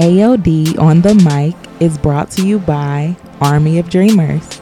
AOD 0.00 0.76
on 0.78 1.02
the 1.02 1.14
mic 1.14 1.54
is 1.78 1.98
brought 1.98 2.30
to 2.30 2.46
you 2.46 2.58
by 2.58 3.14
Army 3.42 3.78
of 3.78 3.90
Dreamers. 3.90 4.58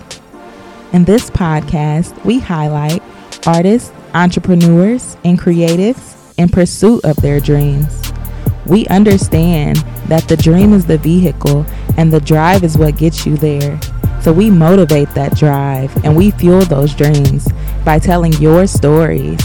In 0.93 1.05
this 1.05 1.31
podcast, 1.31 2.25
we 2.25 2.41
highlight 2.41 3.01
artists, 3.47 3.93
entrepreneurs, 4.15 5.17
and 5.25 5.39
creatives 5.39 6.35
in 6.39 6.49
pursuit 6.49 7.05
of 7.05 7.15
their 7.19 7.39
dreams. 7.39 8.13
We 8.67 8.89
understand 8.89 9.77
that 10.09 10.27
the 10.27 10.37
dream 10.37 10.73
is 10.73 10.87
the 10.87 10.99
vehicle 10.99 11.65
and 11.97 12.13
the 12.13 12.21
drive 12.21 12.65
is 12.65 12.77
what 12.77 12.97
gets 12.97 13.25
you 13.25 13.37
there. 13.37 13.79
So 14.21 14.33
we 14.33 14.51
motivate 14.51 15.11
that 15.11 15.37
drive 15.37 15.97
and 16.05 16.17
we 16.17 16.33
fuel 16.33 16.63
those 16.63 16.97
dreams 16.97 17.47
by 17.85 18.01
telling 18.01 18.33
your 18.43 18.67
stories. 18.67 19.39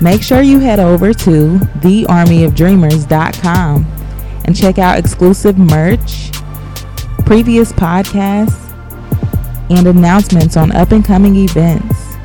Make 0.00 0.24
sure 0.24 0.42
you 0.42 0.58
head 0.58 0.80
over 0.80 1.14
to 1.14 1.60
thearmyofdreamers.com 1.78 4.01
and 4.52 4.60
check 4.60 4.78
out 4.78 4.98
exclusive 4.98 5.56
merch, 5.56 6.30
previous 7.24 7.72
podcasts, 7.72 8.70
and 9.70 9.86
announcements 9.86 10.58
on 10.58 10.70
up 10.72 10.92
and 10.92 11.02
coming 11.02 11.36
events. 11.36 12.16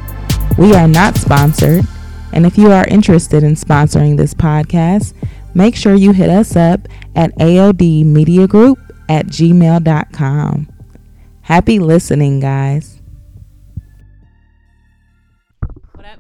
We 0.58 0.74
are 0.74 0.90
not 0.90 1.16
sponsored, 1.16 1.86
and 2.34 2.46
if 2.46 2.58
you 2.58 2.70
are 2.70 2.86
interested 2.90 3.44
in 3.44 3.54
sponsoring 3.54 4.18
this 4.18 4.34
podcast, 4.34 5.14
make 5.54 5.74
sure 5.78 5.96
you 5.96 6.12
hit 6.12 6.30
us 6.30 6.58
up 6.58 6.90
at 7.16 7.34
aodmediagroup 7.38 8.76
at 9.08 9.28
gmail.com. 9.28 10.68
Happy 11.44 11.80
listening, 11.80 12.42
guys. 12.42 12.97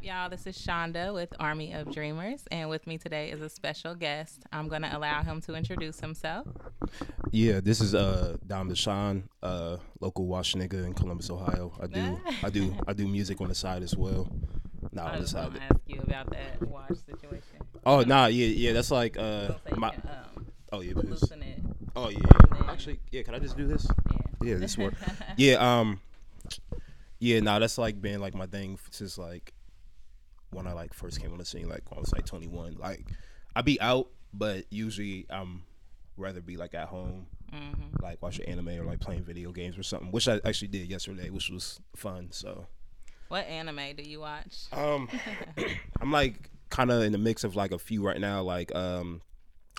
Y'all? 0.07 0.29
This 0.29 0.47
is 0.47 0.57
Shonda 0.57 1.13
with 1.13 1.33
Army 1.37 1.73
of 1.73 1.91
Dreamers, 1.93 2.45
and 2.49 2.69
with 2.69 2.87
me 2.87 2.97
today 2.97 3.29
is 3.29 3.41
a 3.41 3.49
special 3.49 3.93
guest. 3.93 4.41
I'm 4.53 4.69
going 4.69 4.83
to 4.83 4.97
allow 4.97 5.21
him 5.21 5.41
to 5.41 5.53
introduce 5.53 5.99
himself. 5.99 6.47
Yeah, 7.31 7.59
this 7.61 7.81
is 7.81 7.93
uh 7.93 8.37
Dom 8.47 8.69
Deshawn, 8.69 9.23
uh 9.43 9.75
local 9.99 10.25
wash 10.25 10.53
nigga 10.53 10.85
in 10.85 10.93
Columbus, 10.93 11.29
Ohio. 11.29 11.73
I 11.81 11.87
do 11.87 12.21
I 12.43 12.49
do 12.49 12.73
I 12.87 12.93
do 12.93 13.05
music 13.05 13.41
on 13.41 13.49
the 13.49 13.55
side 13.55 13.83
as 13.83 13.97
well. 13.97 14.31
Nah, 14.93 15.03
I 15.03 15.09
on 15.09 15.15
the 15.15 15.19
was 15.23 15.31
side. 15.31 15.49
going 15.49 15.59
to 15.59 15.63
ask 15.63 15.81
you 15.87 15.99
about 16.01 16.29
that 16.29 16.61
watch 16.65 16.95
situation. 17.05 17.57
Oh 17.85 18.01
nah, 18.03 18.27
yeah, 18.27 18.45
yeah, 18.47 18.71
that's 18.71 18.91
like 18.91 19.17
uh 19.17 19.55
my 19.75 19.89
can, 19.89 20.01
um, 20.37 20.45
oh 20.71 20.79
yeah, 20.79 20.93
please. 20.93 21.21
Oh 21.97 22.07
yeah, 22.09 22.17
yeah. 22.19 22.57
then- 22.57 22.69
Actually, 22.69 22.99
yeah, 23.11 23.23
can 23.23 23.35
I 23.35 23.39
just 23.39 23.57
do 23.57 23.67
this? 23.67 23.85
Yeah. 24.09 24.17
Yeah, 24.51 24.55
this 24.55 24.77
work. 24.77 24.93
yeah, 25.37 25.55
um 25.55 25.99
yeah, 27.19 27.41
nah, 27.41 27.59
that's 27.59 27.77
like 27.77 28.01
been 28.01 28.21
like 28.21 28.35
my 28.35 28.45
thing 28.45 28.79
since 28.91 29.17
like 29.17 29.53
when 30.51 30.67
I 30.67 30.73
like 30.73 30.93
first 30.93 31.21
came 31.21 31.31
on 31.31 31.37
the 31.39 31.45
scene, 31.45 31.67
like 31.69 31.89
when 31.89 31.97
I 31.97 32.01
was 32.01 32.13
like 32.13 32.25
twenty 32.25 32.47
one. 32.47 32.75
Like 32.79 33.05
I 33.55 33.61
be 33.61 33.79
out, 33.81 34.07
but 34.33 34.65
usually 34.69 35.25
I'm 35.29 35.63
rather 36.17 36.41
be 36.41 36.57
like 36.57 36.73
at 36.73 36.87
home 36.87 37.27
Mm-hmm. 37.53 38.03
like 38.03 38.21
watching 38.21 38.45
anime 38.45 38.67
or 38.67 38.83
like 38.83 38.99
playing 38.99 39.23
video 39.23 39.53
games 39.53 39.77
or 39.77 39.83
something, 39.83 40.11
which 40.11 40.27
I 40.27 40.41
actually 40.43 40.67
did 40.67 40.89
yesterday, 40.89 41.29
which 41.29 41.49
was 41.49 41.79
fun. 41.95 42.27
So, 42.31 42.67
What 43.29 43.45
anime 43.47 43.95
do 43.95 44.03
you 44.03 44.19
watch? 44.19 44.65
um, 44.73 45.07
I'm 46.01 46.11
like 46.11 46.49
kind 46.69 46.91
of 46.91 47.03
in 47.03 47.13
the 47.13 47.17
mix 47.17 47.45
of 47.45 47.55
like 47.55 47.71
a 47.71 47.79
few 47.79 48.05
right 48.05 48.19
now. 48.19 48.41
Like, 48.41 48.75
um, 48.75 49.21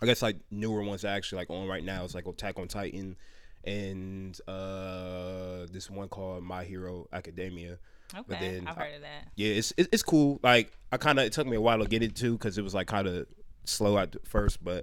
I 0.01 0.07
guess 0.07 0.23
like 0.23 0.37
newer 0.51 0.83
ones 0.83 1.05
actually 1.05 1.41
like 1.41 1.51
on 1.51 1.69
right 1.69 1.85
now. 1.85 2.05
It's 2.05 2.15
like 2.15 2.27
Attack 2.27 2.59
on 2.59 2.69
Titan 2.69 3.17
and 3.65 4.41
uh 4.49 5.67
this 5.71 5.91
one 5.91 6.09
called 6.09 6.43
My 6.45 6.65
Hero 6.65 7.07
Academia. 7.13 7.79
Okay, 8.17 8.37
then 8.41 8.67
I've 8.67 8.77
heard 8.77 8.95
of 8.95 9.01
that. 9.03 9.29
Yeah, 9.37 9.55
it's 9.55 9.73
it's, 9.77 9.89
it's 9.93 10.03
cool. 10.03 10.41
Like 10.43 10.73
I 10.91 10.97
kind 10.97 11.19
of 11.19 11.27
it 11.27 11.33
took 11.33 11.47
me 11.47 11.57
a 11.57 11.61
while 11.61 11.79
to 11.79 11.87
get 11.87 12.03
into 12.03 12.33
because 12.33 12.59
it 12.59 12.63
was 12.63 12.75
like 12.75 12.87
kind 12.87 13.07
of 13.07 13.27
slow 13.65 13.99
at 13.99 14.17
first, 14.27 14.63
but 14.65 14.83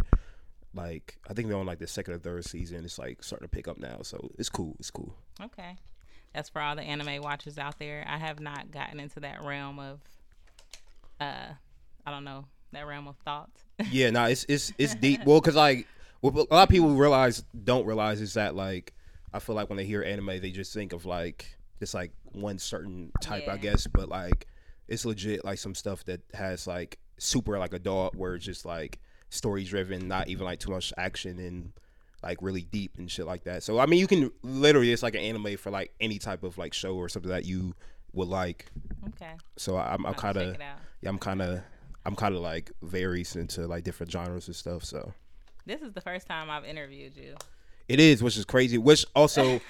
like 0.74 1.18
I 1.28 1.34
think 1.34 1.48
they're 1.48 1.58
on 1.58 1.66
like 1.66 1.80
the 1.80 1.88
second 1.88 2.14
or 2.14 2.20
third 2.20 2.46
season. 2.46 2.86
It's 2.86 3.00
like 3.00 3.24
starting 3.24 3.48
to 3.48 3.50
pick 3.50 3.68
up 3.68 3.78
now, 3.78 4.00
so 4.04 4.30
it's 4.38 4.50
cool. 4.50 4.76
It's 4.80 4.92
cool. 4.92 5.16
Okay. 5.42 5.76
That's 6.34 6.50
for 6.50 6.62
all 6.62 6.76
the 6.76 6.84
anime 6.84 7.22
watchers 7.22 7.58
out 7.58 7.80
there. 7.80 8.06
I 8.08 8.18
have 8.18 8.42
not 8.42 8.70
gotten 8.70 9.00
into 9.00 9.22
that 9.22 9.42
realm 9.42 9.80
of, 9.80 10.02
uh, 11.22 11.48
I 12.06 12.12
don't 12.12 12.26
know, 12.26 12.46
that 12.74 12.86
realm 12.86 13.08
of 13.08 13.16
thought. 13.24 13.50
yeah, 13.92 14.10
no, 14.10 14.26
it's 14.26 14.46
it's 14.50 14.74
it's 14.78 14.96
deep. 14.96 15.22
Well, 15.26 15.40
because 15.40 15.56
like 15.56 15.88
what 16.20 16.36
a 16.36 16.54
lot 16.54 16.64
of 16.64 16.70
people 16.70 16.94
realize 16.94 17.44
don't 17.64 17.86
realize 17.86 18.20
is 18.22 18.34
that 18.34 18.56
like 18.56 18.94
I 19.34 19.40
feel 19.40 19.56
like 19.56 19.70
when 19.70 19.78
they 19.78 19.86
hear 19.86 20.04
anime, 20.04 20.42
they 20.42 20.52
just 20.52 20.74
think 20.74 20.94
of 20.94 21.06
like 21.06 21.58
it's 21.82 21.94
like 21.94 22.12
one 22.32 22.58
certain 22.60 23.12
type, 23.22 23.48
I 23.48 23.58
guess. 23.58 23.88
But 23.88 24.10
like 24.10 24.48
it's 24.88 25.06
legit 25.06 25.44
like 25.44 25.58
some 25.58 25.76
stuff 25.76 26.04
that 26.06 26.22
has 26.34 26.68
like 26.68 27.00
super 27.18 27.58
like 27.58 27.74
adult 27.74 28.16
where 28.16 28.36
it's 28.36 28.46
just 28.46 28.66
like 28.66 29.00
story 29.30 29.64
driven, 29.64 30.08
not 30.08 30.28
even 30.28 30.46
like 30.46 30.60
too 30.60 30.72
much 30.72 30.94
action 30.98 31.40
and 31.40 31.72
like 32.24 32.38
really 32.42 32.64
deep 32.64 32.98
and 32.98 33.10
shit 33.10 33.26
like 33.26 33.44
that. 33.44 33.64
So 33.64 33.80
I 33.80 33.86
mean, 33.86 34.00
you 34.00 34.08
can 34.08 34.32
literally 34.42 34.92
it's 34.92 35.04
like 35.04 35.16
an 35.16 35.22
anime 35.22 35.58
for 35.58 35.70
like 35.72 35.94
any 36.00 36.20
type 36.20 36.44
of 36.44 36.58
like 36.58 36.74
show 36.74 36.96
or 36.96 37.10
something 37.10 37.32
that 37.32 37.46
you 37.46 37.74
would 38.14 38.28
like. 38.28 38.68
Okay. 39.10 39.34
So 39.58 39.78
I'm, 39.78 40.06
I'm 40.06 40.14
kind 40.14 40.38
of 40.38 40.58
yeah, 40.58 41.10
I'm 41.10 41.20
kind 41.20 41.42
of 41.42 41.62
I'm 42.06 42.16
kind 42.16 42.36
of 42.36 42.42
like 42.42 42.72
varies 42.82 43.36
into 43.36 43.68
like 43.68 43.84
different 43.84 44.12
genres 44.12 44.48
and 44.48 44.56
stuff. 44.56 44.84
So 44.84 45.14
This 45.66 45.82
is 45.82 45.92
the 45.94 46.02
first 46.02 46.28
time 46.28 46.50
I've 46.50 46.66
interviewed 46.66 47.16
you. 47.18 47.36
it 47.88 48.00
is, 48.00 48.22
which 48.24 48.38
is 48.38 48.46
crazy. 48.46 48.78
Which 48.78 49.06
also 49.16 49.60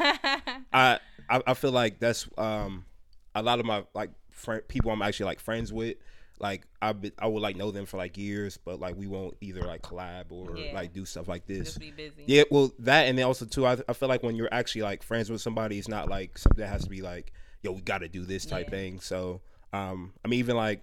I, 0.74 1.00
I 1.30 1.42
I 1.48 1.54
feel 1.54 1.72
like 1.72 2.00
that's 2.00 2.28
um 2.38 2.86
a 3.34 3.42
lot 3.44 3.60
of 3.60 3.66
my 3.66 3.86
like 3.94 4.12
friend 4.32 4.62
people 4.68 4.92
I'm 4.92 5.02
actually 5.02 5.26
like 5.28 5.40
friends 5.40 5.72
with. 5.74 5.98
Like 6.38 6.68
I 6.82 6.92
be, 6.92 7.14
I 7.18 7.28
would 7.28 7.42
like 7.42 7.56
know 7.56 7.72
them 7.72 7.86
for 7.86 7.96
like 7.96 8.18
years, 8.18 8.58
but 8.58 8.78
like 8.80 8.98
we 8.98 9.08
won't 9.08 9.38
either 9.40 9.62
like 9.62 9.82
collab 9.82 10.32
or 10.32 10.58
Yeah. 10.58 10.74
like 10.74 10.92
do 10.92 11.06
stuff 11.06 11.30
like 11.30 11.46
this. 11.48 11.68
Just 11.68 11.80
be 11.80 11.92
busy. 11.92 12.24
Yeah, 12.26 12.44
well, 12.52 12.74
that 12.80 13.08
and 13.08 13.18
then 13.18 13.26
also 13.26 13.46
too, 13.46 13.66
I, 13.66 13.78
I 13.88 13.94
feel 13.94 14.10
like 14.10 14.22
when 14.22 14.36
you're 14.36 14.54
actually 14.54 14.82
like 14.82 15.02
friends 15.02 15.30
with 15.30 15.40
somebody, 15.42 15.80
it's 15.80 15.88
not 15.88 16.10
like 16.10 16.38
something 16.38 16.60
that 16.62 16.68
has 16.68 16.84
to 16.84 16.90
be 16.90 17.02
like, 17.02 17.32
yo, 17.62 17.72
we 17.72 17.80
got 17.82 18.00
to 18.00 18.10
do 18.10 18.26
this 18.26 18.46
type 18.46 18.68
Yeah. 18.68 18.78
thing. 18.78 19.00
So, 19.00 19.40
um, 19.72 20.12
I 20.26 20.28
mean, 20.28 20.40
even 20.40 20.58
like 20.58 20.82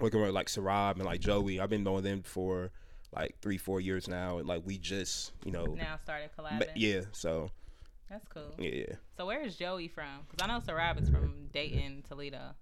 working 0.00 0.20
with 0.20 0.30
like 0.30 0.48
Sarab 0.48 0.96
and 0.96 1.04
like 1.04 1.20
Joey, 1.20 1.60
I've 1.60 1.70
been 1.70 1.84
knowing 1.84 2.02
them 2.02 2.22
for 2.22 2.72
like 3.14 3.36
three, 3.40 3.58
four 3.58 3.80
years 3.80 4.08
now, 4.08 4.38
and 4.38 4.48
like 4.48 4.62
we 4.66 4.76
just, 4.76 5.30
you 5.44 5.52
know, 5.52 5.66
Now 5.66 5.96
started 5.98 6.30
ma- 6.36 6.48
collabing. 6.48 6.70
yeah. 6.74 7.00
So 7.12 7.52
That's 8.14 8.28
cool. 8.28 8.54
yeah, 8.58 8.70
yeah. 8.70 8.94
So 9.16 9.26
where 9.26 9.42
is 9.42 9.56
Joey 9.56 9.88
from? 9.88 10.20
Because 10.30 10.48
I 10.48 10.52
know 10.52 10.60
Sarab 10.60 11.02
is 11.02 11.08
from 11.08 11.48
Dayton, 11.52 12.04
Toledo. 12.08 12.54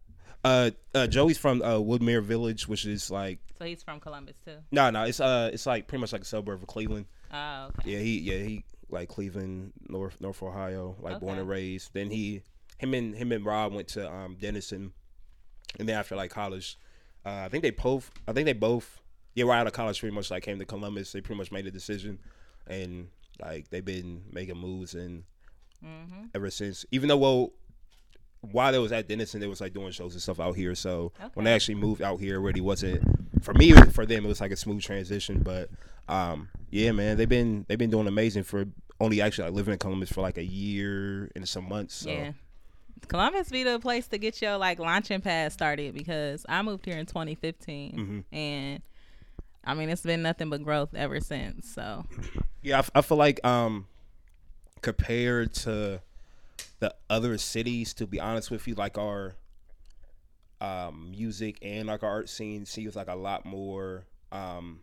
Uh, 0.43 0.71
uh, 0.95 1.07
Joey's 1.07 1.37
from 1.37 1.61
uh, 1.61 1.75
Woodmere 1.75 2.23
Village, 2.23 2.67
which 2.67 2.87
is 2.87 3.11
like 3.11 3.39
So 3.59 3.67
he's 3.67 3.83
from 3.83 4.01
Columbus 4.01 4.37
too. 4.43 4.57
no, 4.71 4.89
no, 4.89 5.03
it's 5.05 5.21
uh, 5.21 5.51
it's 5.53 5.67
like 5.67 5.89
pretty 5.89 6.01
much 6.01 6.13
like 6.15 6.23
a 6.23 6.25
suburb 6.25 6.63
of 6.63 6.67
Cleveland. 6.67 7.05
Oh, 7.31 7.67
okay. 7.67 7.91
Yeah, 7.93 7.99
he 7.99 8.19
yeah 8.21 8.39
he 8.39 8.65
like 8.89 9.11
Cleveland, 9.11 9.75
North 9.89 10.19
North 10.23 10.43
Ohio, 10.43 10.97
like 11.01 11.21
born 11.21 11.39
and 11.39 11.47
raised. 11.47 11.93
Then 11.93 12.11
he 12.11 12.41
him 12.79 12.95
and 12.95 13.15
him 13.15 13.31
and 13.31 13.45
Rob 13.45 13.75
went 13.75 13.89
to 13.89 14.11
um 14.11 14.39
Denison, 14.41 14.95
and 15.79 15.87
then 15.87 15.97
after 15.99 16.17
like 16.17 16.31
college, 16.31 16.79
uh, 17.27 17.43
I 17.45 17.51
think 17.51 17.63
they 17.63 17.71
both 17.71 18.11
I 18.27 18.33
think 18.33 18.47
they 18.47 18.55
both 18.55 19.03
yeah 19.35 19.45
right 19.45 19.59
out 19.59 19.67
of 19.67 19.75
college 19.75 20.01
pretty 20.01 20.15
much 20.15 20.31
like 20.31 20.45
came 20.45 20.59
to 20.59 20.65
Columbus. 20.65 21.13
They 21.13 21.21
pretty 21.21 21.39
much 21.39 21.53
made 21.53 21.67
a 21.67 21.71
decision, 21.71 22.21
and 22.67 23.09
like 23.39 23.69
they've 23.69 23.85
been 23.85 24.23
making 24.33 24.57
moves 24.57 24.95
and 24.95 25.25
Mm-hmm. 25.85 26.25
ever 26.35 26.51
since. 26.51 26.85
Even 26.91 27.09
though 27.09 27.17
well. 27.17 27.51
While 28.51 28.73
they 28.73 28.79
was 28.81 28.91
at 28.91 29.07
Denison, 29.07 29.39
they 29.41 29.47
was 29.47 29.61
like 29.61 29.73
doing 29.73 29.93
shows 29.93 30.15
and 30.15 30.21
stuff 30.21 30.41
out 30.41 30.57
here. 30.57 30.75
So 30.75 31.13
when 31.35 31.45
they 31.45 31.51
Okay. 31.53 31.55
actually 31.55 31.75
moved 31.77 32.03
out 32.03 32.19
here, 32.19 32.35
it 32.35 32.41
really 32.41 32.61
wasn't 32.61 33.01
for 33.45 33.55
me. 33.55 33.71
For 33.71 34.05
them, 34.05 34.25
it 34.25 34.29
was 34.29 34.41
like 34.41 34.51
a 34.51 34.57
smooth 34.57 34.83
transition. 34.83 35.45
But 35.45 35.71
um, 36.09 36.49
yeah, 36.69 36.91
man, 36.91 37.17
they've 37.17 37.29
been 37.29 37.65
they've 37.69 37.79
been 37.79 37.91
doing 37.91 38.09
amazing 38.09 38.43
for 38.43 38.65
only 38.99 39.21
actually 39.23 39.45
like 39.45 39.55
living 39.55 39.73
in 39.75 39.79
Columbus 39.79 40.11
for 40.11 40.23
like 40.23 40.39
a 40.39 40.43
year 40.45 41.31
and 41.37 41.49
some 41.49 41.69
months. 41.69 41.95
So. 41.95 42.11
Yeah. 42.11 42.33
Columbus 43.07 43.49
be 43.49 43.63
the 43.63 43.79
place 43.79 44.09
to 44.09 44.19
get 44.19 44.43
your 44.43 44.57
like 44.57 44.81
launching 44.81 45.21
pad 45.21 45.53
started 45.53 45.95
because 45.95 46.45
I 46.49 46.63
moved 46.63 46.85
here 46.85 46.99
in 46.99 47.07
2015 47.07 47.93
Mm-hmm. 47.97 48.35
and 48.35 48.83
I 49.65 49.75
mean 49.75 49.89
it's 49.89 50.03
been 50.03 50.23
nothing 50.23 50.51
but 50.51 50.65
growth 50.65 50.95
ever 50.97 51.21
since. 51.21 51.73
So 51.73 52.05
Yeah, 52.61 52.77
I, 52.77 52.79
f- 52.81 52.91
I 52.97 53.03
feel 53.03 53.19
like 53.19 53.45
um, 53.47 53.87
compared 54.83 55.55
to 55.55 56.01
the 56.81 56.95
other 57.09 57.39
cities, 57.39 57.95
to 57.95 58.07
be 58.07 58.21
honest 58.21 58.51
with 58.51 58.67
you, 58.67 58.75
like 58.75 58.99
our 58.99 59.35
um, 60.61 61.11
music 61.11 61.59
and 61.63 61.89
like 61.89 62.03
our 62.03 62.11
art 62.11 62.29
scene 62.29 62.67
seems 62.67 62.95
like 62.95 63.09
a 63.09 63.15
lot 63.15 63.45
more 63.47 64.05
um, 64.31 64.81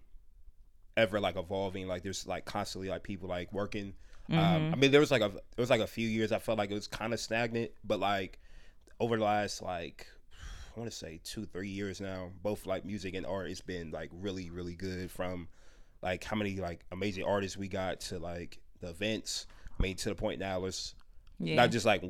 ever 0.98 1.20
like 1.20 1.38
evolving. 1.38 1.88
Like 1.88 2.04
there's 2.04 2.26
like 2.26 2.46
constantly 2.46 2.90
like 2.90 3.04
people 3.04 3.30
like 3.30 3.52
working. 3.54 3.94
Um, 4.32 4.72
I 4.74 4.76
mean, 4.76 4.92
there 4.92 5.00
was 5.00 5.10
like 5.10 5.24
a 5.24 5.30
there 5.30 5.42
was 5.58 5.72
like 5.72 5.82
a 5.82 5.88
few 5.88 6.08
years 6.08 6.32
I 6.32 6.38
felt 6.40 6.58
like 6.60 6.70
it 6.70 6.76
was 6.76 6.88
kind 6.88 7.14
of 7.14 7.20
stagnant, 7.20 7.72
but 7.84 8.00
like 8.00 8.40
over 9.00 9.18
the 9.18 9.24
last 9.24 9.62
like 9.62 10.06
I 10.76 10.80
want 10.80 10.92
to 10.92 10.96
say 10.96 11.20
two 11.24 11.46
three 11.46 11.70
years 11.70 12.00
now, 12.00 12.30
both 12.44 12.68
like 12.68 12.86
music 12.86 13.16
and 13.16 13.26
art, 13.26 13.50
it's 13.50 13.62
been 13.62 13.90
like 13.90 14.12
really 14.14 14.52
really 14.52 14.76
good. 14.76 15.10
From 15.10 15.48
like 16.04 16.24
how 16.24 16.36
many 16.36 16.58
like 16.58 16.82
amazing 16.92 17.24
artists 17.24 17.58
we 17.58 17.68
got 17.68 18.02
to 18.02 18.20
like 18.20 18.60
the 18.82 18.90
events. 18.90 19.48
I 19.80 19.84
mean, 19.84 19.96
to 19.98 20.10
the 20.10 20.16
point 20.16 20.40
now 20.40 20.66
it's 20.66 20.94
yeah. 21.40 21.56
not 21.56 21.72
just 21.72 21.86
like 21.86 22.04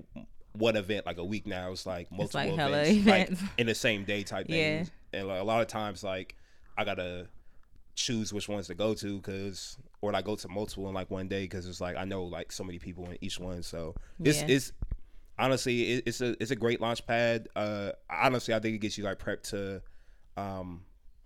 one 0.54 0.76
event 0.76 1.06
like 1.06 1.18
a 1.18 1.24
week 1.24 1.46
now. 1.46 1.72
It's 1.72 1.86
like 1.86 2.12
multiple 2.12 2.56
like 2.56 2.70
events, 2.70 2.90
events. 2.90 3.42
like 3.42 3.52
in 3.58 3.68
the 3.68 3.76
same 3.76 4.04
day 4.04 4.24
type 4.24 4.46
Yeah. 4.50 4.56
things. 4.78 4.92
And 5.14 5.28
like, 5.28 5.42
a 5.42 5.44
lot 5.44 5.62
of 5.62 5.68
times, 5.68 6.04
like 6.04 6.36
I 6.78 6.84
gotta 6.84 7.28
choose 7.96 8.32
which 8.32 8.48
ones 8.48 8.68
to 8.68 8.74
go 8.76 8.94
to 8.94 9.18
because 9.18 9.78
or 10.02 10.12
like 10.14 10.24
go 10.26 10.36
to 10.36 10.48
multiple 10.48 10.88
in 10.88 10.94
like 10.94 11.12
one 11.12 11.28
day 11.28 11.44
because 11.44 11.68
it's 11.68 11.82
like 11.82 11.98
I 11.98 12.06
know 12.06 12.24
like 12.24 12.52
so 12.52 12.64
many 12.64 12.80
people 12.80 13.06
in 13.10 13.18
each 13.22 13.40
one. 13.40 13.62
So 13.64 13.96
it's 14.24 14.40
Yeah. 14.42 14.48
it's 14.50 14.72
honestly 15.38 15.94
it, 15.94 16.04
it's 16.08 16.22
a 16.22 16.36
it's 16.42 16.52
a 16.52 16.56
great 16.56 16.82
launch 16.82 17.06
pad. 17.06 17.50
Uh, 17.56 17.92
honestly, 18.10 18.54
I 18.54 18.60
think 18.60 18.76
it 18.76 18.80
gets 18.80 18.98
you 18.98 19.04
like 19.04 19.20
prepped 19.20 19.44
to 19.50 19.82
um 20.38 20.82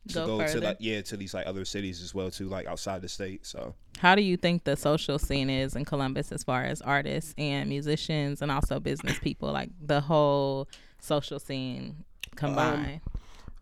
to 0.10 0.14
Go 0.16 0.38
go, 0.40 0.48
to 0.48 0.60
like 0.60 0.78
yeah 0.80 1.02
to 1.02 1.16
these 1.18 1.34
like 1.34 1.48
other 1.48 1.64
cities 1.64 2.02
as 2.02 2.14
well 2.14 2.30
too 2.30 2.48
like 2.48 2.68
outside 2.68 3.02
the 3.02 3.08
state. 3.08 3.46
So 3.46 3.74
How 4.00 4.16
do 4.16 4.22
you 4.22 4.36
think 4.36 4.66
the 4.66 4.76
social 4.76 5.18
scene 5.18 5.50
is 5.50 5.76
in 5.76 5.86
Columbus 5.86 6.32
as 6.32 6.44
far 6.44 6.64
as 6.64 6.82
artists 6.82 7.34
and 7.38 7.70
musicians 7.70 8.42
and 8.42 8.52
also 8.52 8.80
business 8.80 9.18
people, 9.20 9.52
like 9.52 9.70
the 9.82 10.02
whole 10.02 10.68
social 11.00 11.40
scene 11.40 12.04
combined? 12.36 13.02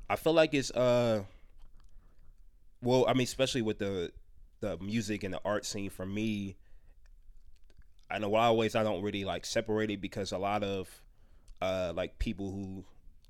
I 0.09 0.15
feel 0.15 0.33
like 0.33 0.53
it's 0.53 0.71
uh 0.71 1.23
well, 2.81 3.05
I 3.07 3.13
mean, 3.13 3.23
especially 3.23 3.61
with 3.61 3.77
the 3.77 4.11
the 4.61 4.77
music 4.77 5.23
and 5.23 5.33
the 5.33 5.41
art 5.45 5.65
scene 5.65 5.89
for 5.89 6.05
me, 6.05 6.55
I 8.09 8.17
know 8.19 8.27
a 8.27 8.29
lot 8.29 8.51
of 8.51 8.57
ways 8.57 8.75
I 8.75 8.83
don't 8.83 9.03
really 9.03 9.25
like 9.25 9.45
separate 9.45 9.91
it 9.91 10.01
because 10.01 10.31
a 10.31 10.37
lot 10.39 10.63
of 10.63 10.89
uh 11.61 11.93
like 11.95 12.17
people 12.17 12.51
who 12.51 12.83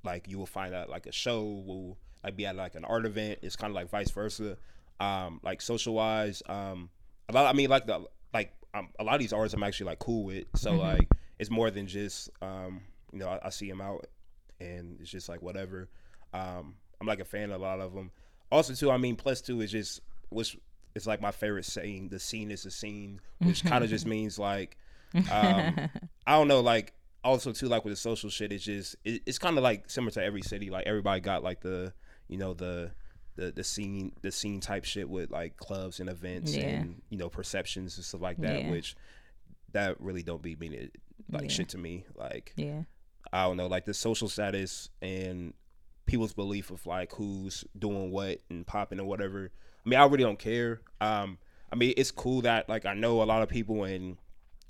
like 0.04 0.30
you 0.30 0.38
will 0.38 0.46
find 0.46 0.74
out 0.74 0.90
like 0.90 1.06
a 1.06 1.12
show 1.12 1.44
will 1.44 1.98
like 2.24 2.36
be 2.36 2.46
at 2.46 2.56
like 2.56 2.76
an 2.76 2.86
art 2.86 3.06
event. 3.06 3.40
It's 3.42 3.56
kind 3.56 3.72
of 3.72 3.76
like 3.76 3.90
vice 3.90 4.12
versa. 4.12 4.58
Um, 5.00 5.40
like 5.44 5.62
social 5.62 5.96
wise, 5.96 6.44
um, 6.48 6.90
a 7.28 7.34
lot. 7.34 7.48
I 7.48 7.54
mean, 7.54 7.70
like 7.70 7.88
the 7.88 8.06
like 8.34 8.54
um, 8.74 8.90
a 9.00 9.04
lot 9.04 9.16
of 9.16 9.20
these 9.20 9.34
artists 9.34 9.56
I'm 9.56 9.64
actually 9.64 9.88
like 9.88 10.00
cool 10.00 10.26
with. 10.26 10.46
So 10.56 10.74
like 10.74 11.08
it's 11.40 11.50
more 11.50 11.72
than 11.72 11.88
just 11.88 12.30
um, 12.42 12.82
you 13.12 13.20
know 13.20 13.28
I, 13.28 13.40
I 13.46 13.50
see 13.50 13.70
them 13.70 13.82
out 13.82 14.06
and 14.60 14.98
it's 15.02 15.10
just 15.10 15.28
like 15.28 15.42
whatever. 15.42 15.90
Um, 16.34 16.76
I'm 17.00 17.08
like 17.08 17.20
a 17.20 17.26
fan 17.26 17.52
of 17.52 17.60
a 17.60 17.64
lot 17.64 17.80
of 17.80 17.94
them. 17.94 18.12
Also, 18.52 18.74
too, 18.74 18.92
I 18.92 18.98
mean, 18.98 19.16
plus 19.16 19.42
two 19.42 19.62
is 19.62 19.72
just 19.72 20.02
which 20.30 20.58
is 20.94 21.08
like 21.08 21.22
my 21.22 21.32
favorite 21.32 21.66
saying. 21.66 22.10
The 22.10 22.20
scene 22.20 22.52
is 22.52 22.66
a 22.66 22.72
scene, 22.72 23.20
which 23.40 23.66
kind 23.66 23.84
of 23.84 23.90
just 23.90 24.06
means 24.08 24.38
like 24.38 24.78
um, 25.16 25.26
I 26.28 26.38
don't 26.38 26.48
know, 26.48 26.62
like 26.62 26.94
also 27.24 27.52
too, 27.52 27.68
like 27.68 27.84
with 27.84 27.94
the 27.94 27.98
social 27.98 28.30
shit, 28.30 28.52
it's 28.52 28.64
just 28.64 28.96
it, 29.04 29.22
it's 29.26 29.40
kind 29.40 29.58
of 29.58 29.64
like 29.64 29.90
similar 29.90 30.12
to 30.12 30.24
every 30.24 30.42
city. 30.42 30.70
Like 30.70 30.86
everybody 30.86 31.22
got 31.22 31.44
like 31.44 31.62
the 31.62 31.94
you 32.31 32.38
know 32.38 32.54
the 32.54 32.92
the 33.36 33.51
the 33.51 33.63
scene 33.63 34.12
the 34.22 34.31
scene 34.31 34.60
type 34.60 34.83
shit 34.86 35.07
with 35.10 35.30
like 35.31 35.56
clubs 35.57 36.00
and 36.00 36.10
events 36.10 36.56
Yeah. 36.56 36.63
and 36.68 37.01
you 37.10 37.18
know 37.18 37.30
perceptions 37.30 37.98
and 37.98 38.06
stuff 38.06 38.22
like 38.22 38.38
that, 38.42 38.63
Yeah. 38.63 38.72
which 38.72 38.95
that 39.74 40.00
really 40.01 40.24
don't 40.24 40.42
be 40.42 40.56
meaning 40.56 40.89
like 41.30 41.44
Yeah. 41.44 41.48
shit 41.50 41.69
to 41.69 41.78
me. 41.78 42.06
Like 42.16 42.54
yeah. 42.56 42.83
I 43.31 43.45
don't 43.45 43.57
know, 43.57 43.68
like 43.68 43.86
the 43.86 43.94
social 43.94 44.28
status 44.28 44.89
and 45.01 45.54
people's 46.06 46.33
belief 46.33 46.72
of 46.72 46.86
like 46.86 47.13
who's 47.13 47.63
doing 47.78 48.12
what 48.12 48.39
and 48.50 48.66
popping 48.68 49.00
or 49.00 49.06
whatever. 49.06 49.51
I 49.86 49.89
mean, 49.89 50.00
I 50.00 50.04
really 50.06 50.24
don't 50.24 50.39
care. 50.39 50.81
Um, 51.00 51.38
I 51.72 51.75
mean, 51.77 51.94
it's 51.95 52.12
cool 52.12 52.42
that 52.42 52.68
like 52.68 52.86
I 52.86 52.94
know 52.94 53.22
a 53.22 53.25
lot 53.25 53.42
of 53.44 53.50
people 53.50 53.84
and 53.86 54.04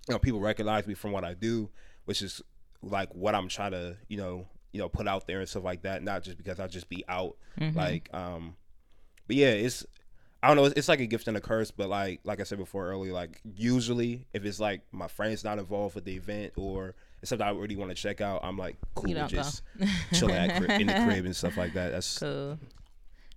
you 0.07 0.13
know 0.15 0.19
people 0.19 0.39
recognize 0.39 0.85
me 0.85 0.93
from 0.93 1.11
what 1.11 1.23
I 1.23 1.33
do, 1.33 1.69
which 2.05 2.21
is 2.21 2.41
like 2.83 3.13
what 3.15 3.33
I'm 3.33 3.47
trying 3.47 3.71
to 3.71 3.97
you 4.07 4.17
know 4.17 4.47
you 4.71 4.79
know 4.79 4.89
put 4.89 5.07
out 5.07 5.27
there 5.27 5.39
and 5.39 5.49
stuff 5.49 5.63
like 5.63 5.81
that. 5.83 6.03
Not 6.03 6.23
just 6.23 6.37
because 6.37 6.59
i'll 6.59 6.67
just 6.67 6.89
be 6.89 7.03
out 7.07 7.35
like 7.75 8.09
um, 8.13 8.55
but 9.27 9.35
yeah, 9.35 9.49
it's 9.49 9.85
I 10.43 10.47
don't 10.47 10.57
know. 10.57 10.65
It's, 10.65 10.75
it's 10.75 10.87
like 10.87 10.99
a 10.99 11.05
gift 11.05 11.27
and 11.27 11.37
a 11.37 11.41
curse, 11.41 11.69
but 11.71 11.87
like 11.89 12.21
like 12.23 12.39
I 12.39 12.43
said 12.43 12.57
before 12.57 12.87
earlier, 12.89 13.13
like 13.13 13.39
usually 13.55 14.25
if 14.33 14.43
it's 14.45 14.59
like 14.59 14.81
my 14.91 15.07
friends 15.07 15.43
not 15.43 15.59
involved 15.59 15.95
with 15.95 16.05
the 16.05 16.15
event 16.15 16.53
or 16.57 16.95
it's 17.21 17.29
something 17.29 17.45
I 17.45 17.51
really 17.51 17.75
want 17.75 17.91
to 17.91 17.95
check 17.95 18.21
out, 18.21 18.39
I'm 18.43 18.57
like 18.57 18.77
cool 18.95 19.07
You 19.09 19.15
with 19.15 19.29
don't 19.29 19.31
go. 19.31 19.37
just 19.43 19.63
chilling 20.13 20.49
in 20.49 20.87
the 20.87 20.93
crib 21.05 21.25
and 21.25 21.35
stuff 21.35 21.57
like 21.57 21.73
that. 21.73 21.91
That's 21.91 22.17
Cool. 22.19 22.57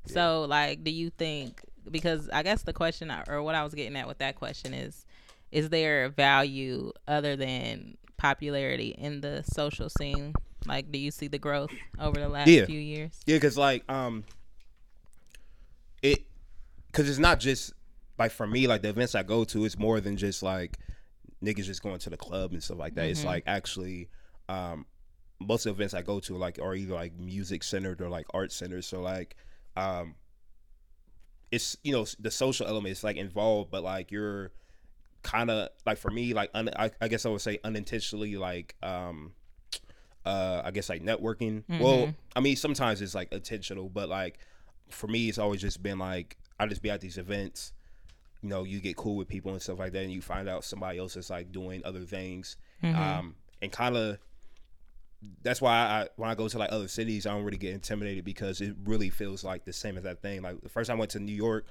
So, 0.06 0.46
like, 0.48 0.84
do 0.84 0.90
you 0.90 1.10
think? 1.10 1.60
Because 1.90 2.28
I 2.30 2.42
guess 2.42 2.62
the 2.62 2.72
question, 2.72 3.10
I- 3.10 3.24
or 3.28 3.42
what 3.42 3.54
I 3.54 3.64
was 3.64 3.74
getting 3.74 3.96
at 3.96 4.06
with 4.08 4.18
that 4.18 4.36
question 4.36 4.72
is, 4.74 5.04
is 5.52 5.68
there 5.68 6.08
value 6.10 6.92
other 7.06 7.36
than 7.36 7.96
popularity 8.16 8.88
in 8.96 9.20
the 9.20 9.42
social 9.52 9.88
scene? 9.90 10.34
Like, 10.66 10.90
do 10.90 10.98
you 10.98 11.10
see 11.10 11.28
the 11.28 11.38
growth 11.38 11.72
over 11.98 12.18
the 12.18 12.28
last 12.28 12.48
Yeah. 12.48 12.66
few 12.66 12.80
years? 12.80 13.20
Yeah, 13.26 13.36
because 13.36 13.56
like 13.58 13.90
um, 13.90 14.24
it 16.02 16.24
because 16.90 17.08
it's 17.08 17.18
not 17.18 17.40
just 17.40 17.72
like 18.18 18.30
for 18.30 18.46
me 18.46 18.66
like 18.66 18.82
the 18.82 18.88
events 18.88 19.14
I 19.14 19.22
go 19.22 19.44
to. 19.44 19.64
It's 19.64 19.78
more 19.78 20.00
than 20.00 20.16
just 20.16 20.42
like 20.42 20.78
niggas 21.42 21.64
just 21.64 21.82
going 21.82 21.98
to 21.98 22.10
the 22.10 22.16
club 22.16 22.52
and 22.52 22.62
stuff 22.62 22.78
like 22.78 22.94
that. 22.94 23.08
It's 23.08 23.24
like 23.24 23.44
actually 23.46 24.08
um, 24.48 24.86
most 25.40 25.66
of 25.66 25.76
the 25.76 25.80
events 25.82 25.94
I 25.94 26.02
go 26.02 26.20
to 26.20 26.36
like 26.36 26.58
are 26.58 26.74
either 26.74 26.94
like 26.94 27.18
music 27.18 27.62
centered 27.62 28.00
or 28.00 28.08
like 28.08 28.26
art 28.32 28.52
centered. 28.52 28.84
So 28.84 29.00
like 29.00 29.36
um, 29.76 30.14
it's 31.50 31.76
you 31.82 31.92
know 31.92 32.06
the 32.18 32.30
social 32.30 32.66
element 32.66 32.92
is 32.92 33.04
like 33.04 33.16
involved, 33.16 33.70
but 33.70 33.82
like 33.82 34.10
you're 34.10 34.52
kind 35.22 35.50
of 35.50 35.68
like 35.86 35.98
for 35.98 36.10
me 36.10 36.34
like 36.34 36.50
un- 36.54 36.70
I, 36.76 36.90
I 37.00 37.08
guess 37.08 37.24
I 37.24 37.30
would 37.30 37.40
say 37.40 37.58
unintentionally 37.64 38.36
like 38.36 38.74
um 38.82 39.32
uh 40.24 40.62
I 40.64 40.70
guess 40.70 40.88
like 40.88 41.02
networking. 41.02 41.64
Well, 41.80 42.14
I 42.36 42.40
mean 42.40 42.56
sometimes 42.56 43.02
it's 43.02 43.14
like 43.14 43.32
intentional, 43.32 43.88
but 43.88 44.08
like 44.08 44.38
for 44.90 45.06
me 45.06 45.28
it's 45.28 45.38
always 45.38 45.60
just 45.60 45.82
been 45.82 45.98
like 45.98 46.36
I 46.58 46.66
just 46.66 46.82
be 46.82 46.90
at 46.90 47.00
these 47.00 47.18
events, 47.18 47.72
you 48.42 48.48
know, 48.48 48.64
you 48.64 48.80
get 48.80 48.96
cool 48.96 49.16
with 49.16 49.28
people 49.28 49.52
and 49.52 49.60
stuff 49.60 49.78
like 49.78 49.92
that 49.92 50.02
and 50.02 50.12
you 50.12 50.22
find 50.22 50.48
out 50.48 50.64
somebody 50.64 50.98
else 50.98 51.16
is 51.16 51.30
like 51.30 51.52
doing 51.52 51.82
other 51.84 52.00
things. 52.02 52.56
Um 52.82 53.34
and 53.62 53.72
kind 53.72 53.96
of 53.96 54.18
that's 55.42 55.60
why 55.60 55.72
I 55.74 56.08
when 56.16 56.28
I 56.28 56.34
go 56.34 56.48
to 56.48 56.58
like 56.58 56.70
other 56.72 56.88
cities 56.88 57.26
I 57.26 57.30
don't 57.32 57.44
really 57.44 57.56
get 57.56 57.72
intimidated 57.72 58.24
because 58.24 58.60
it 58.60 58.74
really 58.84 59.08
feels 59.10 59.42
like 59.42 59.64
the 59.64 59.72
same 59.72 59.96
as 59.96 60.04
that 60.04 60.20
thing. 60.20 60.42
Like 60.42 60.60
the 60.60 60.68
first 60.68 60.88
time 60.88 60.96
I 60.96 61.00
went 61.00 61.12
to 61.12 61.20
New 61.20 61.34
York, 61.34 61.66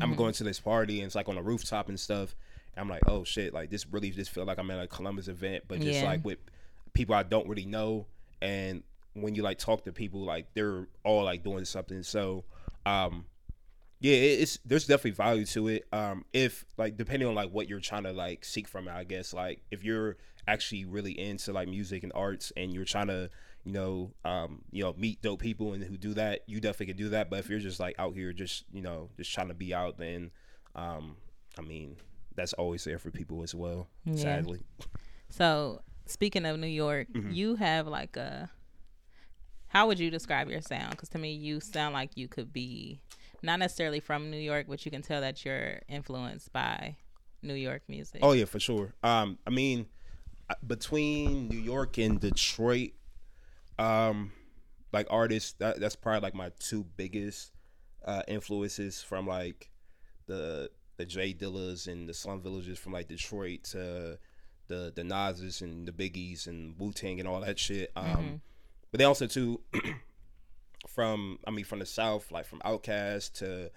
I'm 0.00 0.14
going 0.14 0.32
to 0.34 0.44
this 0.44 0.60
party 0.60 1.00
and 1.00 1.06
it's 1.06 1.14
like 1.14 1.28
on 1.28 1.36
a 1.36 1.42
rooftop 1.42 1.88
and 1.90 2.00
stuff. 2.00 2.34
And 2.74 2.80
I'm 2.82 2.88
like, 2.88 3.02
oh 3.06 3.24
shit, 3.24 3.52
like 3.52 3.68
this 3.70 3.86
really 3.86 4.10
just 4.10 4.30
feel 4.30 4.44
like 4.46 4.58
I'm 4.58 4.70
at 4.70 4.80
a 4.82 4.86
Columbus 4.86 5.28
event, 5.28 5.64
but 5.68 5.80
just 5.80 6.00
Yeah. 6.00 6.06
like 6.06 6.24
with 6.24 6.38
people 6.92 7.14
I 7.14 7.22
don't 7.22 7.48
really 7.48 7.66
know. 7.66 8.06
And 8.40 8.82
when 9.14 9.34
you 9.34 9.42
like 9.42 9.58
talk 9.58 9.84
to 9.84 9.92
people, 9.92 10.24
like 10.24 10.46
they're 10.54 10.86
all 11.04 11.24
like 11.24 11.42
doing 11.42 11.64
something. 11.64 12.02
So, 12.02 12.44
um, 12.86 13.26
yeah, 14.00 14.14
it's 14.14 14.58
there's 14.64 14.86
definitely 14.86 15.12
value 15.12 15.44
to 15.46 15.68
it. 15.68 15.84
Um, 15.92 16.24
if 16.32 16.64
like 16.76 16.96
depending 16.96 17.28
on 17.28 17.34
like 17.34 17.50
what 17.50 17.68
you're 17.68 17.80
trying 17.80 18.04
to 18.04 18.12
like 18.12 18.44
seek 18.44 18.68
from 18.68 18.86
it, 18.88 18.92
I 18.92 19.04
guess 19.04 19.32
like 19.34 19.62
if 19.70 19.82
you're 19.82 20.16
actually 20.46 20.84
really 20.84 21.18
into 21.18 21.52
like 21.52 21.68
music 21.68 22.04
and 22.04 22.12
arts 22.14 22.52
and 22.56 22.72
you're 22.72 22.84
trying 22.84 23.08
to 23.08 23.28
you 23.64 23.72
know 23.72 24.10
um 24.24 24.62
you 24.70 24.82
know 24.82 24.94
meet 24.96 25.20
dope 25.20 25.40
people 25.40 25.72
and 25.72 25.82
who 25.82 25.96
do 25.96 26.14
that, 26.14 26.42
you 26.46 26.60
definitely 26.60 26.86
can 26.86 26.96
do 26.96 27.08
that. 27.10 27.28
But 27.28 27.40
if 27.40 27.50
you're 27.50 27.58
just 27.58 27.80
like 27.80 27.96
out 27.98 28.14
here 28.14 28.32
just 28.32 28.64
you 28.72 28.82
know 28.82 29.10
just 29.16 29.32
trying 29.34 29.48
to 29.48 29.54
be 29.54 29.74
out, 29.74 29.98
then 29.98 30.30
um, 30.76 31.16
I 31.58 31.62
mean 31.62 31.96
that's 32.36 32.52
always 32.52 32.84
there 32.84 32.98
for 33.00 33.10
people 33.10 33.42
as 33.42 33.52
well. 33.52 33.88
Yeah. 34.04 34.14
Sadly, 34.22 34.60
So, 35.28 35.82
speaking 36.08 36.44
of 36.46 36.58
New 36.58 36.66
York, 36.66 37.08
Mm-hmm. 37.14 37.30
you 37.30 37.56
have 37.56 37.86
like 37.86 38.16
a. 38.16 38.50
How 39.68 39.86
would 39.86 39.98
you 39.98 40.10
describe 40.10 40.48
your 40.48 40.62
sound? 40.62 40.92
Because 40.92 41.10
to 41.10 41.18
me, 41.18 41.32
you 41.32 41.60
sound 41.60 41.92
like 41.92 42.16
you 42.16 42.26
could 42.26 42.52
be 42.52 43.02
not 43.42 43.58
necessarily 43.58 44.00
from 44.00 44.30
New 44.30 44.38
York, 44.38 44.66
but 44.68 44.84
you 44.84 44.90
can 44.90 45.02
tell 45.02 45.20
that 45.20 45.44
you're 45.44 45.80
influenced 45.88 46.52
by 46.52 46.96
New 47.42 47.54
York 47.54 47.82
music. 47.86 48.20
Oh 48.22 48.32
yeah, 48.32 48.46
for 48.46 48.58
sure. 48.58 48.94
Um, 49.02 49.38
I 49.46 49.50
mean, 49.50 49.86
uh, 50.48 50.54
between 50.66 51.48
New 51.48 51.58
York 51.58 51.98
and 51.98 52.18
Detroit, 52.18 52.92
um, 53.78 54.32
like 54.92 55.06
artists, 55.10 55.52
that, 55.58 55.78
that's 55.80 55.96
probably 55.96 56.20
like 56.20 56.34
my 56.34 56.50
two 56.58 56.84
biggest 56.96 57.52
uh, 58.06 58.22
influences 58.26 59.02
from 59.02 59.26
like 59.26 59.70
the 60.26 60.70
the 60.96 61.04
J 61.04 61.34
Dillas 61.34 61.86
and 61.86 62.08
the 62.08 62.14
Slum 62.14 62.40
Villages 62.40 62.78
from 62.78 62.92
like 62.92 63.06
Detroit 63.08 63.64
to 63.64 64.18
the 64.68 64.92
the 64.94 65.04
Nas's 65.04 65.60
and 65.62 65.86
the 65.88 65.92
Biggies 65.92 66.46
and 66.46 66.78
Wu 66.78 66.92
Tang 66.92 67.18
and 67.18 67.28
all 67.28 67.40
that 67.40 67.58
shit. 67.58 67.90
Um, 67.96 68.40
but 68.90 68.98
they 68.98 69.04
also 69.04 69.26
too 69.26 69.60
from 70.88 71.38
I 71.46 71.50
mean 71.50 71.64
from 71.64 71.78
the 71.80 71.86
South, 71.86 72.30
like 72.30 72.46
from 72.46 72.60
Outkast 72.60 73.32
to 73.34 73.70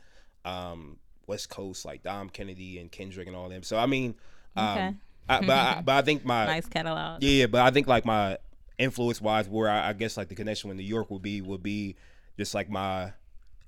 um, 0.45 0.97
West 1.27 1.49
Coast, 1.49 1.85
like 1.85 2.03
Dom 2.03 2.29
Kennedy 2.29 2.79
and 2.79 2.91
Kendrick 2.91 3.27
and 3.27 3.35
all 3.35 3.49
them. 3.49 3.63
So 3.63 3.77
I 3.77 3.85
mean, 3.85 4.15
um, 4.55 4.67
Okay. 4.77 4.93
I, 5.29 5.39
but 5.41 5.49
I, 5.49 5.81
but 5.85 5.95
I 5.95 6.01
think 6.01 6.25
my 6.25 6.45
nice 6.45 6.67
catalog. 6.67 7.21
yeah, 7.23 7.29
yeah, 7.31 7.47
but 7.47 7.61
I 7.61 7.71
think 7.71 7.87
like 7.87 8.05
my 8.05 8.37
influence 8.77 9.21
wise, 9.21 9.47
where 9.47 9.69
I, 9.69 9.89
I 9.89 9.93
guess 9.93 10.17
like 10.17 10.27
the 10.29 10.35
connection 10.35 10.67
with 10.69 10.77
New 10.77 10.83
York 10.83 11.09
would 11.11 11.21
be 11.21 11.41
would 11.41 11.63
be 11.63 11.95
just 12.37 12.53
like 12.53 12.69
my 12.69 13.13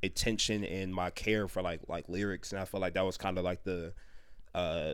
attention 0.01 0.65
and 0.65 0.93
my 0.93 1.09
care 1.09 1.47
for 1.47 1.61
like 1.61 1.81
like 1.87 2.09
lyrics, 2.09 2.51
and 2.51 2.59
I 2.61 2.65
feel 2.65 2.81
like 2.81 2.93
that 2.95 3.05
was 3.05 3.17
kind 3.17 3.37
of 3.37 3.43
like 3.43 3.63
the 3.63 3.93
uh 4.55 4.93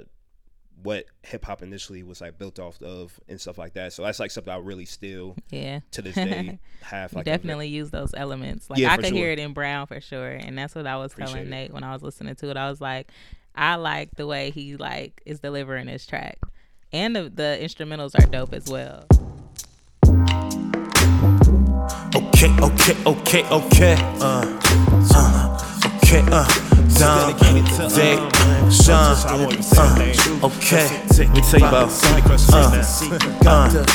what 0.84 1.06
hip 1.24 1.44
hop 1.46 1.62
initially 1.62 2.04
was 2.04 2.22
like 2.22 2.38
built 2.38 2.58
off 2.60 2.82
of 2.82 3.20
and 3.28 3.40
stuff 3.42 3.58
like 3.58 3.74
that. 3.74 3.92
So 3.94 4.04
that's 4.04 4.20
like 4.20 4.32
something 4.32 4.54
I 4.54 4.58
really 4.58 4.86
still 4.86 5.36
Yeah. 5.50 5.80
to 5.92 6.02
this 6.02 6.16
day 6.16 6.60
have 6.82 7.12
You 7.12 7.18
like 7.18 7.28
a- 7.28 7.30
definitely 7.32 7.68
use 7.68 7.90
those 7.92 8.14
elements. 8.16 8.70
Like 8.70 8.80
Yeah, 8.80 8.94
I 8.94 8.96
for 8.96 9.02
could 9.04 9.14
hear 9.14 9.32
it 9.32 9.40
in 9.40 9.54
Brown 9.54 9.88
for 9.88 10.00
sure, 10.00 10.30
and 10.32 10.58
that's 10.58 10.76
what 10.76 10.88
I 10.88 10.96
was 10.98 11.12
Appreciate 11.12 11.34
telling 11.34 11.48
it. 11.48 11.50
Nate 11.50 11.74
when 11.74 11.84
I 11.84 11.92
was 11.94 12.02
listening 12.02 12.36
to 12.36 12.50
it. 12.50 12.58
I 12.58 12.70
was 12.70 12.80
like, 12.80 13.10
I 13.56 13.76
like 13.76 14.12
the 14.16 14.26
way 14.28 14.52
he 14.52 14.78
like 14.78 15.22
is 15.26 15.40
delivering 15.42 15.88
his 15.88 16.06
track, 16.08 16.38
and 16.94 17.16
the, 17.16 17.24
the 17.30 17.58
instrumentals 17.62 18.18
are 18.18 18.26
dope 18.30 18.54
as 18.54 18.70
well. 18.70 19.06
Okay, 22.16 22.50
okay, 22.62 22.96
okay, 23.06 23.44
okay. 23.50 23.96
Uh, 24.22 24.60
uh, 25.14 25.39
okay, 26.10 26.26
uh. 26.32 26.48
Dom, 26.98 27.38
Dave, 27.40 28.20
John. 28.84 29.16
I 29.26 29.36
won't 29.38 29.54
even 29.54 29.64
say 29.64 29.80
Uh, 29.80 30.48
okay, 30.48 30.90
let 31.18 31.30
me 31.30 31.42
tell 31.42 31.60
you 31.60 31.68
about. 31.68 31.90
Uh, 32.52 32.84
uh, 33.46 33.86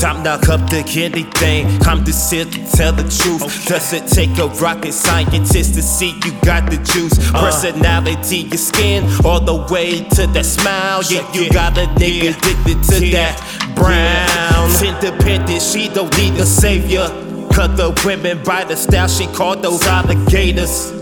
time 0.00 0.22
knock 0.22 0.48
up 0.48 0.70
the 0.70 0.84
candy 0.86 1.24
thing. 1.24 1.66
I'm 1.82 2.04
just 2.04 2.30
here 2.32 2.44
to 2.44 2.72
tell 2.72 2.92
the 2.92 3.02
truth. 3.02 3.66
Does 3.66 3.92
it 3.92 4.06
take 4.06 4.38
a 4.38 4.46
rocket 4.62 4.92
scientist 4.92 5.74
to 5.74 5.82
see 5.82 6.10
you 6.24 6.32
got 6.44 6.70
the 6.70 6.76
juice? 6.76 7.18
Personality, 7.32 8.48
your 8.48 8.58
skin, 8.58 9.04
all 9.24 9.40
the 9.40 9.66
way 9.72 10.04
to 10.10 10.26
that 10.28 10.46
smile. 10.46 11.02
Yeah, 11.10 11.26
you 11.32 11.50
got 11.50 11.76
a 11.78 11.86
nigga 11.98 12.36
addicted 12.36 12.82
to 12.92 13.10
that 13.12 13.34
brown. 13.74 14.70
Independent, 14.84 15.62
she 15.62 15.88
don't 15.88 16.16
need 16.16 16.34
a 16.34 16.46
savior. 16.46 17.08
Cut 17.52 17.76
the 17.76 17.90
women 18.04 18.42
by 18.44 18.62
the 18.64 18.76
style 18.76 19.08
she 19.08 19.26
called 19.26 19.62
those 19.62 19.82
alligators. 19.84 21.01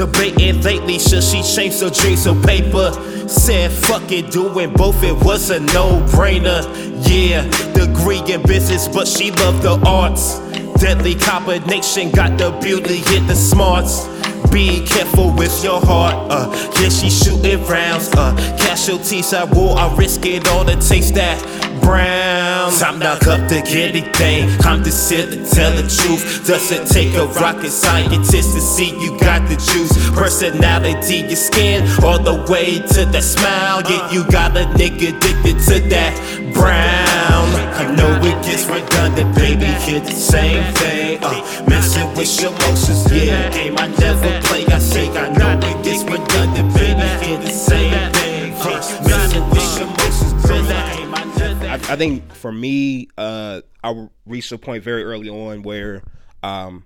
Debating 0.00 0.62
lately, 0.62 0.98
should 0.98 1.22
she 1.22 1.42
change 1.42 1.80
her 1.80 1.90
dreams 1.90 2.24
to 2.24 2.34
paper? 2.40 2.90
Said 3.28 3.70
fuck 3.70 4.10
it, 4.10 4.30
doing 4.30 4.72
both, 4.72 5.02
it 5.02 5.12
was 5.26 5.50
a 5.50 5.60
no-brainer. 5.60 6.64
Yeah, 7.06 7.44
degree 7.74 8.22
in 8.32 8.40
business, 8.44 8.88
but 8.88 9.06
she 9.06 9.30
loved 9.30 9.62
the 9.62 9.78
arts. 9.86 10.38
Deadly 10.80 11.16
combination, 11.16 12.12
got 12.12 12.38
the 12.38 12.50
beauty, 12.62 12.96
hit 13.10 13.26
the 13.26 13.34
smarts. 13.34 14.06
Be 14.52 14.84
careful 14.84 15.32
with 15.32 15.62
your 15.62 15.80
heart, 15.80 16.14
uh, 16.30 16.50
yeah, 16.80 16.88
she 16.88 17.08
shooting 17.08 17.64
rounds, 17.66 18.10
uh, 18.16 18.34
casualties 18.58 19.32
I 19.32 19.44
war, 19.44 19.78
I 19.78 19.94
risk 19.94 20.26
it 20.26 20.48
all 20.48 20.64
to 20.64 20.74
taste 20.76 21.14
that 21.14 21.38
brown. 21.80 22.72
Time 22.72 22.98
knock 22.98 23.26
up 23.26 23.48
the 23.48 23.62
candy 23.62 24.00
thing, 24.00 24.48
I'm 24.62 24.82
just 24.82 25.10
here 25.10 25.26
to 25.26 25.36
tell 25.50 25.70
the 25.70 25.82
truth. 25.82 26.46
Does 26.46 26.70
it 26.72 26.86
take 26.88 27.14
a 27.14 27.26
rocket 27.40 27.70
scientist 27.70 28.54
to 28.54 28.60
see 28.60 28.90
you 29.00 29.18
got 29.20 29.48
the 29.48 29.56
juice? 29.56 29.92
Personality, 30.10 31.18
your 31.18 31.36
skin, 31.36 31.86
all 32.04 32.18
the 32.18 32.44
way 32.50 32.80
to 32.94 33.04
that 33.06 33.22
smile. 33.22 33.82
Yeah, 33.88 34.10
you 34.12 34.24
got 34.30 34.56
a 34.56 34.64
nigga 34.78 35.16
addicted 35.16 35.58
to 35.68 35.80
that 35.90 36.52
brown. 36.54 37.48
I 37.80 37.94
know 37.94 38.16
it 38.16 38.44
gets 38.44 38.66
redundant, 38.66 39.34
baby, 39.34 39.66
hit 39.66 40.04
the 40.04 40.12
same 40.12 40.62
thing. 40.74 41.18
Uh, 41.22 41.64
messing 41.68 42.08
with 42.14 42.40
your 42.40 42.52
emotions, 42.52 43.10
yeah, 43.12 43.50
game 43.50 43.76
I 43.78 43.86
never 43.98 44.39
play. 44.44 44.64
I 44.66 44.78
say 44.78 45.08
I 45.10 45.28
know 45.30 45.58
it 45.58 45.84
gets 45.84 46.02
redundant, 46.04 46.74
baby, 46.74 47.00
hit 47.26 47.40
the 47.42 47.50
same 47.50 48.12
thing. 48.12 48.52
Uh, 48.54 49.08
messing 49.08 49.48
with 49.50 49.80
emotions, 49.80 50.46
baby, 50.46 50.68
I 50.72 51.74
I, 51.74 51.74
I 51.74 51.96
think 51.96 52.32
for 52.34 52.52
me, 52.52 53.08
uh, 53.16 53.60
I 53.82 54.08
reached 54.26 54.52
a 54.52 54.58
point 54.58 54.82
very 54.84 55.04
early 55.04 55.28
on 55.28 55.62
where, 55.62 56.02
um, 56.42 56.84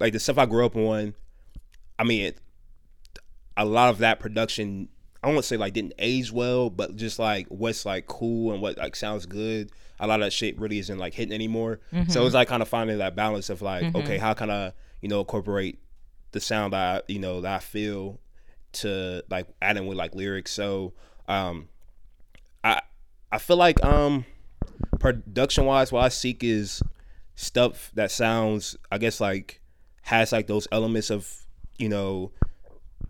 like 0.00 0.12
the 0.12 0.18
stuff 0.20 0.38
I 0.38 0.46
grew 0.46 0.66
up 0.66 0.76
on, 0.76 1.14
I 1.98 2.04
mean, 2.04 2.26
it, 2.26 2.40
a 3.56 3.64
lot 3.64 3.90
of 3.90 3.98
that 3.98 4.18
production, 4.20 4.88
I 5.22 5.28
won't 5.28 5.44
say 5.44 5.56
like 5.56 5.72
didn't 5.72 5.94
age 5.98 6.32
well, 6.32 6.68
but 6.68 6.96
just 6.96 7.18
like 7.18 7.46
what's 7.48 7.86
like 7.86 8.06
cool 8.06 8.52
and 8.52 8.60
what 8.60 8.76
like 8.76 8.96
sounds 8.96 9.24
good. 9.26 9.70
A 10.00 10.06
lot 10.08 10.20
of 10.20 10.26
that 10.26 10.32
shit 10.32 10.58
really 10.58 10.80
isn't 10.80 10.98
like 10.98 11.14
hitting 11.14 11.32
anymore. 11.32 11.78
So 12.08 12.26
it's 12.26 12.34
like 12.34 12.48
kind 12.48 12.60
of 12.62 12.68
finding 12.68 12.98
that 12.98 13.14
balance 13.14 13.48
of 13.48 13.62
like, 13.62 13.94
okay, 13.94 14.18
how 14.18 14.34
can 14.34 14.50
I, 14.50 14.72
you 15.00 15.08
know, 15.08 15.20
incorporate 15.20 15.78
the 16.34 16.40
sound 16.40 16.72
that 16.74 17.04
I, 17.08 17.12
you 17.12 17.18
know, 17.18 17.40
that 17.40 17.56
I 17.56 17.58
feel 17.60 18.20
to 18.72 19.24
like 19.30 19.46
adding 19.62 19.86
with 19.86 19.96
like 19.96 20.14
lyrics. 20.14 20.52
So, 20.52 20.92
um, 21.28 21.68
I 22.62 22.82
I 23.32 23.38
feel 23.38 23.56
like 23.56 23.82
um 23.84 24.24
production 25.00 25.64
wise 25.64 25.92
what 25.92 26.04
I 26.04 26.08
seek 26.08 26.42
is 26.44 26.82
stuff 27.36 27.90
that 27.94 28.10
sounds 28.10 28.76
I 28.90 28.98
guess 28.98 29.20
like 29.20 29.60
has 30.02 30.32
like 30.32 30.46
those 30.46 30.68
elements 30.72 31.10
of 31.10 31.30
you 31.78 31.88
know 31.88 32.30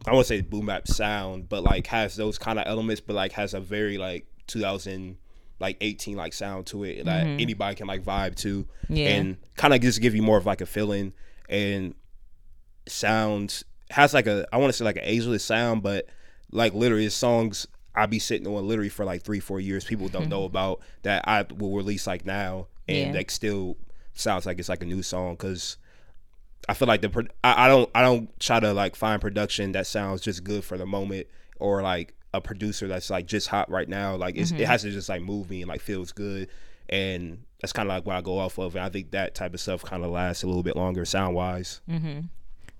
I 0.06 0.12
won't 0.12 0.26
say 0.26 0.40
boom 0.40 0.66
bap 0.66 0.86
sound 0.88 1.48
but 1.48 1.62
like 1.62 1.86
has 1.88 2.16
those 2.16 2.38
kind 2.38 2.58
of 2.58 2.66
elements 2.66 3.00
but 3.00 3.14
like 3.14 3.32
has 3.32 3.54
a 3.54 3.60
very 3.60 3.98
like 3.98 4.26
2000 4.46 5.16
like 5.60 5.76
18 5.80 6.16
like 6.16 6.32
sound 6.32 6.66
to 6.66 6.84
it 6.84 7.04
that 7.04 7.26
anybody 7.26 7.76
can 7.76 7.86
like 7.86 8.02
vibe 8.02 8.34
to 8.36 8.66
Yeah. 8.88 9.08
and 9.08 9.36
kind 9.56 9.72
of 9.74 9.80
just 9.80 10.00
give 10.00 10.14
you 10.14 10.22
more 10.22 10.36
of 10.38 10.46
like 10.46 10.60
a 10.60 10.66
feeling 10.66 11.12
and 11.48 11.94
sounds 12.86 13.64
has 13.90 14.14
like 14.14 14.26
a 14.26 14.46
I 14.52 14.56
want 14.58 14.70
to 14.70 14.76
say 14.76 14.84
like 14.84 14.96
an 14.96 15.04
ageless 15.04 15.44
sound, 15.44 15.82
but 15.82 16.06
like 16.50 16.74
literally 16.74 17.06
it's 17.06 17.14
songs 17.14 17.66
I 17.94 18.06
be 18.06 18.18
sitting 18.18 18.46
on 18.46 18.66
literally 18.66 18.88
for 18.88 19.04
like 19.04 19.22
three 19.22 19.40
four 19.40 19.60
years. 19.60 19.84
People 19.84 20.08
don't 20.08 20.28
know 20.28 20.40
mm-hmm. 20.40 20.56
about 20.56 20.80
that 21.02 21.24
I 21.26 21.42
will 21.54 21.74
release 21.76 22.06
like 22.06 22.24
now, 22.24 22.66
and 22.88 23.12
Yeah. 23.12 23.18
like 23.18 23.30
still 23.30 23.76
sounds 24.14 24.46
like 24.46 24.58
it's 24.58 24.68
like 24.68 24.82
a 24.82 24.86
new 24.86 25.02
song 25.02 25.34
because. 25.34 25.76
I 26.66 26.72
feel 26.72 26.88
like 26.88 27.02
the 27.02 27.28
I, 27.44 27.66
I 27.66 27.68
don't 27.68 27.90
I 27.94 28.00
don't 28.00 28.40
try 28.40 28.58
to 28.58 28.72
like 28.72 28.96
find 28.96 29.20
production 29.20 29.72
that 29.72 29.86
sounds 29.86 30.22
just 30.22 30.44
good 30.44 30.64
for 30.64 30.78
the 30.78 30.86
moment 30.86 31.26
or 31.60 31.82
like 31.82 32.14
a 32.32 32.40
producer 32.40 32.88
that's 32.88 33.10
like 33.10 33.26
just 33.26 33.48
hot 33.48 33.70
right 33.70 33.88
now. 33.88 34.16
Like 34.16 34.36
it's, 34.36 34.50
it 34.50 34.54
mm-hmm. 34.54 34.64
has 34.64 34.82
to 34.82 34.90
just 34.90 35.08
like 35.08 35.22
move 35.22 35.48
me 35.48 35.62
and 35.62 35.68
like 35.68 35.80
feels 35.80 36.12
good, 36.12 36.48
and 36.88 37.44
that's 37.60 37.72
kind 37.72 37.88
of 37.88 37.94
like 37.94 38.06
what 38.06 38.16
I 38.16 38.20
go 38.20 38.38
off 38.38 38.58
of. 38.58 38.74
And 38.76 38.84
I 38.84 38.88
think 38.88 39.12
that 39.12 39.34
type 39.34 39.54
of 39.54 39.60
stuff 39.60 39.82
kind 39.82 40.04
of 40.04 40.10
lasts 40.10 40.42
a 40.42 40.46
little 40.46 40.62
bit 40.62 40.76
longer 40.76 41.04
sound 41.04 41.34
wise. 41.34 41.80
Mm-hmm. 41.88 42.20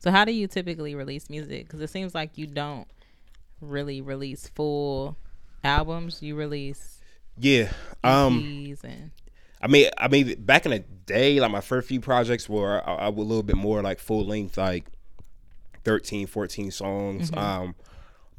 So 0.05 0.11
how 0.11 0.27
do 0.27 0.33
you 0.33 0.47
typically 0.47 0.95
release 0.95 1.31
music? 1.31 1.65
Because 1.65 1.81
it 1.81 1.89
seems 1.89 2.15
like 2.15 2.37
you 2.37 2.47
don't 2.47 2.87
really 3.63 4.03
release 4.03 4.47
full 4.49 5.17
albums. 5.65 6.23
You 6.23 6.37
release 6.37 7.01
Yeah. 7.39 7.73
Um. 8.03 8.37
And 8.85 9.11
I 9.63 9.67
mean, 9.67 9.89
I 9.97 10.09
mean, 10.09 10.43
back 10.45 10.67
in 10.67 10.73
the 10.73 10.81
day, 10.81 11.41
like 11.41 11.51
my 11.51 11.63
first 11.63 11.89
few 11.89 12.01
projects 12.01 12.51
were 12.51 12.87
I, 12.87 12.97
I 12.97 13.09
was 13.09 13.25
a 13.25 13.29
little 13.29 13.43
bit 13.43 13.57
more 13.57 13.83
like 13.83 13.99
full 13.99 14.27
length, 14.27 14.59
like 14.59 14.85
13, 15.85 16.27
14 16.27 16.71
songs. 16.71 17.31
Um, 17.35 17.75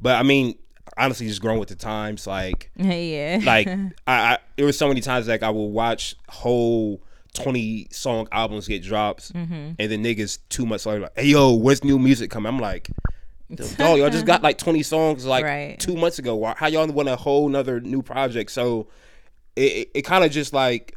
but 0.00 0.14
I 0.14 0.22
mean, 0.22 0.56
honestly, 0.96 1.26
just 1.26 1.40
growing 1.40 1.58
with 1.58 1.70
the 1.70 1.74
times, 1.74 2.28
like, 2.28 2.70
yeah, 2.76 3.40
like 3.42 3.66
I, 3.66 3.88
I, 4.06 4.38
there 4.54 4.66
was 4.66 4.78
so 4.78 4.86
many 4.86 5.00
times 5.00 5.26
like 5.26 5.42
I 5.42 5.50
will 5.50 5.72
watch 5.72 6.14
whole. 6.28 7.02
20 7.36 7.88
song 7.90 8.26
albums 8.32 8.66
get 8.68 8.82
drops 8.82 9.30
mm-hmm. 9.32 9.52
and 9.52 9.76
then 9.78 10.02
niggas 10.04 10.38
two 10.48 10.66
months 10.66 10.86
later 10.86 11.00
like 11.02 11.18
hey 11.18 11.26
yo 11.26 11.54
where's 11.54 11.82
new 11.84 11.98
music 11.98 12.30
coming 12.30 12.46
i'm 12.48 12.58
like 12.58 12.88
dog 13.76 13.98
y'all 13.98 14.10
just 14.10 14.26
got 14.26 14.42
like 14.42 14.58
20 14.58 14.82
songs 14.82 15.24
like 15.24 15.44
Right. 15.44 15.78
two 15.78 15.94
months 15.96 16.18
ago 16.18 16.34
Why- 16.34 16.54
how 16.56 16.66
y'all 16.66 16.86
want 16.88 17.08
a 17.08 17.16
whole 17.16 17.48
nother 17.48 17.80
new 17.80 18.02
project 18.02 18.50
so 18.50 18.88
it, 19.54 19.60
it, 19.72 19.90
it 19.94 20.02
kind 20.02 20.24
of 20.24 20.30
just 20.30 20.52
like 20.52 20.96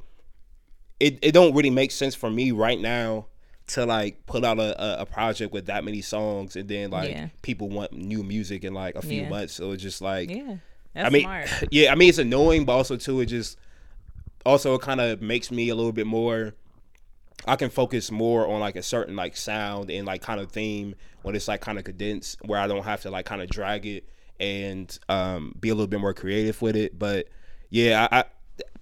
it, 1.00 1.20
it 1.22 1.32
don't 1.32 1.54
really 1.56 1.70
make 1.70 1.92
sense 1.92 2.16
for 2.16 2.30
me 2.30 2.52
right 2.52 2.80
now 2.80 3.28
to 3.68 3.86
like 3.86 4.26
put 4.26 4.44
out 4.44 4.58
a, 4.60 4.84
a, 4.84 5.02
a 5.02 5.06
project 5.06 5.54
with 5.54 5.68
that 5.68 5.84
many 5.84 6.02
songs 6.02 6.56
and 6.56 6.68
then 6.68 6.90
like 6.90 7.12
Yeah. 7.12 7.28
people 7.44 7.70
want 7.70 7.94
new 7.94 8.24
music 8.24 8.64
in 8.64 8.74
like 8.74 8.96
a 8.96 9.02
few 9.02 9.22
Yeah. 9.22 9.30
months 9.30 9.54
so 9.54 9.72
it's 9.72 9.84
just 9.84 10.02
like 10.02 10.30
yeah. 10.30 10.56
That's 10.96 11.06
I 11.06 11.10
mean 11.12 11.22
smart. 11.22 11.50
yeah 11.72 11.92
I 11.92 11.96
mean 11.96 12.10
it's 12.10 12.18
annoying 12.18 12.66
but 12.66 12.74
also 12.74 12.98
too 12.98 13.20
it 13.22 13.28
just 13.28 13.58
also 14.46 14.76
it 14.76 14.82
kind 14.82 15.02
of 15.02 15.22
makes 15.22 15.52
me 15.52 15.70
a 15.70 15.76
little 15.76 15.92
bit 15.92 16.08
more 16.08 16.54
I 17.46 17.56
can 17.56 17.70
focus 17.70 18.12
more 18.12 18.48
on 18.48 18.60
like 18.60 18.76
a 18.76 18.84
certain 18.84 19.16
like 19.16 19.38
sound 19.38 19.90
and 19.90 20.06
like 20.06 20.22
kind 20.22 20.40
of 20.40 20.52
theme 20.52 20.96
when 21.22 21.36
it's 21.36 21.48
like 21.48 21.62
kind 21.62 21.78
of 21.78 21.84
condensed 21.84 22.38
where 22.46 22.60
I 22.60 22.68
don't 22.68 22.84
have 22.84 23.02
to 23.02 23.10
like 23.12 23.26
kind 23.26 23.42
of 23.42 23.50
drag 23.50 23.86
it 23.86 24.10
and 24.40 24.98
um 25.08 25.56
be 25.60 25.70
a 25.70 25.74
little 25.74 25.88
bit 25.88 26.00
more 26.00 26.14
creative 26.14 26.62
with 26.62 26.76
it. 26.76 26.98
But 26.98 27.28
yeah 27.70 28.08
I, 28.12 28.20
I 28.20 28.24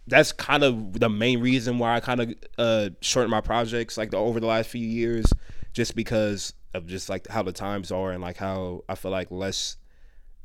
that's 0.08 0.32
kind 0.32 0.64
of 0.64 1.00
the 1.00 1.10
main 1.10 1.40
reason 1.42 1.78
why 1.78 1.96
I 1.96 2.00
kind 2.00 2.22
of 2.22 2.34
uh 2.58 2.90
shortened 3.02 3.32
my 3.32 3.42
projects 3.42 3.98
like 3.98 4.12
the, 4.12 4.18
over 4.18 4.40
the 4.40 4.48
last 4.48 4.70
few 4.70 4.86
years 4.86 5.26
just 5.74 5.96
because 5.96 6.54
of 6.74 6.88
just 6.88 7.10
like 7.10 7.28
how 7.28 7.44
the 7.44 7.52
times 7.52 7.92
are 7.92 8.12
and 8.12 8.22
like 8.22 8.38
how 8.38 8.84
I 8.90 8.96
feel 8.96 9.12
like 9.12 9.30
less 9.30 9.78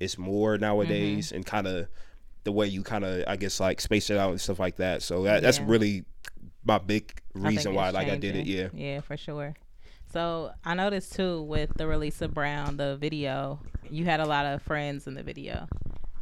is 0.01 0.19
more 0.19 0.59
nowadays 0.59 1.33
and 1.33 1.47
kind 1.47 1.67
of 1.67 1.89
the 2.45 2.53
way 2.53 2.67
you 2.67 2.83
kind 2.83 3.05
of 3.05 3.25
I 3.27 3.37
guess 3.37 3.61
like 3.61 3.81
space 3.81 4.11
it 4.11 4.19
out 4.19 4.31
and 4.31 4.41
stuff 4.41 4.59
like 4.59 4.77
that 4.77 5.03
so 5.03 5.23
that, 5.25 5.43
that's 5.43 5.61
really 5.61 6.05
my 6.65 6.79
big 6.79 7.21
reason 7.35 7.75
why 7.75 7.91
like 7.91 8.09
I 8.09 8.17
did 8.17 8.37
it 8.37 8.47
yeah 8.47 8.69
Yeah, 8.73 9.01
for 9.01 9.17
sure. 9.17 9.55
So 10.13 10.53
I 10.65 10.75
noticed 10.75 11.15
too 11.15 11.43
with 11.43 11.73
the 11.77 11.87
release 11.87 12.21
of 12.21 12.35
Brown, 12.35 12.77
the 12.77 12.97
video, 12.97 13.61
you 13.89 14.05
had 14.05 14.21
a 14.21 14.27
lot 14.27 14.45
of 14.45 14.61
friends 14.63 15.07
in 15.07 15.15
the 15.15 15.23
video. 15.23 15.67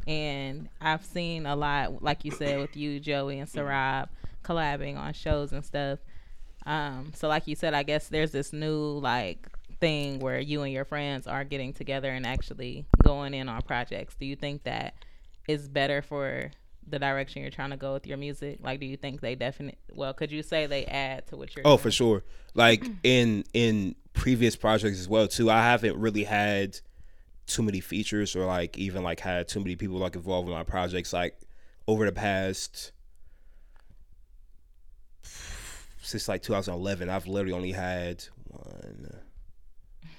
And 0.07 0.69
I've 0.79 1.05
seen 1.05 1.45
a 1.45 1.55
lot, 1.55 2.01
like 2.01 2.23
you 2.23 2.31
said, 2.31 2.59
with 2.59 2.75
you, 2.75 2.99
Joey, 2.99 3.39
and 3.39 3.49
Sarab 3.49 4.07
collabing 4.43 4.97
on 4.97 5.13
shows 5.13 5.51
and 5.51 5.63
stuff. 5.63 5.99
Um, 6.65 7.11
so 7.13 7.27
like 7.27 7.47
you 7.47 7.55
said, 7.55 7.73
I 7.73 7.83
guess 7.83 8.07
there's 8.07 8.31
this 8.31 8.53
new 8.53 8.99
like 8.99 9.47
thing 9.79 10.19
where 10.19 10.39
you 10.39 10.61
and 10.61 10.71
your 10.71 10.85
friends 10.85 11.27
are 11.27 11.43
getting 11.43 11.73
together 11.73 12.09
and 12.09 12.25
actually 12.25 12.85
going 13.03 13.33
in 13.33 13.49
on 13.49 13.61
projects. 13.61 14.15
Do 14.15 14.25
you 14.25 14.35
think 14.35 14.63
that 14.63 14.93
is 15.47 15.67
better 15.67 16.01
for 16.01 16.51
the 16.87 16.99
direction 16.99 17.41
you're 17.41 17.51
trying 17.51 17.69
to 17.71 17.77
go 17.77 17.93
with 17.93 18.07
your 18.07 18.17
music? 18.17 18.59
Like, 18.61 18.79
do 18.79 18.85
you 18.85 18.97
think 18.97 19.21
they 19.21 19.35
definitely? 19.35 19.79
Well, 19.93 20.13
could 20.13 20.31
you 20.31 20.43
say 20.43 20.65
they 20.65 20.85
add 20.85 21.27
to 21.27 21.37
what 21.37 21.55
you're? 21.55 21.65
Oh, 21.65 21.71
doing? 21.71 21.79
for 21.79 21.91
sure. 21.91 22.23
Like 22.53 22.85
in 23.03 23.43
in 23.53 23.95
previous 24.13 24.55
projects 24.55 24.99
as 24.99 25.07
well 25.07 25.27
too. 25.27 25.49
I 25.49 25.61
haven't 25.61 25.97
really 25.97 26.23
had 26.23 26.79
too 27.47 27.63
many 27.63 27.79
features 27.79 28.35
or 28.35 28.45
like 28.45 28.77
even 28.77 29.03
like 29.03 29.19
had 29.19 29.47
too 29.47 29.59
many 29.59 29.75
people 29.75 29.97
like 29.97 30.15
involved 30.15 30.47
in 30.47 30.53
my 30.53 30.63
projects. 30.63 31.13
Like 31.13 31.39
over 31.87 32.05
the 32.05 32.11
past 32.11 32.91
since 36.01 36.27
like 36.27 36.41
2011, 36.41 37.09
I've 37.09 37.27
literally 37.27 37.53
only 37.53 37.71
had 37.71 38.23
one. 38.47 39.21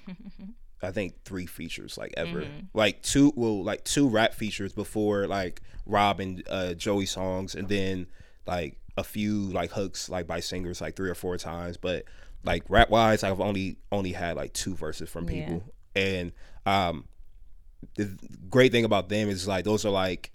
I 0.83 0.91
think 0.91 1.23
three 1.25 1.47
features 1.47 1.97
like 1.97 2.13
ever. 2.17 2.43
Mm-hmm. 2.43 2.67
Like 2.75 3.03
two 3.03 3.33
well 3.37 3.63
like 3.63 3.85
two 3.85 4.09
rap 4.09 4.35
features 4.35 4.73
before 4.73 5.27
like 5.27 5.61
Rob 5.87 6.21
and 6.21 6.43
uh, 6.51 6.75
Joey 6.75 7.07
songs, 7.07 7.55
and 7.55 7.69
then 7.69 8.07
like 8.47 8.79
a 8.97 9.05
few 9.05 9.43
like 9.45 9.71
hooks 9.73 10.09
like 10.09 10.27
by 10.27 10.41
singers 10.41 10.81
like 10.81 10.97
three 10.97 11.09
or 11.11 11.15
four 11.15 11.37
times. 11.39 11.77
But 11.77 12.05
like 12.45 12.65
rap 12.69 12.91
wise, 12.91 13.23
I've 13.23 13.41
only 13.41 13.77
only 13.93 14.13
had 14.13 14.37
like 14.37 14.53
two 14.53 14.75
verses 14.75 15.09
from 15.09 15.29
Yeah. 15.29 15.45
people, 15.47 15.65
and 15.95 16.33
um, 16.67 17.05
the 17.97 18.17
great 18.51 18.73
thing 18.73 18.85
about 18.85 19.09
them 19.09 19.29
is 19.29 19.47
like 19.49 19.65
those 19.65 19.85
are 19.85 19.91
like 19.91 20.33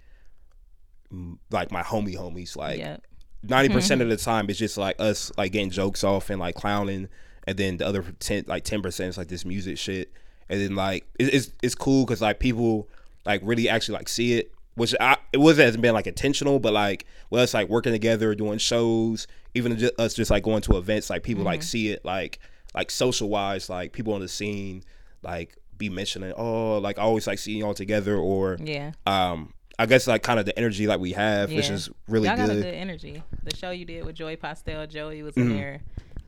like 1.50 1.70
my 1.72 1.82
homie 1.82 2.16
homies 2.16 2.56
like 2.56 2.78
Yep. 2.78 3.02
90 3.42 3.68
percent 3.74 4.02
of 4.02 4.08
the 4.08 4.16
time 4.16 4.50
it's 4.50 4.58
just 4.58 4.76
like 4.76 4.96
us 5.00 5.32
like 5.38 5.52
getting 5.52 5.70
jokes 5.70 6.04
off 6.04 6.28
and 6.30 6.38
like 6.40 6.54
clowning, 6.54 7.08
and 7.46 7.56
then 7.58 7.76
the 7.78 7.86
other 7.86 8.02
ten 8.20 8.44
like 8.46 8.64
ten 8.64 8.82
percent 8.82 9.10
is 9.10 9.18
like 9.18 9.28
this 9.28 9.44
music 9.44 9.78
shit, 9.78 10.12
and 10.48 10.60
then 10.60 10.74
like 10.74 11.06
it, 11.18 11.32
it's 11.34 11.50
it's 11.62 11.74
cool 11.74 12.04
because 12.04 12.20
like 12.22 12.38
people 12.40 12.88
like 13.26 13.40
really 13.44 13.68
actually 13.68 13.96
like 13.98 14.08
see 14.08 14.34
it, 14.38 14.52
which 14.74 14.94
I 15.00 15.16
it 15.32 15.38
wasn't 15.38 15.66
hasn't 15.66 15.82
been 15.82 15.94
like 15.94 16.06
intentional, 16.06 16.58
but 16.58 16.72
like 16.72 17.04
well 17.30 17.42
it's 17.44 17.54
like 17.54 17.68
working 17.68 17.92
together 17.92 18.34
doing 18.34 18.58
shows, 18.58 19.26
even 19.54 19.76
ju- 19.78 19.90
us 19.98 20.14
just 20.14 20.30
like 20.30 20.42
going 20.42 20.62
to 20.62 20.76
events, 20.76 21.10
like 21.10 21.22
people 21.22 21.44
like 21.44 21.62
see 21.62 21.90
it 21.90 22.04
like 22.04 22.38
like 22.74 22.90
social 22.90 23.28
wise, 23.28 23.68
like 23.68 23.92
people 23.92 24.12
on 24.14 24.20
the 24.20 24.28
scene 24.28 24.82
like 25.22 25.56
be 25.76 25.88
mentioning 25.88 26.32
oh 26.36 26.78
like 26.78 26.98
I 26.98 27.02
always 27.02 27.26
like 27.26 27.38
seeing 27.38 27.58
y'all 27.58 27.72
together 27.74 28.16
or 28.16 28.56
Yeah. 28.62 28.92
um 29.06 29.52
I 29.80 29.86
guess 29.86 30.08
like 30.08 30.24
kind 30.24 30.40
of 30.40 30.44
the 30.46 30.56
energy 30.58 30.88
like 30.88 30.98
we 30.98 31.12
have, 31.12 31.52
which 31.52 31.70
is 31.70 31.88
really 32.08 32.26
Y'all 32.26 32.36
got 32.36 32.50
a 32.50 32.54
good. 32.54 32.62
good 32.64 32.74
energy. 32.74 33.22
The 33.44 33.54
show 33.54 33.70
you 33.70 33.84
did 33.84 34.04
with 34.04 34.16
Joey 34.16 34.34
Pastel, 34.34 34.86
Joey 34.88 35.22
was 35.22 35.36
in 35.36 35.54
there 35.56 35.80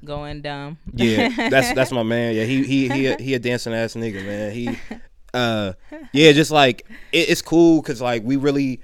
going 0.05 0.43
dumb. 0.43 0.79
Mm-hmm. 0.93 1.41
Yeah, 1.41 1.49
that's 1.51 1.73
that's 1.75 1.93
my 1.93 2.03
man. 2.15 2.35
Yeah, 2.35 2.45
he 2.45 2.65
he 2.65 2.89
he 2.89 3.07
a, 3.07 3.17
he 3.21 3.35
a 3.35 3.39
dancing 3.39 3.73
ass 3.75 3.95
nigga, 3.95 4.25
man. 4.25 4.53
He, 4.53 4.71
uh, 5.35 5.73
yeah, 6.13 6.33
just 6.33 6.51
like 6.51 6.87
it, 7.13 7.29
it's 7.31 7.43
cool 7.43 7.81
because 7.83 8.01
like 8.01 8.23
we 8.25 8.37
really, 8.37 8.81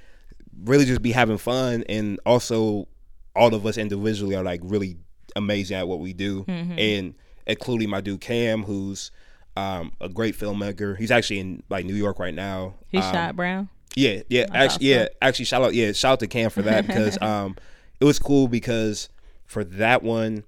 really 0.63 0.85
just 0.85 1.01
be 1.01 1.11
having 1.11 1.37
fun, 1.37 1.83
and 1.89 2.19
also 2.25 2.87
all 3.35 3.53
of 3.53 3.65
us 3.65 3.77
individually 3.77 4.35
are 4.35 4.43
like 4.43 4.61
really 4.63 4.97
amazing 5.35 5.77
at 5.77 5.87
what 5.87 5.99
we 5.99 6.13
do, 6.13 6.43
and 6.47 7.13
including 7.45 7.89
my 7.89 8.01
dude 8.01 8.21
Cam, 8.21 8.63
who's 8.63 9.11
um 9.55 9.91
a 10.01 10.09
great 10.09 10.35
filmmaker. 10.37 10.97
He's 10.97 11.11
actually 11.11 11.39
in 11.39 11.63
like 11.69 11.85
New 11.85 11.95
York 11.95 12.19
right 12.19 12.33
now. 12.33 12.75
he 12.89 12.97
Um, 12.99 13.03
shot 13.13 13.35
Brown. 13.35 13.69
yeah, 13.95 14.21
yeah, 14.29 14.45
actually, 14.53 14.87
yeah, 14.91 15.07
actually, 15.21 15.45
shout 15.45 15.63
out, 15.63 15.73
yeah, 15.73 15.91
shout 15.91 16.13
out 16.13 16.19
to 16.19 16.27
Cam 16.27 16.49
for 16.49 16.61
that 16.63 16.85
because 16.87 17.17
um, 17.21 17.55
it 17.99 18.05
was 18.05 18.19
cool 18.19 18.47
because 18.47 19.09
for 19.45 19.63
that 19.63 20.03
one, 20.03 20.43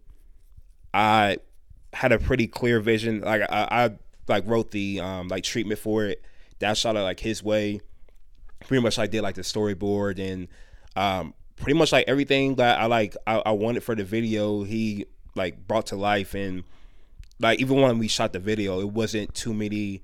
I 0.93 1.37
had 1.93 2.11
a 2.11 2.19
pretty 2.19 2.47
clear 2.47 2.79
vision. 2.79 3.21
Like 3.21 3.41
I, 3.49 3.67
I 3.85 3.89
like 4.27 4.43
wrote 4.47 4.71
the 4.71 4.99
um 4.99 5.27
like 5.27 5.43
treatment 5.43 5.79
for 5.79 6.05
it. 6.05 6.23
That 6.59 6.77
shot 6.77 6.95
it 6.95 7.01
like 7.01 7.19
his 7.19 7.43
way. 7.43 7.81
Pretty 8.67 8.83
much, 8.83 8.99
I 8.99 9.07
did 9.07 9.21
like 9.21 9.35
the 9.35 9.41
storyboard 9.41 10.19
and 10.19 10.47
um 10.95 11.33
pretty 11.55 11.77
much 11.77 11.91
like 11.91 12.07
everything 12.07 12.55
that 12.55 12.79
I 12.79 12.85
like 12.85 13.15
I, 13.25 13.37
I 13.45 13.51
wanted 13.51 13.83
for 13.83 13.95
the 13.95 14.03
video. 14.03 14.63
He 14.63 15.05
like 15.35 15.67
brought 15.67 15.87
to 15.87 15.95
life 15.95 16.33
and 16.33 16.63
like 17.39 17.59
even 17.59 17.79
when 17.81 17.99
we 17.99 18.07
shot 18.07 18.33
the 18.33 18.39
video, 18.39 18.79
it 18.81 18.89
wasn't 18.89 19.33
too 19.33 19.53
many. 19.53 20.01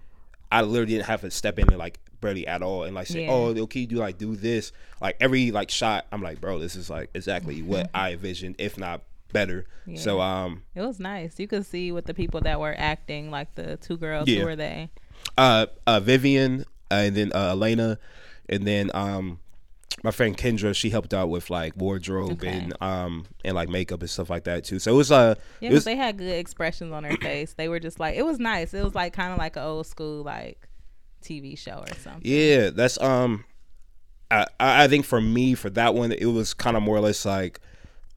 I 0.51 0.61
literally 0.61 0.93
didn't 0.93 1.07
have 1.07 1.21
to 1.21 1.31
step 1.31 1.59
in 1.59 1.67
and 1.67 1.77
like 1.77 1.99
barely 2.21 2.47
at 2.47 2.61
all 2.61 2.83
and 2.83 2.95
like 2.95 3.07
say, 3.07 3.25
Yeah. 3.25 3.31
"Oh, 3.31 3.47
okay, 3.63 3.81
you 3.81 3.87
do 3.87 3.97
like 3.97 4.17
do 4.17 4.35
this." 4.35 4.71
Like 5.01 5.17
every 5.19 5.51
like 5.51 5.69
shot, 5.69 6.05
I'm 6.11 6.21
like, 6.21 6.39
"Bro, 6.39 6.59
this 6.59 6.75
is 6.75 6.89
like 6.89 7.09
exactly 7.13 7.61
what 7.61 7.89
I 7.93 8.13
envisioned, 8.13 8.55
if 8.57 8.77
not 8.77 9.01
better." 9.33 9.65
So 9.95 10.19
um, 10.19 10.63
It 10.73 10.81
was 10.81 10.99
nice. 10.99 11.39
You 11.39 11.47
could 11.47 11.65
see 11.65 11.91
with 11.91 12.05
the 12.05 12.13
people 12.13 12.41
that 12.41 12.59
were 12.59 12.73
acting, 12.77 13.29
like 13.29 13.53
the 13.55 13.77
two 13.77 13.97
girls. 13.97 14.27
Yeah. 14.27 14.39
Who 14.39 14.45
were 14.45 14.55
they? 14.55 14.89
uh, 15.37 15.67
uh 15.85 15.99
Vivian 15.99 16.65
uh, 16.91 16.95
and 16.95 17.15
then 17.15 17.31
uh, 17.33 17.49
Elena, 17.51 17.99
and 18.49 18.65
then 18.65 18.89
um, 18.95 19.39
my 20.03 20.11
friend 20.11 20.37
Kendra, 20.37 20.75
she 20.75 20.89
helped 20.89 21.13
out 21.13 21.29
with 21.29 21.49
like 21.49 21.73
wardrobe 21.77 22.31
Okay. 22.33 22.47
and 22.49 22.73
um 22.81 23.25
and 23.43 23.55
like 23.55 23.69
makeup 23.69 24.01
and 24.01 24.09
stuff 24.09 24.29
like 24.29 24.43
that 24.45 24.63
too. 24.63 24.79
So 24.79 24.93
it 24.93 24.95
was 24.95 25.11
uh, 25.11 25.35
Yeah, 25.61 25.71
was 25.71 25.83
they 25.83 25.95
had 25.95 26.17
good 26.17 26.35
expressions 26.35 26.91
on 26.91 27.03
their 27.03 27.17
face. 27.17 27.53
They 27.53 27.67
were 27.69 27.79
just 27.79 27.99
like, 27.99 28.15
it 28.15 28.23
was 28.25 28.39
nice. 28.39 28.73
It 28.73 28.83
was 28.83 28.95
like 28.95 29.13
kind 29.13 29.31
of 29.31 29.37
like 29.37 29.55
an 29.55 29.63
old 29.63 29.87
school 29.87 30.23
like 30.23 30.67
TV 31.23 31.57
show 31.57 31.83
or 31.87 31.95
something. 31.95 32.21
Yeah, 32.23 32.69
that's 32.71 32.99
um, 33.01 33.45
I 34.29 34.45
I 34.59 34.83
I 34.83 34.87
think 34.87 35.05
for 35.05 35.21
me 35.21 35.55
for 35.55 35.69
that 35.71 35.93
one 35.95 36.11
it 36.11 36.25
was 36.25 36.53
kind 36.53 36.75
of 36.77 36.83
more 36.83 36.97
or 36.97 37.01
less 37.01 37.25
like 37.25 37.59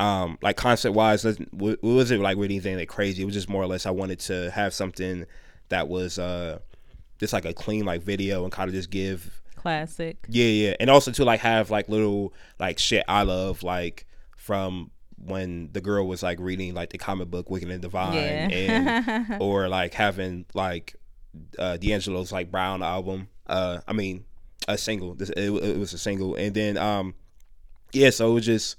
um 0.01 0.39
like 0.43 0.57
concept 0.57 0.95
wise 0.95 1.25
it 1.25 1.39
wasn't 1.53 2.23
like 2.23 2.37
really 2.37 2.55
anything 2.55 2.77
that 2.77 2.87
crazy. 2.89 3.23
It 3.23 3.25
was 3.25 3.35
just 3.35 3.49
more 3.49 3.63
or 3.63 3.67
less 3.67 3.85
I 3.87 3.91
wanted 3.91 4.21
to 4.21 4.51
have 4.53 4.73
something 4.75 5.27
that 5.71 5.89
was 5.89 6.19
uh 6.19 6.59
just 7.19 7.33
like 7.33 7.45
a 7.45 7.53
clean 7.53 7.85
like 7.85 8.03
video 8.03 8.45
and 8.45 8.53
kind 8.53 8.69
of 8.69 8.75
just 8.75 8.91
give 8.91 9.41
Classic. 9.57 10.17
yeah 10.29 10.45
yeah 10.47 10.75
and 10.79 10.89
also 10.89 11.11
to 11.11 11.25
like 11.25 11.41
have 11.41 11.71
like 11.71 11.89
little 11.89 12.33
like 12.61 12.79
shit 12.79 13.05
I 13.09 13.23
love 13.25 13.63
like 13.65 14.07
from 14.37 14.93
when 15.17 15.71
the 15.73 15.81
girl 15.81 16.07
was 16.07 16.23
like 16.23 16.39
reading 16.39 16.75
like 16.75 16.91
the 16.91 16.99
comic 16.99 17.29
book 17.29 17.51
Wicked 17.51 17.69
and 17.69 17.83
Divine 17.83 18.15
Yeah. 18.15 18.49
and 18.51 19.37
or 19.43 19.69
like 19.69 19.95
having 19.95 20.45
like 20.55 20.95
uh 21.59 21.77
D'Angelo's 21.77 22.31
like 22.31 22.53
Brown 22.53 22.85
album. 22.85 23.29
Uh 23.49 23.81
I 23.89 23.93
mean 23.95 24.25
a 24.69 24.79
single. 24.79 25.15
This 25.15 25.31
it, 25.31 25.51
it 25.51 25.77
was 25.79 25.93
a 25.93 25.99
single. 25.99 26.37
And 26.37 26.55
then 26.55 26.77
um 26.79 27.15
yeah, 27.93 28.11
so 28.11 28.31
it 28.31 28.35
was 28.35 28.47
just 28.47 28.77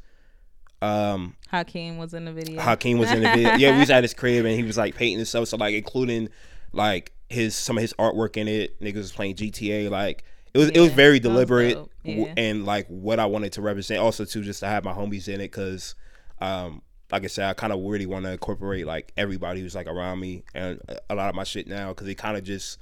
um 0.82 1.36
Hakeem 1.50 1.98
was 1.98 2.14
in 2.14 2.26
the 2.26 2.32
video. 2.32 2.62
Hakeem 2.62 2.98
was 3.00 3.12
in 3.12 3.22
the 3.24 3.30
video. 3.30 3.56
Yeah, 3.56 3.74
we 3.74 3.80
was 3.80 3.90
at 3.90 4.04
his 4.04 4.14
crib 4.14 4.46
and 4.46 4.56
he 4.56 4.64
was 4.64 4.78
like 4.78 4.96
painting 4.96 5.18
and 5.20 5.28
stuff. 5.28 5.48
So 5.50 5.58
like 5.58 5.74
including 5.76 6.30
like 6.74 7.12
his 7.30 7.56
some 7.56 7.78
of 7.78 7.82
his 7.82 7.94
artwork 7.94 8.38
in 8.38 8.48
it. 8.48 8.80
Niggas 8.82 8.96
was 8.96 9.12
playing 9.12 9.36
GTA. 9.36 9.90
Like 9.90 10.24
it 10.54 10.58
was 10.58 10.70
it 10.70 10.80
was 10.80 10.92
very 10.94 11.20
that 11.20 11.28
was 11.30 11.36
deliberate 11.36 11.78
Yeah. 12.04 12.34
and 12.38 12.66
like 12.66 12.88
what 12.88 13.20
I 13.20 13.26
wanted 13.26 13.54
to 13.54 13.62
represent. 13.62 14.00
Also 14.00 14.26
too 14.26 14.42
just 14.44 14.62
to 14.62 14.68
have 14.68 14.84
my 14.86 14.94
homies 14.94 15.28
in 15.28 15.36
it 15.42 15.52
because 15.52 15.96
um 16.40 16.82
like 17.12 17.24
I 17.24 17.28
said, 17.28 17.50
I 17.50 17.54
kind 17.54 17.74
of 17.74 17.82
really 17.82 18.06
want 18.06 18.26
to 18.26 18.32
incorporate 18.32 18.86
like 18.86 19.12
everybody 19.18 19.62
who's 19.62 19.74
like 19.76 19.88
around 19.88 20.20
me 20.20 20.44
and 20.54 20.80
a- 20.88 21.00
a 21.10 21.16
lot 21.16 21.30
of 21.30 21.36
my 21.36 21.44
shit 21.44 21.68
now 21.68 21.90
because 21.90 22.08
it 22.08 22.16
kind 22.16 22.38
of 22.38 22.44
just 22.44 22.78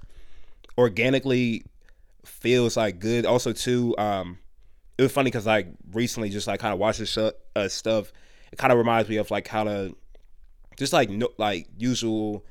organically 0.77 1.63
feels 2.25 2.77
like 2.77 2.99
good. 2.99 3.25
Also 3.25 3.53
too, 3.53 3.95
um, 3.97 4.39
it 4.97 5.01
was 5.03 5.11
funny 5.11 5.27
because 5.29 5.45
like 5.45 5.67
recently, 5.91 6.29
just 6.29 6.47
like 6.47 6.59
kind 6.59 6.73
of 6.73 6.79
watching 6.79 7.05
sh- 7.05 7.17
uh, 7.55 7.67
stuff, 7.67 8.11
it 8.51 8.57
kind 8.57 8.71
of 8.71 8.77
reminds 8.77 9.09
me 9.09 9.17
of 9.17 9.29
like 9.31 9.47
how 9.47 9.63
to 9.63 9.95
just 10.77 10.93
like 10.93 11.09
no, 11.09 11.29
like 11.37 11.67
usual. 11.77 12.45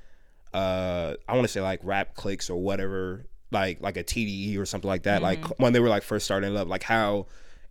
Uh, 0.54 1.14
I 1.28 1.34
want 1.34 1.44
to 1.46 1.52
say 1.52 1.60
like 1.60 1.80
rap 1.82 2.14
clicks 2.14 2.48
or 2.48 2.60
whatever, 2.60 3.26
like 3.50 3.80
like 3.80 3.96
a 3.96 4.04
TDE 4.04 4.58
or 4.58 4.64
something 4.66 4.88
like 4.88 5.02
that. 5.04 5.22
Like 5.22 5.44
when 5.58 5.72
they 5.72 5.80
were 5.80 5.88
like 5.88 6.02
first 6.02 6.24
starting 6.24 6.56
up, 6.56 6.68
like 6.68 6.82
how 6.82 7.26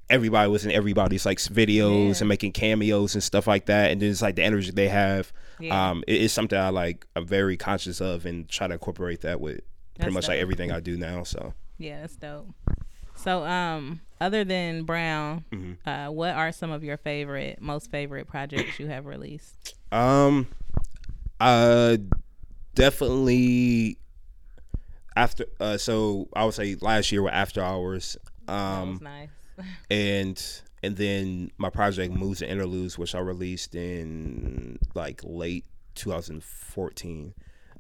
everybody 0.10 0.48
was 0.52 0.66
in 0.66 0.72
everybody's 0.72 1.26
like 1.26 1.40
videos 1.40 2.16
Yeah. 2.16 2.20
and 2.20 2.30
making 2.30 2.52
cameos 2.52 3.16
and 3.16 3.24
stuff 3.24 3.48
like 3.48 3.66
that, 3.68 3.92
and 3.92 4.02
then 4.02 4.10
it's 4.12 4.22
like 4.22 4.36
the 4.36 4.44
energy 4.44 4.72
they 4.72 4.90
have. 4.90 5.32
Yeah. 5.60 5.90
Um, 5.92 6.04
it 6.08 6.22
is 6.22 6.32
something 6.34 6.60
I 6.60 6.70
like. 6.70 7.08
I'm 7.16 7.26
very 7.26 7.58
conscious 7.58 8.02
of 8.02 8.26
and 8.26 8.48
try 8.48 8.68
to 8.68 8.74
incorporate 8.74 9.22
that 9.22 9.40
with 9.40 9.62
pretty 9.96 10.12
That's 10.12 10.14
much 10.14 10.28
like 10.28 10.40
everything 10.40 10.72
I 10.72 10.80
do 10.80 10.98
now. 10.98 11.24
So. 11.24 11.54
Yeah, 11.78 12.02
that's 12.02 12.16
dope. 12.18 12.54
So, 13.26 13.44
um, 13.44 14.00
other 14.22 14.44
than 14.46 14.84
Brown, 14.84 15.44
Mm-hmm. 15.52 15.90
uh, 15.90 16.12
what 16.12 16.34
are 16.36 16.52
some 16.54 16.72
of 16.72 16.84
your 16.84 16.96
favorite, 16.98 17.62
most 17.62 17.92
favorite 17.92 18.28
projects 18.28 18.80
you 18.80 18.88
have 18.88 19.06
released? 19.06 19.76
Um, 19.92 20.48
uh, 21.42 21.98
definitely 22.76 23.98
after. 25.16 25.46
Uh, 25.60 25.78
so 25.78 26.28
I 26.36 26.46
would 26.46 26.54
say 26.54 26.76
last 26.80 27.12
year 27.12 27.22
were 27.24 27.32
After 27.32 27.62
Hours. 27.62 28.18
That 28.48 28.54
Um, 28.54 28.92
was 28.94 29.02
nice. 29.02 29.30
and 29.90 30.62
and 30.84 30.96
then 30.98 31.50
my 31.58 31.70
project 31.70 32.14
Moves 32.14 32.42
and 32.42 32.52
Interludes, 32.52 32.98
which 32.98 33.16
I 33.16 33.20
released 33.20 33.74
in 33.76 34.78
like 34.94 35.22
late 35.24 35.66
2014. 35.96 37.34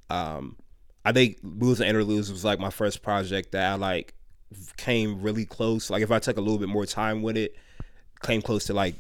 Um, 0.10 0.56
I 1.04 1.12
think 1.12 1.44
Moves 1.44 1.80
and 1.82 1.90
Interludes 1.90 2.32
was 2.32 2.44
like 2.44 2.60
my 2.60 2.70
first 2.72 3.02
project 3.04 3.52
that 3.52 3.72
I 3.72 3.76
like 3.76 4.14
came 4.78 5.22
really 5.22 5.46
close. 5.46 5.90
Like 5.90 6.04
if 6.04 6.12
I 6.12 6.20
took 6.20 6.38
a 6.38 6.42
little 6.42 6.60
bit 6.60 6.70
more 6.70 6.86
time 6.86 7.22
with 7.22 7.38
it, 7.38 7.56
came 8.24 8.42
close 8.42 8.66
to 8.66 8.74
like 8.74 8.96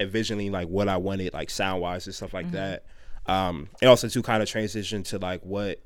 envisioning 0.00 0.52
like 0.52 0.68
what 0.68 0.88
I 0.88 0.96
wanted, 0.96 1.34
like 1.34 1.50
sound 1.50 1.80
wise 1.82 2.06
and 2.06 2.14
stuff 2.14 2.34
like 2.34 2.50
that. 2.52 2.84
Um, 3.26 3.68
and 3.80 3.88
also 3.88 4.08
to 4.08 4.22
kind 4.22 4.42
of 4.42 4.48
transition 4.48 5.02
to 5.04 5.18
like 5.18 5.42
what 5.42 5.80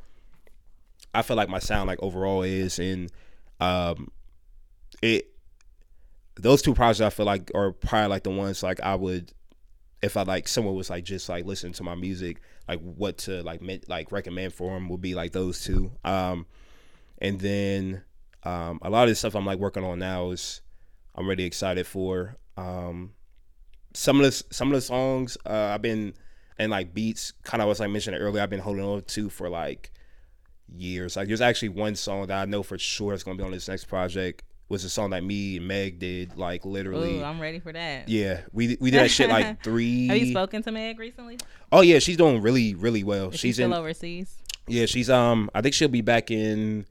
I 1.14 1.22
feel 1.22 1.36
like 1.36 1.48
my 1.48 1.58
sound 1.58 1.86
like 1.86 2.02
overall 2.02 2.42
is, 2.42 2.78
and 2.78 3.10
um, 3.60 4.10
it 5.02 5.30
those 6.36 6.62
two 6.62 6.74
projects 6.74 7.00
I 7.00 7.10
feel 7.10 7.26
like 7.26 7.50
are 7.54 7.72
probably 7.72 8.08
like 8.08 8.22
the 8.22 8.30
ones 8.30 8.62
like 8.62 8.80
I 8.80 8.94
would 8.94 9.32
if 10.02 10.16
I 10.16 10.22
like 10.22 10.46
someone 10.46 10.74
was 10.74 10.90
like 10.90 11.04
just 11.04 11.28
like 11.28 11.44
listening 11.44 11.72
to 11.74 11.82
my 11.82 11.94
music, 11.94 12.40
like 12.68 12.80
what 12.80 13.18
to 13.18 13.42
like 13.42 13.60
meant 13.60 13.88
like 13.88 14.12
recommend 14.12 14.54
for 14.54 14.72
them 14.72 14.88
would 14.88 15.00
be 15.00 15.14
like 15.14 15.32
those 15.32 15.64
two. 15.64 15.90
Um, 16.04 16.46
and 17.20 17.40
then 17.40 18.02
um, 18.48 18.78
a 18.82 18.90
lot 18.90 19.04
of 19.04 19.10
the 19.10 19.14
stuff 19.14 19.34
I'm 19.34 19.46
like 19.46 19.58
working 19.58 19.84
on 19.84 19.98
now 19.98 20.30
is 20.30 20.60
I'm 21.14 21.28
really 21.28 21.44
excited 21.44 21.86
for. 21.86 22.36
Um, 22.56 23.12
some 23.94 24.20
of 24.20 24.26
the 24.26 24.44
some 24.50 24.68
of 24.68 24.74
the 24.74 24.80
songs 24.80 25.36
uh, 25.46 25.72
I've 25.74 25.82
been 25.82 26.14
and 26.58 26.70
like 26.70 26.94
beats 26.94 27.32
kind 27.42 27.62
of 27.62 27.68
was 27.68 27.80
like 27.80 27.90
mentioned 27.90 28.16
earlier 28.18 28.42
I've 28.42 28.50
been 28.50 28.60
holding 28.60 28.84
on 28.84 29.02
to 29.02 29.28
for 29.28 29.48
like 29.48 29.92
years. 30.74 31.16
Like 31.16 31.28
there's 31.28 31.40
actually 31.40 31.70
one 31.70 31.94
song 31.94 32.26
that 32.28 32.42
I 32.42 32.44
know 32.44 32.62
for 32.62 32.78
sure 32.78 33.12
is 33.12 33.22
gonna 33.22 33.36
be 33.36 33.44
on 33.44 33.52
this 33.52 33.68
next 33.68 33.84
project. 33.84 34.44
Was 34.68 34.84
a 34.84 34.90
song 34.90 35.10
that 35.10 35.24
me 35.24 35.56
and 35.56 35.66
Meg 35.66 35.98
did, 35.98 36.36
like 36.36 36.66
literally. 36.66 37.20
Ooh, 37.20 37.24
I'm 37.24 37.40
ready 37.40 37.58
for 37.58 37.72
that. 37.72 38.08
yeah, 38.08 38.42
we 38.52 38.76
we 38.80 38.90
did 38.90 39.00
that 39.00 39.10
shit 39.10 39.30
like 39.30 39.62
three. 39.64 40.08
Have 40.08 40.18
you 40.18 40.30
spoken 40.30 40.62
to 40.62 40.70
Meg 40.70 40.98
recently? 40.98 41.38
Oh 41.72 41.80
yeah, 41.80 41.98
she's 42.00 42.18
doing 42.18 42.42
really 42.42 42.74
really 42.74 43.02
well. 43.02 43.30
Is 43.30 43.40
she 43.40 43.48
she's 43.48 43.56
still 43.56 43.72
in. 43.72 43.78
overseas. 43.78 44.36
Yeah, 44.66 44.84
she's 44.84 45.08
um. 45.08 45.50
I 45.54 45.62
think 45.62 45.74
she'll 45.74 45.88
be 45.88 46.02
back 46.02 46.30
in 46.30 46.84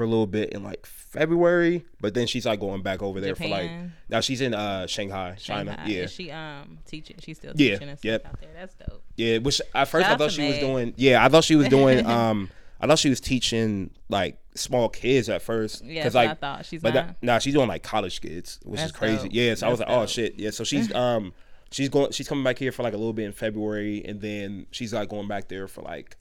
for 0.00 0.04
a 0.04 0.08
little 0.08 0.26
bit 0.26 0.50
in 0.54 0.64
like 0.64 0.86
February, 0.86 1.84
but 2.00 2.14
then 2.14 2.26
she's 2.26 2.46
like 2.46 2.58
going 2.58 2.80
back 2.82 3.02
over 3.02 3.20
there 3.20 3.34
for 3.34 3.46
like. 3.48 3.70
Now 4.08 4.20
she's 4.20 4.40
in 4.40 4.54
uh 4.54 4.86
Shanghai, 4.86 5.34
China. 5.38 5.72
Shanghai. 5.72 5.84
Yeah, 5.92 6.02
Is 6.04 6.12
she 6.12 6.30
um 6.30 6.78
teaching? 6.86 7.16
She's 7.20 7.36
still 7.36 7.52
Yeah, 7.54 7.72
teaching 7.74 7.88
and 7.90 7.98
stuff 7.98 8.08
yep. 8.10 8.26
out 8.26 8.40
there. 8.40 8.48
That's 8.54 8.74
dope. 8.76 9.02
yeah. 9.16 9.36
Which 9.38 9.60
at 9.74 9.88
first 9.88 10.06
Shout 10.06 10.14
I 10.14 10.16
thought 10.16 10.32
she 10.32 10.48
was 10.48 10.58
doing. 10.58 10.94
Yeah, 10.96 11.22
I 11.22 11.28
thought 11.28 11.44
she 11.44 11.54
was 11.56 11.68
doing. 11.68 12.06
um, 12.18 12.48
I 12.80 12.86
thought 12.86 12.98
she 12.98 13.10
was 13.10 13.20
teaching 13.20 13.90
like 14.08 14.38
small 14.54 14.88
kids 14.88 15.28
at 15.28 15.42
first. 15.42 15.84
Yeah, 15.84 16.02
'cause, 16.04 16.14
that's 16.14 16.14
like, 16.14 16.30
I 16.30 16.34
thought. 16.34 16.64
She's 16.64 16.80
But 16.80 16.94
that, 16.94 17.16
nah, 17.20 17.38
she's 17.38 17.52
doing 17.52 17.68
like 17.68 17.82
college 17.82 18.22
kids, 18.22 18.58
which 18.64 18.80
is 18.80 18.90
crazy. 18.90 19.24
dope. 19.24 19.34
Yeah, 19.34 19.54
so 19.54 19.66
I 19.66 19.70
was 19.70 19.80
like, 19.80 19.88
That's 19.90 20.02
oh 20.02 20.06
shit. 20.06 20.38
Yeah, 20.38 20.48
so 20.50 20.64
she's 20.64 20.90
um 20.94 21.34
she's 21.70 21.90
going 21.90 22.12
she's 22.12 22.26
coming 22.26 22.42
back 22.44 22.58
here 22.58 22.72
for 22.72 22.82
like 22.82 22.94
a 22.94 22.96
little 22.96 23.12
bit 23.12 23.26
in 23.26 23.32
February, 23.32 24.02
and 24.06 24.22
then 24.22 24.66
she's 24.70 24.94
like 24.94 25.10
going 25.10 25.28
back 25.28 25.48
there 25.48 25.68
for 25.68 25.82
like 25.82 26.16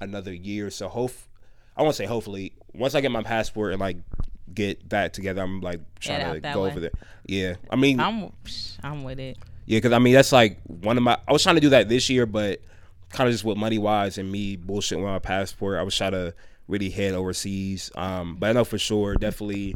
another 0.00 0.32
year. 0.32 0.68
So 0.70 0.88
hope 0.88 1.12
I 1.80 1.82
won't 1.82 1.94
say 1.94 2.04
hopefully 2.04 2.52
once 2.74 2.94
I 2.94 3.00
get 3.00 3.10
my 3.10 3.22
passport 3.22 3.72
and 3.72 3.80
like 3.80 3.96
get 4.52 4.90
that 4.90 5.14
together, 5.14 5.40
I'm 5.40 5.62
like 5.62 5.80
trying 5.98 6.34
to 6.34 6.40
go 6.40 6.64
way. 6.64 6.70
over 6.70 6.78
there. 6.78 6.90
Yeah, 7.24 7.54
I 7.70 7.76
mean, 7.76 7.98
I'm 7.98 8.30
I'm 8.82 9.02
with 9.02 9.18
it. 9.18 9.38
yeah, 9.64 9.78
because 9.78 9.92
I 9.92 9.98
mean 9.98 10.12
that's 10.12 10.30
like 10.30 10.58
one 10.66 10.98
of 10.98 11.02
my. 11.02 11.16
I 11.26 11.32
was 11.32 11.42
trying 11.42 11.54
to 11.54 11.60
do 11.62 11.70
that 11.70 11.88
this 11.88 12.10
year, 12.10 12.26
but 12.26 12.60
kind 13.08 13.28
of 13.28 13.32
just 13.32 13.44
with 13.44 13.56
money 13.56 13.78
wise 13.78 14.18
and 14.18 14.30
me 14.30 14.56
bullshit 14.56 14.98
with 14.98 15.06
my 15.06 15.20
passport, 15.20 15.78
I 15.78 15.82
was 15.82 15.96
trying 15.96 16.12
to 16.12 16.34
really 16.68 16.90
head 16.90 17.14
overseas. 17.14 17.90
Um, 17.94 18.36
but 18.36 18.50
I 18.50 18.52
know 18.52 18.64
for 18.64 18.78
sure, 18.78 19.14
definitely, 19.14 19.74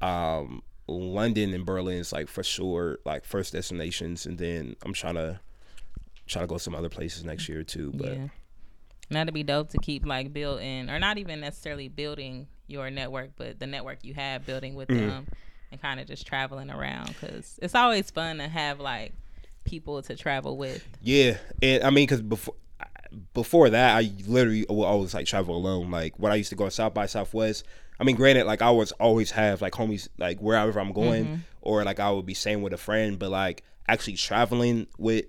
um, 0.00 0.62
London 0.86 1.52
and 1.52 1.66
Berlin 1.66 1.98
is 1.98 2.12
like 2.12 2.28
for 2.28 2.44
sure 2.44 3.00
like 3.04 3.24
first 3.24 3.54
destinations, 3.54 4.24
and 4.24 4.38
then 4.38 4.76
I'm 4.84 4.92
trying 4.92 5.16
to 5.16 5.40
try 6.28 6.42
to 6.42 6.46
go 6.46 6.58
some 6.58 6.76
other 6.76 6.88
places 6.88 7.24
next 7.24 7.48
year 7.48 7.64
too. 7.64 7.90
But 7.92 8.16
yeah. 8.16 8.28
And 9.08 9.16
that'd 9.16 9.32
be 9.32 9.42
dope 9.42 9.70
to 9.70 9.78
keep 9.78 10.04
like 10.04 10.32
building, 10.32 10.90
or 10.90 10.98
not 10.98 11.18
even 11.18 11.40
necessarily 11.40 11.88
building 11.88 12.46
your 12.66 12.90
network, 12.90 13.30
but 13.36 13.58
the 13.58 13.66
network 13.66 14.04
you 14.04 14.14
have 14.14 14.44
building 14.44 14.74
with 14.74 14.88
Mm-hmm. 14.88 15.08
them, 15.08 15.26
and 15.72 15.80
kind 15.80 16.00
of 16.00 16.06
just 16.06 16.26
traveling 16.26 16.70
around 16.70 17.08
because 17.08 17.58
it's 17.62 17.74
always 17.74 18.10
fun 18.10 18.38
to 18.38 18.48
have 18.48 18.80
like 18.80 19.12
people 19.64 20.00
to 20.02 20.16
travel 20.16 20.56
with. 20.56 20.82
Yeah, 21.02 21.38
and 21.62 21.82
I 21.84 21.90
mean, 21.90 22.06
because 22.06 22.22
before 22.22 22.54
before 23.32 23.70
that, 23.70 23.96
I 23.96 24.10
literally 24.26 24.66
will 24.68 24.84
always 24.84 25.14
like 25.14 25.26
travel 25.26 25.56
alone. 25.56 25.90
Like 25.90 26.18
when 26.18 26.30
I 26.32 26.34
used 26.36 26.50
to 26.50 26.56
go 26.56 26.68
South 26.68 26.94
by 26.94 27.06
Southwest. 27.06 27.64
I 28.00 28.04
mean, 28.04 28.14
granted, 28.14 28.46
like 28.46 28.62
I 28.62 28.70
was 28.70 28.92
always 28.92 29.32
have 29.32 29.60
like 29.60 29.72
homies 29.72 30.06
like 30.18 30.38
wherever 30.40 30.78
I'm 30.78 30.92
going, 30.92 31.42
or 31.62 31.82
like 31.84 31.98
I 31.98 32.10
would 32.10 32.26
be 32.26 32.34
staying 32.34 32.62
with 32.62 32.72
a 32.72 32.76
friend. 32.76 33.18
But 33.18 33.30
like 33.30 33.64
actually 33.88 34.14
traveling 34.14 34.86
with, 34.98 35.24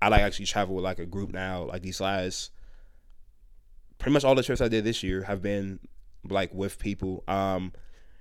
I 0.00 0.08
like 0.10 0.20
actually 0.20 0.46
travel 0.46 0.76
with 0.76 0.84
like 0.84 1.00
a 1.00 1.06
group 1.06 1.32
now. 1.32 1.64
Like 1.64 1.82
these 1.82 2.00
last, 2.00 2.52
pretty 4.04 4.12
much 4.12 4.24
all 4.24 4.34
the 4.34 4.42
trips 4.42 4.60
I 4.60 4.68
did 4.68 4.84
this 4.84 5.02
year 5.02 5.22
have 5.22 5.40
been 5.40 5.78
like 6.28 6.52
with 6.52 6.78
people. 6.78 7.24
Um, 7.26 7.72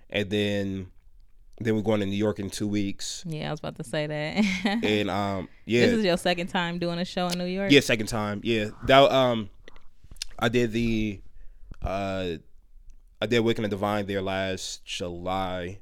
and 0.09 0.29
then 0.29 0.87
then 1.59 1.75
we're 1.75 1.81
going 1.81 1.99
to 1.99 2.05
New 2.05 2.15
York 2.15 2.39
in 2.39 2.49
two 2.49 2.69
weeks, 2.69 3.21
Yeah, 3.27 3.49
I 3.49 3.51
was 3.51 3.59
about 3.59 3.75
to 3.75 3.83
say 3.83 4.07
that. 4.07 4.79
and 4.83 5.09
um, 5.09 5.49
yeah, 5.65 5.81
This 5.81 5.97
is 5.97 6.05
your 6.05 6.17
second 6.17 6.47
time 6.47 6.79
doing 6.79 6.99
a 6.99 7.05
show 7.05 7.27
in 7.27 7.37
New 7.37 7.45
York. 7.45 7.69
Yeah, 7.69 7.81
second 7.81 8.07
time. 8.07 8.39
Yeah, 8.45 8.69
that 8.85 9.11
um, 9.11 9.49
I 10.39 10.47
did 10.47 10.71
the, 10.71 11.19
uh, 11.81 12.35
I 13.21 13.25
did 13.25 13.41
Wicked 13.41 13.65
and 13.65 13.69
Divine 13.69 14.05
there 14.05 14.21
last 14.21 14.85
July, 14.85 15.79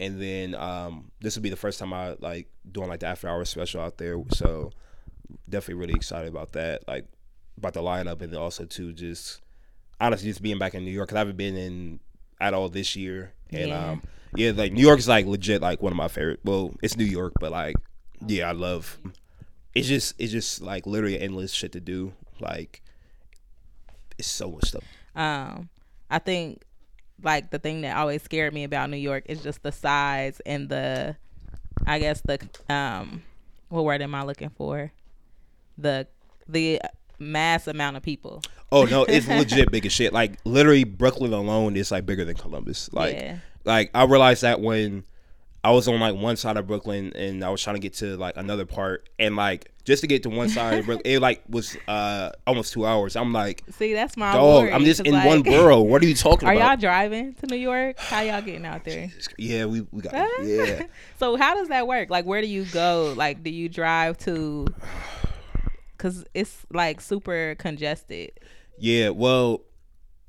and 0.00 0.20
then 0.20 0.56
um, 0.56 1.12
this 1.20 1.36
will 1.36 1.42
be 1.42 1.50
the 1.50 1.56
first 1.56 1.78
time 1.78 1.92
I 1.92 2.16
like 2.18 2.48
doing 2.70 2.88
like 2.88 3.00
the 3.00 3.06
after 3.06 3.28
hours 3.28 3.48
special 3.48 3.80
out 3.80 3.98
there. 3.98 4.20
So 4.32 4.72
definitely 5.48 5.80
really 5.80 5.94
excited 5.94 6.28
about 6.28 6.52
that. 6.52 6.86
Like 6.88 7.06
about 7.58 7.74
the 7.74 7.80
lineup, 7.82 8.20
and 8.22 8.34
also 8.34 8.64
too 8.64 8.92
just 8.92 9.40
honestly 10.00 10.28
just 10.28 10.42
being 10.42 10.58
back 10.58 10.74
in 10.74 10.84
New 10.84 10.90
York 10.90 11.08
because 11.08 11.16
I 11.16 11.20
haven't 11.20 11.36
been 11.36 11.56
in 11.56 12.00
at 12.40 12.52
all 12.54 12.68
this 12.68 12.94
year, 12.96 13.32
and 13.50 13.68
Yeah. 13.68 13.90
um, 13.92 14.02
yeah, 14.34 14.52
like 14.54 14.72
New 14.72 14.82
York 14.82 14.98
is 14.98 15.08
like 15.08 15.24
legit 15.26 15.62
like 15.62 15.80
one 15.82 15.92
of 15.92 15.96
my 15.96 16.08
favorite. 16.08 16.40
Well, 16.44 16.74
it's 16.82 16.96
New 16.96 17.04
York, 17.04 17.32
but 17.40 17.52
like 17.52 17.76
yeah, 18.26 18.48
I 18.48 18.52
love 18.52 18.98
it's 19.74 19.88
just 19.88 20.14
it's 20.18 20.32
just 20.32 20.60
like 20.60 20.86
literally 20.86 21.18
endless 21.18 21.52
shit 21.52 21.72
to 21.72 21.80
do. 21.80 22.12
Like 22.40 22.82
it's 24.18 24.28
so 24.28 24.50
much 24.50 24.66
stuff. 24.66 24.84
Um, 25.14 25.68
I 26.10 26.18
think 26.18 26.62
like 27.22 27.50
the 27.50 27.58
thing 27.58 27.80
that 27.82 27.96
always 27.96 28.22
scared 28.22 28.52
me 28.52 28.64
about 28.64 28.90
New 28.90 28.96
York 28.98 29.24
is 29.26 29.42
just 29.42 29.62
the 29.62 29.72
size 29.72 30.40
and 30.44 30.68
the, 30.68 31.16
I 31.86 31.98
guess 31.98 32.20
the 32.22 32.38
um, 32.68 33.22
what 33.70 33.84
word 33.84 34.02
am 34.02 34.14
I 34.14 34.22
looking 34.24 34.50
for? 34.50 34.92
The 35.78 36.06
the 36.48 36.80
mass 37.18 37.66
amount 37.66 37.96
of 37.96 38.02
people. 38.02 38.42
Oh 38.72 38.84
no, 38.84 39.04
it's 39.04 39.28
legit 39.28 39.70
big 39.70 39.86
as 39.86 39.92
shit. 39.92 40.12
Like 40.12 40.38
literally 40.44 40.84
Brooklyn 40.84 41.32
alone 41.32 41.76
is 41.76 41.90
like 41.90 42.06
bigger 42.06 42.24
than 42.24 42.36
Columbus. 42.36 42.92
Like 42.92 43.14
Yeah. 43.14 43.38
like 43.64 43.90
I 43.94 44.04
realized 44.04 44.42
that 44.42 44.60
when 44.60 45.04
I 45.64 45.70
was 45.70 45.88
on 45.88 45.98
like 45.98 46.14
one 46.14 46.36
side 46.36 46.56
of 46.56 46.68
Brooklyn 46.68 47.12
and 47.16 47.44
I 47.44 47.50
was 47.50 47.60
trying 47.60 47.74
to 47.74 47.80
get 47.80 47.94
to 47.94 48.16
like 48.16 48.36
another 48.36 48.64
part 48.66 49.08
and 49.18 49.34
like 49.34 49.72
just 49.84 50.00
to 50.00 50.06
get 50.06 50.22
to 50.24 50.30
one 50.30 50.48
side 50.48 50.78
of 50.78 50.86
Brooklyn, 50.86 51.02
it 51.12 51.20
like 51.20 51.42
was 51.48 51.76
uh 51.88 52.30
almost 52.46 52.72
two 52.72 52.86
hours. 52.86 53.16
I'm 53.16 53.32
like, 53.32 53.62
See, 53.76 53.92
that's 53.92 54.16
my 54.16 54.32
dog, 54.32 54.64
worry, 54.64 54.72
I'm 54.72 54.84
just 54.84 55.00
in 55.00 55.12
one 55.14 55.42
like, 55.42 55.44
borough. 55.44 55.80
What 55.80 56.02
are 56.02 56.06
you 56.06 56.14
talking 56.14 56.48
Are 56.48 56.54
y'all 56.54 56.76
driving 56.76 57.34
to 57.34 57.46
New 57.46 57.56
York? 57.56 57.98
How 57.98 58.20
y'all 58.20 58.42
getting 58.42 58.64
out 58.64 58.84
there? 58.84 59.10
Yeah, 59.38 59.64
we 59.64 59.80
we 59.90 60.02
got 60.02 60.14
yeah. 60.42 60.86
so 61.18 61.36
how 61.36 61.54
does 61.54 61.68
that 61.68 61.88
work? 61.88 62.10
Like, 62.10 62.26
where 62.26 62.40
do 62.40 62.46
you 62.48 62.64
go? 62.66 63.12
Like, 63.16 63.42
do 63.42 63.50
you 63.50 63.68
drive 63.68 64.18
to? 64.18 64.66
Cause 65.98 66.24
it's 66.34 66.66
like 66.72 67.00
super 67.00 67.54
congested. 67.58 68.32
Yeah, 68.78 69.08
well, 69.10 69.62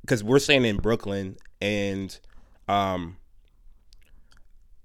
because 0.01 0.23
we're 0.23 0.39
staying 0.39 0.63
in 0.65 0.77
Brooklyn, 0.77 1.35
and 1.59 2.17
um, 2.69 3.17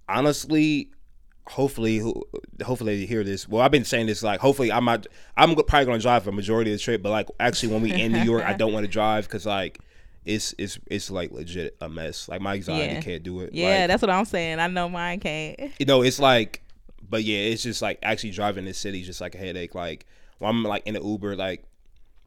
honestly, 0.09 0.91
hopefully, 1.47 2.03
hopefully 2.65 2.99
they 3.01 3.07
hear 3.07 3.25
this. 3.25 3.49
Well, 3.49 3.63
I've 3.63 3.71
been 3.71 3.85
saying 3.85 4.07
this 4.07 4.23
like, 4.23 4.41
hopefully, 4.41 4.73
I'm 4.73 4.85
not. 4.85 5.07
I'm 5.37 5.55
probably 5.55 5.87
gonna 5.87 5.99
drive 5.99 6.27
a 6.27 6.33
majority 6.33 6.73
of 6.73 6.79
the 6.79 6.83
trip, 6.83 7.03
but 7.03 7.11
like, 7.11 7.29
actually, 7.41 7.73
when 7.73 7.83
we 7.83 7.93
in 7.93 8.13
New 8.13 8.21
York, 8.23 8.45
I 8.45 8.53
don't 8.55 8.73
want 8.73 8.85
to 8.85 8.91
drive 8.91 9.25
because 9.25 9.47
like, 9.47 9.79
it's 10.25 10.55
it's 10.59 10.79
it's 10.87 11.11
like 11.11 11.31
legit 11.33 11.77
a 11.81 11.89
mess. 11.89 12.29
Like 12.29 12.41
my 12.41 12.55
anxiety 12.55 12.95
Yeah. 12.95 13.01
can't 13.01 13.23
do 13.23 13.41
it. 13.41 13.55
Yeah, 13.55 13.81
Like, 13.81 13.89
that's 13.89 14.03
what 14.03 14.11
I'm 14.11 14.25
saying. 14.25 14.59
I 14.61 14.67
know 14.69 14.89
mine 14.89 15.21
can't. 15.21 15.59
you 15.79 15.87
know, 15.87 16.03
it's 16.03 16.19
like, 16.19 16.63
but 17.09 17.23
yeah, 17.25 17.39
it's 17.39 17.63
just 17.63 17.83
like 17.83 17.99
actually 18.03 18.31
driving 18.31 18.65
this 18.65 18.79
city 18.79 19.01
is 19.01 19.07
just 19.07 19.21
like 19.21 19.35
a 19.35 19.39
headache. 19.39 19.75
Like 19.75 20.07
I'm 20.43 20.63
like 20.65 20.87
in 20.87 20.97
an 20.97 21.07
Uber, 21.07 21.37
like 21.37 21.65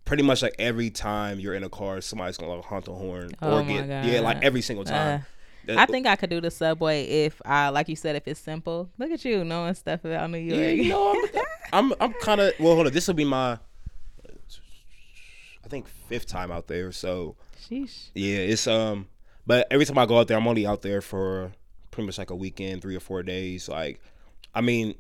pretty 0.06 0.24
much 0.24 0.42
like 0.42 0.56
every 0.60 0.90
time 0.90 1.40
you're 1.40 1.54
in 1.56 1.64
a 1.64 1.70
car, 1.70 2.00
somebody's 2.02 2.38
gonna 2.38 2.54
like 2.56 2.66
honk 2.66 2.86
the 2.86 2.94
horn 2.94 3.32
Oh 3.42 3.58
or 3.58 3.64
my 3.64 3.74
get 3.82 4.06
yeah, 4.06 4.20
like 4.22 4.44
every 4.44 4.62
single 4.62 4.86
time. 4.86 5.26
That- 5.66 5.78
I 5.80 5.88
think 5.88 6.06
I 6.06 6.16
could 6.16 6.30
do 6.30 6.40
the 6.40 6.52
subway 6.52 7.06
if 7.26 7.42
I, 7.44 7.70
like 7.70 7.90
you 7.90 7.96
said, 7.96 8.16
if 8.16 8.28
it's 8.28 8.40
simple. 8.40 8.88
Look 9.00 9.10
at 9.10 9.26
you 9.26 9.44
knowing 9.44 9.74
stuff 9.74 10.06
about 10.06 10.30
New 10.30 10.38
York. 10.38 10.60
yeah, 10.60 10.68
you 10.68 10.90
know, 10.90 11.12
I'm 11.74 11.92
I'm, 11.92 11.94
I'm 12.00 12.14
kind 12.22 12.40
of 12.40 12.54
well. 12.60 12.76
Hold 12.76 12.86
on, 12.88 12.94
this 12.94 13.08
will 13.08 13.16
be 13.16 13.26
my 13.26 13.58
I 15.64 15.68
think 15.68 15.88
fifth 15.88 16.28
time 16.28 16.52
out 16.52 16.68
there. 16.68 16.92
So 16.92 17.36
Sheesh. 17.68 18.10
yeah, 18.14 18.38
it's 18.38 18.68
um, 18.68 19.08
but 19.48 19.66
every 19.72 19.86
time 19.86 19.98
I 19.98 20.06
go 20.06 20.20
out 20.20 20.28
there, 20.28 20.38
I'm 20.38 20.48
only 20.48 20.68
out 20.68 20.82
there 20.84 21.02
for 21.02 21.52
pretty 21.92 22.06
much 22.06 22.18
like 22.18 22.30
a 22.30 22.36
weekend, 22.36 22.82
three 22.82 22.96
or 22.96 23.00
four 23.00 23.24
days. 23.24 23.68
Like, 23.68 24.00
I 24.54 24.62
mean, 24.62 24.92
uh, 24.92 24.94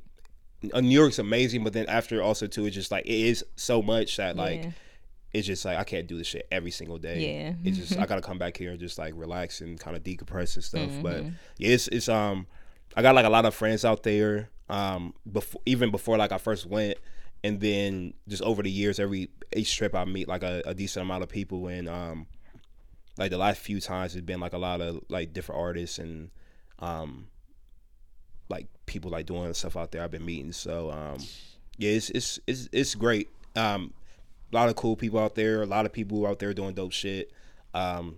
New 0.73 0.89
York's 0.99 1.19
amazing, 1.19 1.63
but 1.63 1.73
then 1.73 1.85
after 1.87 2.21
also 2.21 2.47
too, 2.47 2.65
it's 2.65 2.75
just 2.75 2.91
like 2.91 3.05
it 3.05 3.11
is 3.13 3.43
so 3.55 3.81
much 3.81 4.17
that 4.17 4.35
like 4.35 4.63
Yeah. 4.63 4.71
it's 5.33 5.47
just 5.47 5.65
like 5.65 5.77
I 5.77 5.83
can't 5.83 6.07
do 6.07 6.17
this 6.17 6.27
shit 6.27 6.47
every 6.51 6.71
single 6.71 6.97
day. 6.97 7.19
Yeah. 7.33 7.53
it's 7.63 7.77
just 7.77 7.97
I 7.99 8.05
gotta 8.09 8.21
come 8.21 8.37
back 8.37 8.57
here 8.57 8.71
and 8.71 8.79
just 8.79 8.97
like 8.97 9.13
relax 9.15 9.61
and 9.61 9.79
kind 9.79 9.95
of 9.95 10.03
decompress 10.03 10.55
and 10.55 10.63
stuff. 10.63 10.89
But 11.01 11.17
Mm-hmm. 11.23 11.29
yeah, 11.57 11.69
it's 11.69 11.87
it's 11.89 12.09
um, 12.09 12.47
I 12.95 13.01
got 13.01 13.15
like 13.15 13.25
a 13.25 13.29
lot 13.29 13.45
of 13.45 13.53
friends 13.53 13.83
out 13.85 14.03
there. 14.03 14.49
Um, 14.69 15.13
before 15.31 15.61
even 15.65 15.91
before 15.91 16.17
like 16.17 16.31
I 16.31 16.37
first 16.39 16.65
went, 16.65 16.97
and 17.43 17.59
then 17.61 18.13
just 18.27 18.41
over 18.41 18.63
the 18.63 18.71
years, 18.71 18.99
every 18.99 19.29
each 19.55 19.77
trip 19.77 19.93
I 19.93 20.05
meet 20.05 20.27
like 20.27 20.41
a, 20.43 20.63
a 20.65 20.73
decent 20.73 21.03
amount 21.03 21.21
of 21.23 21.29
people, 21.29 21.67
and 21.67 21.87
um, 21.87 22.25
like 23.17 23.29
the 23.31 23.37
last 23.37 23.59
few 23.59 23.79
times 23.79 24.15
it's 24.15 24.25
been 24.25 24.39
like 24.39 24.53
a 24.53 24.57
lot 24.57 24.81
of 24.81 25.01
like 25.09 25.33
different 25.33 25.61
artists 25.61 25.99
and 25.99 26.31
um, 26.79 27.27
people 28.85 29.11
like 29.11 29.25
doing 29.25 29.53
stuff 29.53 29.75
out 29.77 29.91
there. 29.91 30.03
I've 30.03 30.11
been 30.11 30.25
meeting, 30.25 30.51
so 30.51 30.91
um, 30.91 31.17
yeah, 31.77 31.91
it's 31.91 32.09
it's 32.11 32.39
it's 32.47 32.69
it's 32.71 32.95
great. 32.95 33.29
Um, 33.55 33.93
a 34.51 34.55
lot 34.55 34.69
of 34.69 34.75
cool 34.75 34.95
people 34.95 35.19
out 35.19 35.35
there. 35.35 35.61
A 35.61 35.65
lot 35.65 35.85
of 35.85 35.91
people 35.93 36.25
out 36.27 36.39
there 36.39 36.53
doing 36.53 36.73
dope 36.73 36.91
shit. 36.93 37.31
Um, 37.73 38.17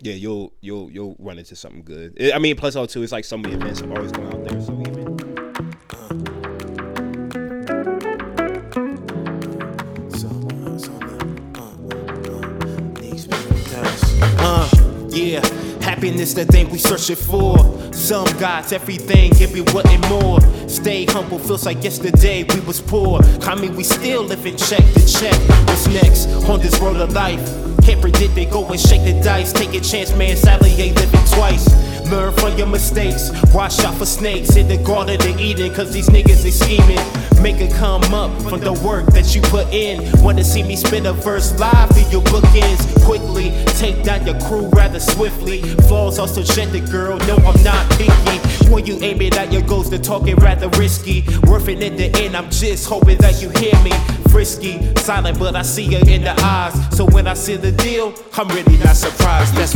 yeah, 0.00 0.14
you'll 0.14 0.52
you'll 0.60 0.90
you'll 0.90 1.16
run 1.18 1.38
into 1.38 1.54
something 1.56 1.82
good. 1.82 2.16
I- 2.20 2.32
I 2.32 2.38
mean, 2.38 2.56
plus 2.56 2.76
all 2.76 2.86
too, 2.86 3.02
it's 3.02 3.12
like 3.12 3.24
so 3.24 3.36
many 3.36 3.54
events 3.54 3.80
I'm 3.80 3.92
always 3.92 4.12
going 4.12 4.28
out 4.32 4.44
there. 4.48 4.60
So 4.60 4.72
even. 4.80 5.10
Yeah, 15.12 15.40
happiness 15.82 16.34
the 16.34 16.44
thing 16.44 16.70
we 16.70 16.78
searching 16.78 17.16
for. 17.16 17.58
Some 17.92 18.26
gods, 18.38 18.72
everything, 18.72 19.32
give 19.32 19.52
me 19.52 19.60
what 19.72 19.86
and 19.86 20.02
more. 20.08 20.40
Stay 20.68 21.04
humble, 21.04 21.38
feels 21.38 21.66
like 21.66 21.82
yesterday 21.82 22.44
we 22.44 22.60
was 22.60 22.80
poor. 22.80 23.20
I 23.42 23.54
mean, 23.54 23.74
we 23.76 23.84
still 23.84 24.22
living 24.22 24.56
check 24.56 24.84
to 24.94 25.06
check. 25.06 25.38
What's 25.66 25.86
next 25.88 26.26
on 26.48 26.60
this 26.60 26.78
road 26.80 26.96
of 26.96 27.12
life? 27.12 27.40
Can't 27.84 28.00
predict 28.00 28.36
it, 28.36 28.50
go 28.50 28.66
and 28.66 28.80
shake 28.80 29.04
the 29.04 29.20
dice. 29.22 29.52
Take 29.52 29.74
a 29.74 29.80
chance, 29.80 30.14
man, 30.14 30.36
sadly 30.36 30.70
ain't 30.72 30.96
living 30.96 31.24
twice. 31.26 31.68
Learn 32.10 32.32
from 32.32 32.58
your 32.58 32.66
mistakes, 32.66 33.30
watch 33.54 33.78
out 33.84 33.94
for 33.94 34.04
snakes. 34.04 34.56
In 34.56 34.66
the 34.66 34.78
garden 34.78 35.20
of 35.20 35.40
Eden, 35.40 35.72
cause 35.72 35.92
these 35.92 36.08
niggas 36.08 36.42
they 36.42 36.50
scheming. 36.50 36.98
Make 37.40 37.60
it 37.60 37.72
come 37.72 38.02
up 38.12 38.30
from 38.42 38.60
the 38.60 38.72
work 38.84 39.06
that 39.14 39.34
you 39.34 39.40
put 39.42 39.72
in. 39.72 40.02
Wanna 40.20 40.42
see 40.42 40.64
me 40.64 40.74
spit 40.74 41.06
a 41.06 41.12
verse 41.12 41.56
live 41.60 41.88
through 41.90 42.10
your 42.10 42.22
bookends. 42.22 42.82
Quickly 43.04 43.52
take 43.78 44.02
down 44.02 44.26
your 44.26 44.38
crew 44.40 44.68
rather 44.70 44.98
swiftly. 44.98 45.62
Flaws 45.86 46.16
check 46.54 46.70
the 46.70 46.80
girl, 46.80 47.16
no, 47.20 47.36
I'm 47.36 47.62
not 47.62 47.88
picky. 47.92 48.38
When 48.70 48.84
you 48.86 48.98
aim 49.02 49.22
it 49.22 49.36
at 49.36 49.52
your 49.52 49.62
goals, 49.62 49.88
the 49.88 49.98
talking 49.98 50.36
rather 50.36 50.68
risky. 50.70 51.24
Worth 51.44 51.68
it 51.68 51.82
in 51.82 51.96
the 51.96 52.10
end, 52.22 52.36
I'm 52.36 52.50
just 52.50 52.88
hoping 52.88 53.18
that 53.18 53.40
you 53.40 53.50
hear 53.50 53.80
me. 53.82 53.92
Frisky, 54.30 54.94
silent, 54.96 55.38
but 55.38 55.56
I 55.56 55.62
see 55.62 55.84
you 55.84 55.98
in 55.98 56.22
the 56.22 56.34
eyes. 56.42 56.74
So 56.96 57.04
when 57.06 57.26
I 57.26 57.34
see 57.34 57.56
the 57.56 57.72
deal, 57.72 58.14
I'm 58.36 58.48
really 58.48 58.76
not 58.78 58.96
surprised. 58.96 59.54
That's 59.54 59.69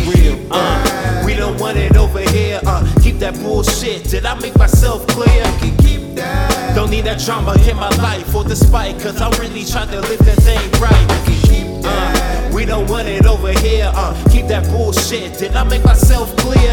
Did 15.39 15.57
I 15.57 15.65
make 15.65 15.85
myself 15.85 16.35
clear? 16.37 16.73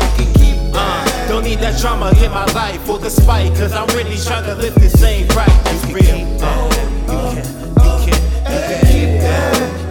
Uh, 0.73 1.27
don't 1.27 1.43
need 1.43 1.59
that 1.59 1.81
drama 1.81 2.13
in 2.23 2.31
my 2.31 2.45
life 2.53 2.87
or 2.87 2.99
the 2.99 3.09
spite, 3.09 3.53
cause 3.55 3.73
I'm 3.73 3.87
really 3.97 4.17
trying 4.17 4.45
to 4.45 4.55
live 4.55 4.75
this 4.75 5.01
right. 5.01 5.49
It's 5.65 5.85
real. 5.89 6.21
Uh, 6.39 6.69
you 7.09 7.25
can, 7.33 7.45
you 7.81 7.91
can, 8.05 8.21
you 8.45 8.59
can 8.69 8.81
keep. 8.85 9.09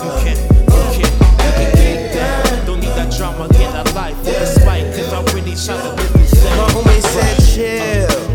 You 0.00 0.12
can, 0.22 0.36
you 0.70 0.86
can, 0.94 1.08
you 1.10 1.50
can 1.58 1.70
keep 1.76 2.00
that. 2.14 2.62
Don't 2.64 2.80
need 2.80 2.94
that 2.94 3.12
drama 3.16 3.44
in 3.58 3.70
my 3.74 3.82
life 3.92 4.16
or 4.20 4.38
the 4.38 4.46
spite, 4.46 4.86
cause 4.94 5.12
I'm 5.12 5.26
really 5.34 5.56
trying 5.58 5.82
to 5.82 5.90
live 6.00 6.12
this 6.14 6.32
My 6.44 6.70
homie 6.70 7.02
said 7.02 7.36
chill. 7.50 8.30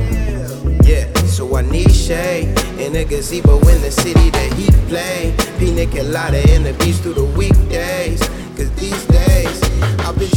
Yeah, 0.85 1.11
so 1.25 1.55
I 1.55 1.61
need 1.61 1.91
shade 1.91 2.49
in 2.77 2.95
a 2.95 3.05
gazebo 3.05 3.57
in 3.69 3.81
the 3.81 3.89
city 3.89 4.29
that 4.31 4.53
he 4.53 4.69
play. 4.89 5.33
Pina 5.57 5.85
colada 5.87 6.41
in 6.53 6.63
the 6.63 6.73
beach 6.73 6.97
through 6.97 7.13
the 7.13 7.25
weekdays. 7.25 7.74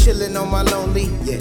Chillin' 0.09 0.41
on 0.41 0.51
my 0.51 0.63
lonely, 0.63 1.05
yeah. 1.25 1.39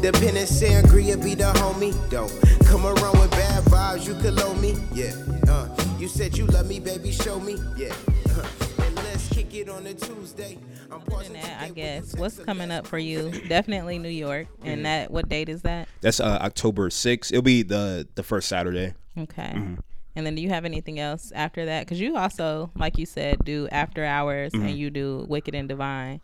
Dependent 0.00 0.48
sangria 0.48 1.22
be 1.22 1.34
the 1.34 1.50
homie. 1.54 1.92
Don't 2.10 2.30
come 2.64 2.86
around 2.86 3.18
with 3.18 3.30
bad 3.32 3.64
vibes, 3.64 4.06
you 4.06 4.14
could 4.14 4.34
low 4.34 4.54
me, 4.54 4.76
yeah. 4.92 5.12
Uh, 5.48 5.68
you 5.98 6.06
said 6.06 6.36
you 6.36 6.46
love 6.46 6.68
me, 6.68 6.78
baby, 6.78 7.10
show 7.10 7.40
me, 7.40 7.56
yeah. 7.76 7.92
Uh, 8.30 8.46
and 8.84 8.94
let's 8.96 9.28
kick 9.30 9.52
it 9.54 9.68
on 9.68 9.86
a 9.86 9.94
Tuesday. 9.94 10.58
I'm 10.92 11.00
pausing 11.00 11.32
that, 11.32 11.60
I 11.60 11.70
guess. 11.70 12.14
What's 12.14 12.38
coming 12.38 12.70
up 12.70 12.86
for 12.86 12.98
you? 12.98 13.32
Definitely 13.48 13.98
New 13.98 14.08
York. 14.08 14.46
And 14.62 14.84
that 14.86 15.10
what 15.10 15.28
date 15.28 15.48
is 15.48 15.62
that? 15.62 15.88
That's 16.00 16.20
uh, 16.20 16.38
October 16.40 16.90
6th. 16.90 17.32
It'll 17.32 17.42
be 17.42 17.62
the 17.62 18.06
the 18.14 18.22
first 18.22 18.48
Saturday. 18.48 18.94
Okay. 19.18 19.52
Mm-hmm. 19.54 19.74
And 20.16 20.24
then 20.24 20.34
do 20.36 20.42
you 20.42 20.48
have 20.50 20.64
anything 20.64 21.00
else 21.00 21.32
after 21.34 21.66
that? 21.66 21.80
Because 21.86 22.00
you 22.00 22.16
also, 22.16 22.70
like 22.76 22.98
you 22.98 23.06
said, 23.06 23.44
do 23.44 23.66
after 23.72 24.04
hours 24.04 24.52
Mm-hmm. 24.52 24.66
and 24.66 24.78
you 24.78 24.90
do 24.90 25.26
Wicked 25.28 25.54
and 25.54 25.68
Divine. 25.68 26.20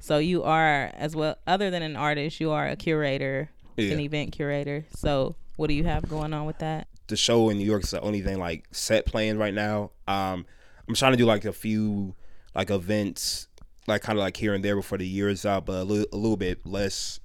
So 0.00 0.18
you 0.18 0.42
are, 0.44 0.90
as 0.94 1.14
well, 1.14 1.36
other 1.46 1.70
than 1.70 1.82
an 1.82 1.96
artist, 1.96 2.40
you 2.40 2.50
are 2.52 2.66
a 2.66 2.76
curator, 2.76 3.50
Yeah. 3.76 3.92
an 3.92 4.00
event 4.00 4.32
curator. 4.32 4.86
So 4.94 5.36
what 5.56 5.66
do 5.68 5.74
you 5.74 5.84
have 5.84 6.08
going 6.08 6.32
on 6.32 6.46
with 6.46 6.58
that? 6.58 6.88
the 7.08 7.16
show 7.16 7.50
in 7.50 7.56
New 7.58 7.64
York 7.64 7.84
is 7.84 7.90
the 7.92 8.00
only 8.00 8.20
thing 8.20 8.36
like 8.40 8.64
set 8.72 9.06
playing 9.06 9.38
right 9.38 9.54
now. 9.54 9.92
Um, 10.08 10.44
I'm 10.88 10.94
trying 10.96 11.12
to 11.12 11.16
do 11.16 11.24
like 11.24 11.44
a 11.44 11.52
few 11.52 12.16
like 12.52 12.68
events, 12.68 13.46
like 13.86 14.02
kind 14.02 14.18
of 14.18 14.22
like 14.24 14.36
here 14.36 14.54
and 14.54 14.64
there 14.64 14.74
before 14.74 14.98
the 14.98 15.06
year 15.06 15.28
is 15.28 15.46
out, 15.46 15.66
but 15.66 15.74
a 15.76 15.84
little, 15.84 16.06
a 16.12 16.16
little 16.16 16.36
bit 16.36 16.66
less, 16.66 17.20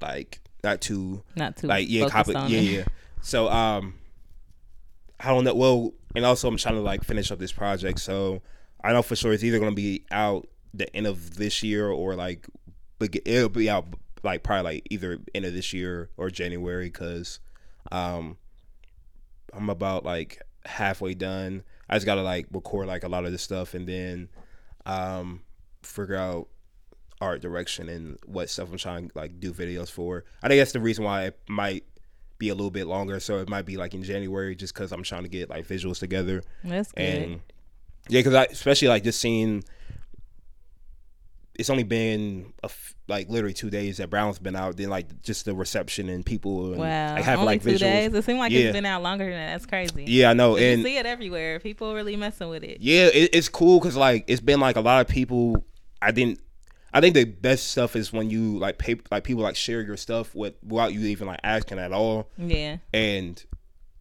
like 0.00 0.40
not 0.64 0.80
too 0.80 1.22
Not 1.36 1.56
too 1.58 1.66
like 1.66 1.86
yeah, 1.86 2.04
focused 2.08 2.32
copy, 2.32 2.34
on 2.34 2.50
yeah, 2.50 2.60
yeah. 2.60 2.84
So 3.20 3.48
um, 3.50 3.96
I 5.20 5.28
don't 5.28 5.44
know. 5.44 5.54
Well, 5.54 5.92
and 6.14 6.24
also 6.24 6.48
I'm 6.48 6.56
trying 6.56 6.74
to 6.74 6.80
like 6.80 7.04
finish 7.04 7.30
up 7.30 7.38
this 7.38 7.52
project, 7.52 8.00
so 8.00 8.42
I 8.82 8.92
know 8.92 9.02
for 9.02 9.16
sure 9.16 9.32
it's 9.32 9.44
either 9.44 9.58
gonna 9.58 9.72
be 9.72 10.04
out 10.10 10.48
the 10.74 10.94
end 10.94 11.06
of 11.06 11.36
this 11.36 11.62
year 11.62 11.88
or 11.88 12.14
like, 12.14 12.46
beg- 12.98 13.22
it'll 13.24 13.48
be 13.48 13.70
out 13.70 13.86
like 14.22 14.42
probably 14.42 14.74
like 14.74 14.86
either 14.90 15.18
end 15.34 15.44
of 15.44 15.54
this 15.54 15.72
year 15.72 16.10
or 16.16 16.30
January, 16.30 16.86
because 16.86 17.40
um, 17.92 18.36
I'm 19.52 19.70
about 19.70 20.04
like 20.04 20.42
halfway 20.64 21.14
done. 21.14 21.62
I 21.88 21.94
just 21.94 22.06
gotta 22.06 22.22
like 22.22 22.46
record 22.50 22.86
like 22.88 23.04
a 23.04 23.08
lot 23.08 23.24
of 23.24 23.32
this 23.32 23.42
stuff 23.42 23.74
and 23.74 23.88
then 23.88 24.28
um 24.84 25.42
figure 25.82 26.16
out 26.16 26.48
art 27.20 27.40
direction 27.40 27.88
and 27.88 28.18
what 28.26 28.50
stuff 28.50 28.70
I'm 28.70 28.76
trying 28.76 29.08
to 29.08 29.18
like 29.18 29.40
do 29.40 29.52
videos 29.52 29.90
for. 29.90 30.24
I 30.42 30.48
think 30.48 30.60
that's 30.60 30.72
the 30.72 30.80
reason 30.80 31.04
why 31.04 31.26
it 31.26 31.38
might 31.48 31.84
be 32.38 32.48
a 32.50 32.54
little 32.54 32.70
bit 32.70 32.86
longer. 32.86 33.18
So 33.20 33.38
it 33.38 33.48
might 33.48 33.64
be 33.66 33.76
like 33.76 33.94
in 33.94 34.02
January 34.02 34.54
just 34.54 34.74
because 34.74 34.92
I'm 34.92 35.02
trying 35.02 35.22
to 35.22 35.28
get 35.28 35.48
like 35.50 35.66
visuals 35.66 35.98
together. 35.98 36.42
That's 36.64 36.92
good. 36.92 37.02
And 37.02 37.40
yeah, 38.08 38.20
because 38.20 38.34
I 38.34 38.44
especially 38.44 38.88
like 38.88 39.02
just 39.04 39.20
seeing 39.20 39.64
it's 41.58 41.70
only 41.70 41.84
been 41.84 42.52
a 42.62 42.66
f- 42.66 42.94
like 43.08 43.30
literally 43.30 43.54
two 43.54 43.70
days 43.70 43.96
that 43.96 44.10
Brown's 44.10 44.38
been 44.38 44.54
out. 44.54 44.76
Then 44.76 44.90
like 44.90 45.22
just 45.22 45.46
the 45.46 45.54
reception 45.54 46.10
and 46.10 46.24
people 46.24 46.72
and 46.72 46.76
wow. 46.80 47.14
like 47.14 47.24
having 47.24 47.40
Only 47.40 47.54
like 47.54 47.62
two 47.62 47.70
visuals. 47.70 47.78
days? 47.78 48.14
It 48.14 48.24
seems 48.24 48.38
like 48.38 48.52
Yeah. 48.52 48.60
it's 48.60 48.72
been 48.74 48.84
out 48.84 49.02
longer 49.02 49.24
than 49.24 49.32
that. 49.34 49.52
That's 49.52 49.66
crazy. 49.66 50.04
Yeah, 50.06 50.30
I 50.30 50.34
know. 50.34 50.56
And 50.56 50.80
you 50.80 50.84
see 50.86 50.98
it 50.98 51.06
everywhere. 51.06 51.58
People 51.60 51.94
really 51.94 52.14
messing 52.16 52.48
with 52.50 52.62
it. 52.62 52.78
yeah, 52.80 53.06
it, 53.06 53.30
it's 53.32 53.48
cool 53.48 53.78
because 53.80 53.96
like 53.96 54.24
it's 54.26 54.42
been 54.42 54.60
like 54.60 54.76
a 54.76 54.80
lot 54.82 55.00
of 55.00 55.08
people. 55.08 55.64
I 56.02 56.10
didn't. 56.10 56.40
I 56.92 57.00
think 57.00 57.14
the 57.14 57.24
best 57.24 57.70
stuff 57.70 57.96
is 57.96 58.12
when 58.12 58.30
you 58.30 58.58
like 58.58 58.78
pay 58.78 58.96
like 59.10 59.24
people 59.24 59.42
like 59.42 59.56
share 59.56 59.82
your 59.82 59.96
stuff 59.96 60.34
with 60.34 60.54
without 60.62 60.92
you 60.92 61.00
even 61.00 61.26
like 61.26 61.40
asking 61.42 61.78
at 61.78 61.92
all. 61.92 62.30
Yeah. 62.38 62.78
And 62.92 63.42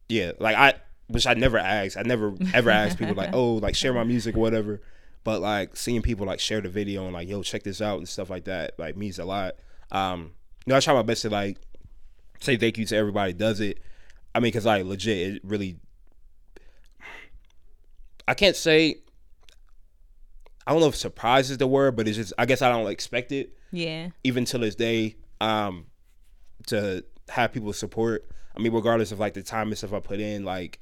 yeah, 0.08 0.32
like 0.40 0.56
I 0.56 0.76
which 1.08 1.28
I 1.28 1.34
never 1.34 1.58
asked. 1.58 1.98
I 1.98 2.04
never 2.04 2.34
ever 2.54 2.70
asked 2.70 2.98
people 2.98 3.16
like, 3.16 3.30
oh, 3.34 3.56
like 3.56 3.76
share 3.76 3.94
my 3.94 4.04
music 4.04 4.36
or 4.36 4.40
whatever. 4.40 4.82
But 5.24 5.42
like 5.42 5.76
seeing 5.76 6.02
people 6.02 6.26
like 6.26 6.40
share 6.40 6.62
the 6.62 6.70
video 6.70 7.06
and 7.06 7.14
like, 7.14 7.28
yo, 7.28 7.44
check 7.44 7.64
this 7.64 7.82
out 7.82 7.98
and 7.98 8.08
stuff 8.08 8.30
like 8.30 8.46
that, 8.46 8.78
like 8.78 8.96
means 8.96 9.20
a 9.20 9.26
lot. 9.26 9.56
Um, 9.92 10.32
you 10.66 10.72
know, 10.72 10.78
I 10.78 10.80
try 10.80 10.94
my 10.94 11.02
best 11.02 11.24
to 11.24 11.30
like 11.30 11.58
say 12.40 12.58
thank 12.58 12.78
you 12.78 12.86
to 12.86 12.96
everybody 12.96 13.32
who 13.32 13.38
does 13.38 13.60
it. 13.60 13.80
I 14.34 14.40
mean, 14.40 14.52
cause 14.52 14.66
like 14.66 14.86
legit, 14.86 15.36
it 15.36 15.42
really. 15.44 15.78
I 18.28 18.34
can't 18.34 18.56
say. 18.56 18.98
I 20.68 20.72
don't 20.72 20.82
know 20.82 20.88
if 20.88 20.96
surprise 20.96 21.52
is 21.52 21.58
the 21.60 21.68
word, 21.68 21.96
but 21.96 22.08
it's 22.08 22.18
just 22.18 22.34
I 22.38 22.46
guess 22.46 22.62
I 22.62 22.70
don't 22.70 22.90
expect 22.90 23.32
it 23.32 23.56
Yeah. 23.72 24.10
even 24.24 24.46
till 24.46 24.62
this 24.62 24.76
day, 24.76 25.16
um, 25.42 25.86
to 26.68 27.04
have 27.30 27.54
people 27.54 27.72
support. 27.74 28.30
I 28.56 28.62
mean, 28.62 28.74
regardless 28.74 29.12
of 29.12 29.20
like 29.20 29.34
the 29.34 29.44
time 29.44 29.68
and 29.68 29.78
stuff 29.78 29.94
I 29.94 30.00
put 30.00 30.20
in, 30.20 30.44
like 30.46 30.80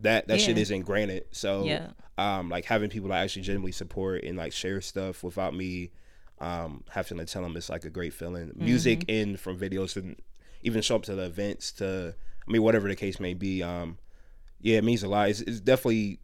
that 0.00 0.28
that 0.28 0.40
shit 0.40 0.56
isn't 0.56 0.82
granted. 0.82 1.24
So, 1.32 1.64
Yeah. 1.64 1.88
um, 2.16 2.48
like 2.48 2.64
having 2.64 2.88
people 2.90 3.10
that 3.10 3.22
actually 3.22 3.42
genuinely 3.42 3.72
support 3.72 4.24
and 4.24 4.38
like 4.38 4.52
share 4.52 4.80
stuff 4.80 5.22
without 5.22 5.54
me, 5.54 5.90
um, 6.40 6.84
having 6.88 7.18
to 7.18 7.26
tell 7.26 7.42
them 7.42 7.56
it's 7.56 7.68
like 7.68 7.84
a 7.84 7.90
great 7.90 8.14
feeling. 8.14 8.48
Mm-hmm. 8.48 8.64
Music 8.64 9.04
in 9.08 9.36
from 9.36 9.58
videos 9.58 9.96
and 9.96 10.16
even 10.62 10.80
show 10.80 10.96
up 10.96 11.02
to 11.04 11.14
the 11.14 11.24
events 11.24 11.72
to, 11.72 12.14
I 12.48 12.50
mean, 12.50 12.62
whatever 12.62 12.88
the 12.88 12.96
case 12.96 13.20
may 13.20 13.34
be. 13.34 13.62
Um, 13.62 13.98
yeah, 14.60 14.78
it 14.78 14.84
means 14.84 15.02
a 15.02 15.08
lot. 15.08 15.28
It's, 15.28 15.40
it's 15.40 15.60
definitely 15.60 16.20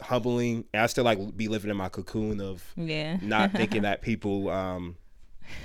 humbling. 0.00 0.64
And 0.72 0.82
I 0.82 0.86
still 0.86 1.04
like 1.04 1.36
be 1.36 1.48
living 1.48 1.70
in 1.70 1.76
my 1.76 1.88
cocoon 1.88 2.40
of 2.40 2.62
Yeah. 2.76 3.18
not 3.20 3.52
thinking 3.56 3.82
that 3.82 4.02
people 4.02 4.48
um 4.50 4.96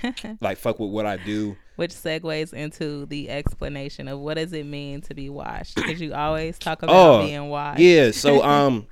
like 0.41 0.57
fuck 0.57 0.79
with 0.79 0.91
what 0.91 1.05
I 1.05 1.17
do. 1.17 1.55
Which 1.75 1.91
segues 1.91 2.53
into 2.53 3.05
the 3.05 3.29
explanation 3.29 4.07
of 4.07 4.19
what 4.19 4.35
does 4.35 4.51
it 4.53 4.65
mean 4.65 5.01
to 5.01 5.13
be 5.13 5.29
washed? 5.29 5.75
Because 5.75 6.01
you 6.01 6.13
always 6.15 6.57
talk 6.57 6.83
about 6.83 7.21
being 7.21 7.49
washed. 7.49 7.79
Oh, 7.79 7.83
Yeah, 7.83 8.11
so 8.11 8.43
um 8.43 8.87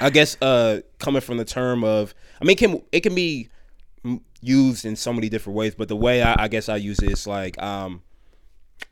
I 0.00 0.10
guess 0.10 0.36
uh 0.40 0.80
coming 0.98 1.20
from 1.20 1.36
the 1.36 1.44
term 1.44 1.84
of 1.84 2.14
I 2.40 2.44
mean 2.44 2.52
it 2.52 2.58
can 2.58 2.82
it 2.92 3.00
can 3.00 3.14
be 3.14 3.48
used 4.40 4.84
in 4.84 4.94
so 4.96 5.12
many 5.12 5.28
different 5.28 5.56
ways, 5.56 5.74
but 5.74 5.88
the 5.88 5.96
way 5.96 6.22
I, 6.22 6.44
I 6.44 6.48
guess 6.48 6.68
I 6.68 6.76
use 6.76 6.98
it 7.00 7.10
is 7.10 7.26
like 7.26 7.60
um 7.62 8.02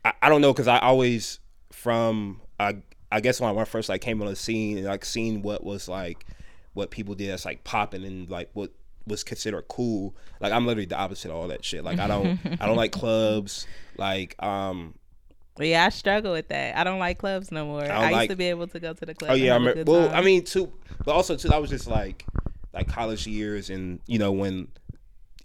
I, 0.03 0.13
I 0.23 0.29
don't 0.29 0.41
know 0.41 0.51
because 0.53 0.67
I 0.67 0.79
always 0.79 1.39
from 1.71 2.41
I 2.59 2.77
I 3.13 3.19
guess 3.19 3.39
when 3.39 3.55
I 3.55 3.63
first 3.65 3.89
like 3.89 4.01
came 4.01 4.21
on 4.21 4.27
the 4.27 4.35
scene 4.35 4.77
and 4.79 4.87
like 4.87 5.05
seeing 5.05 5.43
what 5.43 5.63
was 5.63 5.87
like 5.87 6.25
what 6.73 6.89
people 6.89 7.13
did 7.13 7.29
that's 7.29 7.45
like 7.45 7.63
popping 7.63 8.03
and 8.03 8.27
like 8.27 8.49
what 8.53 8.71
was 9.05 9.23
considered 9.23 9.65
cool. 9.67 10.15
Like 10.39 10.51
I'm 10.51 10.65
literally 10.65 10.87
the 10.87 10.97
opposite 10.97 11.29
of 11.29 11.37
all 11.37 11.47
that 11.49 11.63
shit. 11.63 11.83
Like 11.83 11.99
I 11.99 12.07
don't 12.07 12.39
I 12.59 12.65
don't 12.65 12.75
like 12.75 12.91
clubs. 12.91 13.67
Like 13.97 14.41
um 14.41 14.95
Yeah, 15.59 15.85
I 15.85 15.89
struggle 15.89 16.31
with 16.31 16.47
that. 16.47 16.75
I 16.75 16.83
don't 16.83 16.97
like 16.97 17.19
clubs 17.19 17.51
no 17.51 17.65
more. 17.65 17.83
I, 17.83 17.87
don't 17.87 18.01
used 18.03 18.13
like- 18.13 18.29
to 18.31 18.35
be 18.35 18.45
able 18.45 18.65
to 18.67 18.79
go 18.79 18.93
to 18.93 19.05
the 19.05 19.13
club. 19.13 19.31
Oh 19.31 19.35
yeah, 19.35 19.51
I 19.51 19.57
remember. 19.57 19.83
Well, 19.91 20.07
time. 20.07 20.17
I 20.17 20.21
mean, 20.21 20.43
too, 20.43 20.73
but 21.05 21.13
also 21.13 21.35
too. 21.35 21.49
That 21.49 21.61
was 21.61 21.69
just 21.69 21.87
like 21.87 22.25
like 22.73 22.87
college 22.87 23.27
years, 23.27 23.69
and 23.69 23.99
you 24.07 24.17
know 24.17 24.31
when 24.31 24.69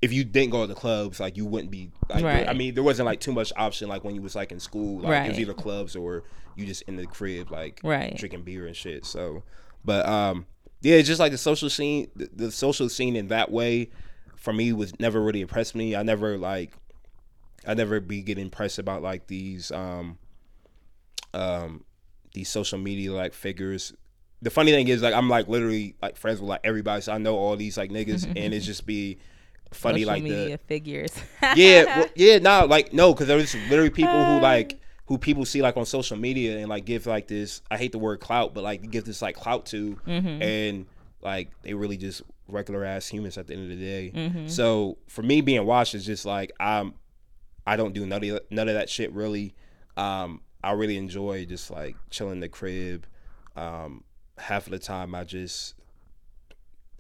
if 0.01 0.13
you 0.13 0.23
didn't 0.25 0.51
go 0.51 0.61
to 0.63 0.67
the 0.69 0.75
clubs, 0.79 1.19
like 1.19 1.37
you 1.37 1.45
wouldn't 1.45 1.71
be. 1.71 1.91
Like, 2.09 2.25
Right. 2.25 2.49
I 2.49 2.53
mean, 2.53 2.75
there 2.75 2.85
wasn't 2.85 3.07
like 3.07 3.21
too 3.21 3.33
much 3.33 3.53
option 3.57 3.89
like 3.89 4.05
when 4.05 4.15
you 4.15 4.23
was 4.23 4.35
like 4.37 4.53
in 4.53 4.61
school. 4.61 5.01
Like 5.03 5.25
it 5.25 5.29
was 5.29 5.37
Right. 5.37 5.41
either 5.41 5.55
clubs 5.55 5.97
or 5.97 6.25
you 6.55 6.67
just 6.67 6.83
in 6.83 6.97
the 6.97 7.07
crib 7.07 7.51
like 7.51 7.81
Right. 7.83 8.17
drinking 8.17 8.43
beer 8.43 8.67
and 8.67 8.77
shit. 8.77 9.05
So, 9.07 9.43
but 9.85 10.07
um, 10.07 10.47
yeah, 10.83 10.97
it's 10.97 11.09
just 11.09 11.19
like 11.21 11.33
the 11.33 11.39
social 11.39 11.69
scene. 11.69 12.11
The, 12.15 12.29
the 12.33 12.53
social 12.53 12.89
scene 12.89 13.17
in 13.17 13.29
that 13.29 13.51
way, 13.51 13.91
for 14.37 14.53
me, 14.53 14.73
was 14.73 14.99
never 15.01 15.21
really 15.21 15.41
impressed 15.41 15.75
me. 15.75 15.97
I 15.97 16.03
never 16.05 16.39
like, 16.39 16.73
I 17.67 17.75
never 17.75 17.99
be 18.01 18.23
getting 18.23 18.45
impressed 18.45 18.79
about 18.79 19.03
like 19.03 19.27
these 19.27 19.73
um, 19.73 20.19
um, 21.35 21.85
these 22.35 22.49
social 22.49 22.79
media 22.79 23.13
like 23.13 23.35
figures. 23.35 23.93
The 24.43 24.51
funny 24.51 24.71
thing 24.71 24.87
is 24.89 25.03
like 25.03 25.15
I'm 25.15 25.29
like 25.29 25.49
literally 25.49 25.97
like 26.01 26.17
friends 26.17 26.41
with 26.41 26.49
like 26.51 26.61
everybody, 26.63 27.03
so 27.03 27.13
I 27.13 27.19
know 27.19 27.37
all 27.37 27.57
these 27.57 27.77
like 27.77 27.91
niggas, 27.91 28.25
and 28.37 28.55
it's 28.55 28.65
just 28.67 28.87
be 28.87 29.19
funny 29.71 30.01
Social 30.01 30.15
like 30.15 30.23
media 30.23 30.49
the 30.51 30.59
figures. 30.59 31.13
yeah, 31.55 31.99
well, 31.99 32.09
yeah, 32.15 32.39
no, 32.39 32.67
like 32.67 32.93
no, 32.93 33.13
because 33.13 33.27
there's 33.27 33.55
literally 33.69 33.91
people 33.91 34.25
who 34.25 34.41
like 34.41 34.81
who 35.07 35.19
people 35.19 35.45
see 35.45 35.63
like 35.63 35.77
on 35.77 35.87
social 35.87 36.17
media 36.17 36.59
and 36.59 36.69
like 36.69 36.85
give 36.85 37.07
like 37.07 37.29
this. 37.29 37.63
I 37.71 37.77
hate 37.79 37.93
the 37.93 37.99
word 37.99 38.21
clout, 38.21 38.55
but 38.55 38.65
like 38.65 38.91
give 38.91 39.05
this 39.05 39.23
like 39.23 39.37
clout 39.37 39.67
to, 39.67 39.99
and 40.07 40.87
like 41.23 41.51
they 41.63 41.75
really 41.75 41.97
just 41.97 42.23
regular 42.47 42.85
ass 42.85 43.07
humans 43.07 43.37
at 43.37 43.47
the 43.47 43.55
end 43.55 43.71
of 43.71 43.79
the 43.79 43.85
day. 43.85 44.47
So 44.47 44.99
for 45.09 45.23
me, 45.23 45.41
being 45.41 45.65
watched 45.67 45.95
is 45.95 46.05
just 46.07 46.25
like 46.25 46.53
I'm. 46.61 46.95
I 47.67 47.77
don't 47.77 47.93
do 47.93 48.07
none 48.07 48.25
of 48.25 48.41
none 48.51 48.69
of 48.69 48.75
that 48.75 48.89
shit 48.89 49.13
really. 49.13 49.55
Um, 49.97 50.41
I 50.63 50.73
really 50.73 50.97
enjoy 50.97 51.45
just 51.45 51.71
like 51.71 51.97
chilling 52.11 52.35
in 52.35 52.41
the 52.41 52.49
crib. 52.49 53.07
Um, 53.57 54.05
half 54.39 54.67
of 54.67 54.73
the 54.73 54.79
time, 54.79 55.15
I 55.15 55.25
just 55.25 55.75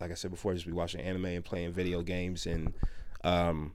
like 0.00 0.10
I 0.10 0.14
said 0.14 0.30
before, 0.30 0.54
just 0.54 0.66
be 0.66 0.72
watching 0.72 1.00
anime 1.00 1.26
and 1.26 1.44
playing 1.44 1.72
video 1.72 2.02
games 2.02 2.46
and 2.46 2.72
um, 3.24 3.72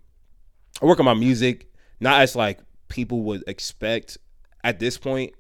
I 0.82 0.86
work 0.86 1.00
on 1.00 1.06
my 1.06 1.14
music, 1.14 1.72
not 2.00 2.22
as 2.22 2.36
like 2.36 2.60
people 2.88 3.24
would 3.24 3.44
expect 3.48 4.18
at 4.64 4.80
this 4.80 4.98
point. 4.98 5.34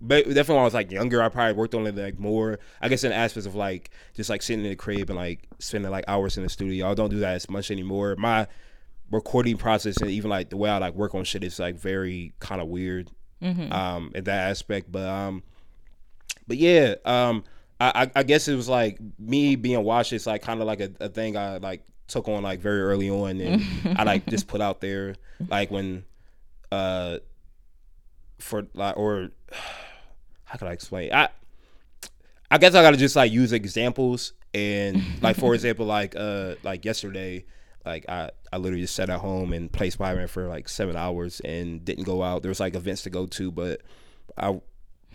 But 0.00 0.26
definitely 0.26 0.54
when 0.54 0.62
I 0.62 0.64
was 0.64 0.74
like 0.74 0.90
younger, 0.90 1.22
I 1.22 1.28
probably 1.28 1.54
worked 1.54 1.74
on 1.74 1.86
it 1.86 1.96
like 1.96 2.18
more. 2.18 2.58
I 2.80 2.88
guess 2.88 3.04
in 3.04 3.12
aspects 3.12 3.46
of 3.46 3.54
like 3.54 3.90
just 4.14 4.28
like 4.28 4.42
sitting 4.42 4.64
in 4.64 4.70
the 4.70 4.76
crib 4.76 5.08
and 5.08 5.18
like 5.18 5.48
spending 5.60 5.90
like 5.90 6.04
hours 6.08 6.36
in 6.36 6.42
the 6.42 6.48
studio. 6.48 6.90
I 6.90 6.94
don't 6.94 7.10
do 7.10 7.20
that 7.20 7.34
as 7.34 7.48
much 7.48 7.70
anymore. 7.70 8.14
My 8.18 8.46
recording 9.10 9.56
process 9.56 9.98
and 9.98 10.10
even 10.10 10.30
like 10.30 10.50
the 10.50 10.56
way 10.56 10.68
I 10.68 10.78
like 10.78 10.94
work 10.94 11.14
on 11.14 11.24
shit 11.24 11.44
is 11.44 11.58
like 11.58 11.76
very 11.76 12.32
kind 12.40 12.60
of 12.60 12.68
weird 12.68 13.10
um 13.72 14.12
in 14.14 14.24
that 14.24 14.50
aspect. 14.50 14.90
But 14.92 15.08
um 15.08 15.42
but 16.46 16.56
yeah, 16.58 16.96
um 17.04 17.44
I, 17.94 18.10
I 18.14 18.22
guess 18.22 18.48
it 18.48 18.54
was 18.54 18.68
like 18.68 18.98
me 19.18 19.56
being 19.56 19.82
watched 19.82 20.12
is 20.12 20.26
like 20.26 20.42
kind 20.42 20.60
of 20.60 20.66
like 20.66 20.80
a, 20.80 20.90
a 21.00 21.08
thing 21.08 21.36
I 21.36 21.58
like 21.58 21.84
took 22.06 22.28
on 22.28 22.42
like 22.42 22.60
very 22.60 22.82
early 22.82 23.10
on 23.10 23.40
and 23.40 23.62
I 23.98 24.04
like 24.04 24.26
just 24.26 24.46
put 24.46 24.60
out 24.60 24.80
there 24.80 25.16
like 25.48 25.70
when 25.70 26.04
uh 26.70 27.18
for 28.38 28.66
like 28.74 28.96
or 28.96 29.30
how 30.44 30.58
could 30.58 30.68
I 30.68 30.72
explain 30.72 31.12
I 31.12 31.28
I 32.50 32.58
guess 32.58 32.74
I 32.74 32.82
gotta 32.82 32.96
just 32.96 33.16
like 33.16 33.32
use 33.32 33.52
examples 33.52 34.32
and 34.52 35.02
like 35.22 35.36
for 35.36 35.54
example 35.54 35.86
like 35.86 36.14
uh 36.16 36.54
like 36.62 36.84
yesterday 36.84 37.44
like 37.84 38.08
I 38.08 38.30
I 38.52 38.56
literally 38.58 38.82
just 38.82 38.94
sat 38.94 39.10
at 39.10 39.20
home 39.20 39.52
and 39.52 39.70
played 39.70 39.92
Spider-Man 39.92 40.28
for 40.28 40.46
like 40.46 40.68
seven 40.68 40.96
hours 40.96 41.40
and 41.40 41.84
didn't 41.84 42.04
go 42.04 42.22
out. 42.22 42.42
There 42.42 42.48
was 42.48 42.60
like 42.60 42.74
events 42.74 43.02
to 43.02 43.10
go 43.10 43.26
to, 43.26 43.50
but 43.50 43.82
I 44.38 44.60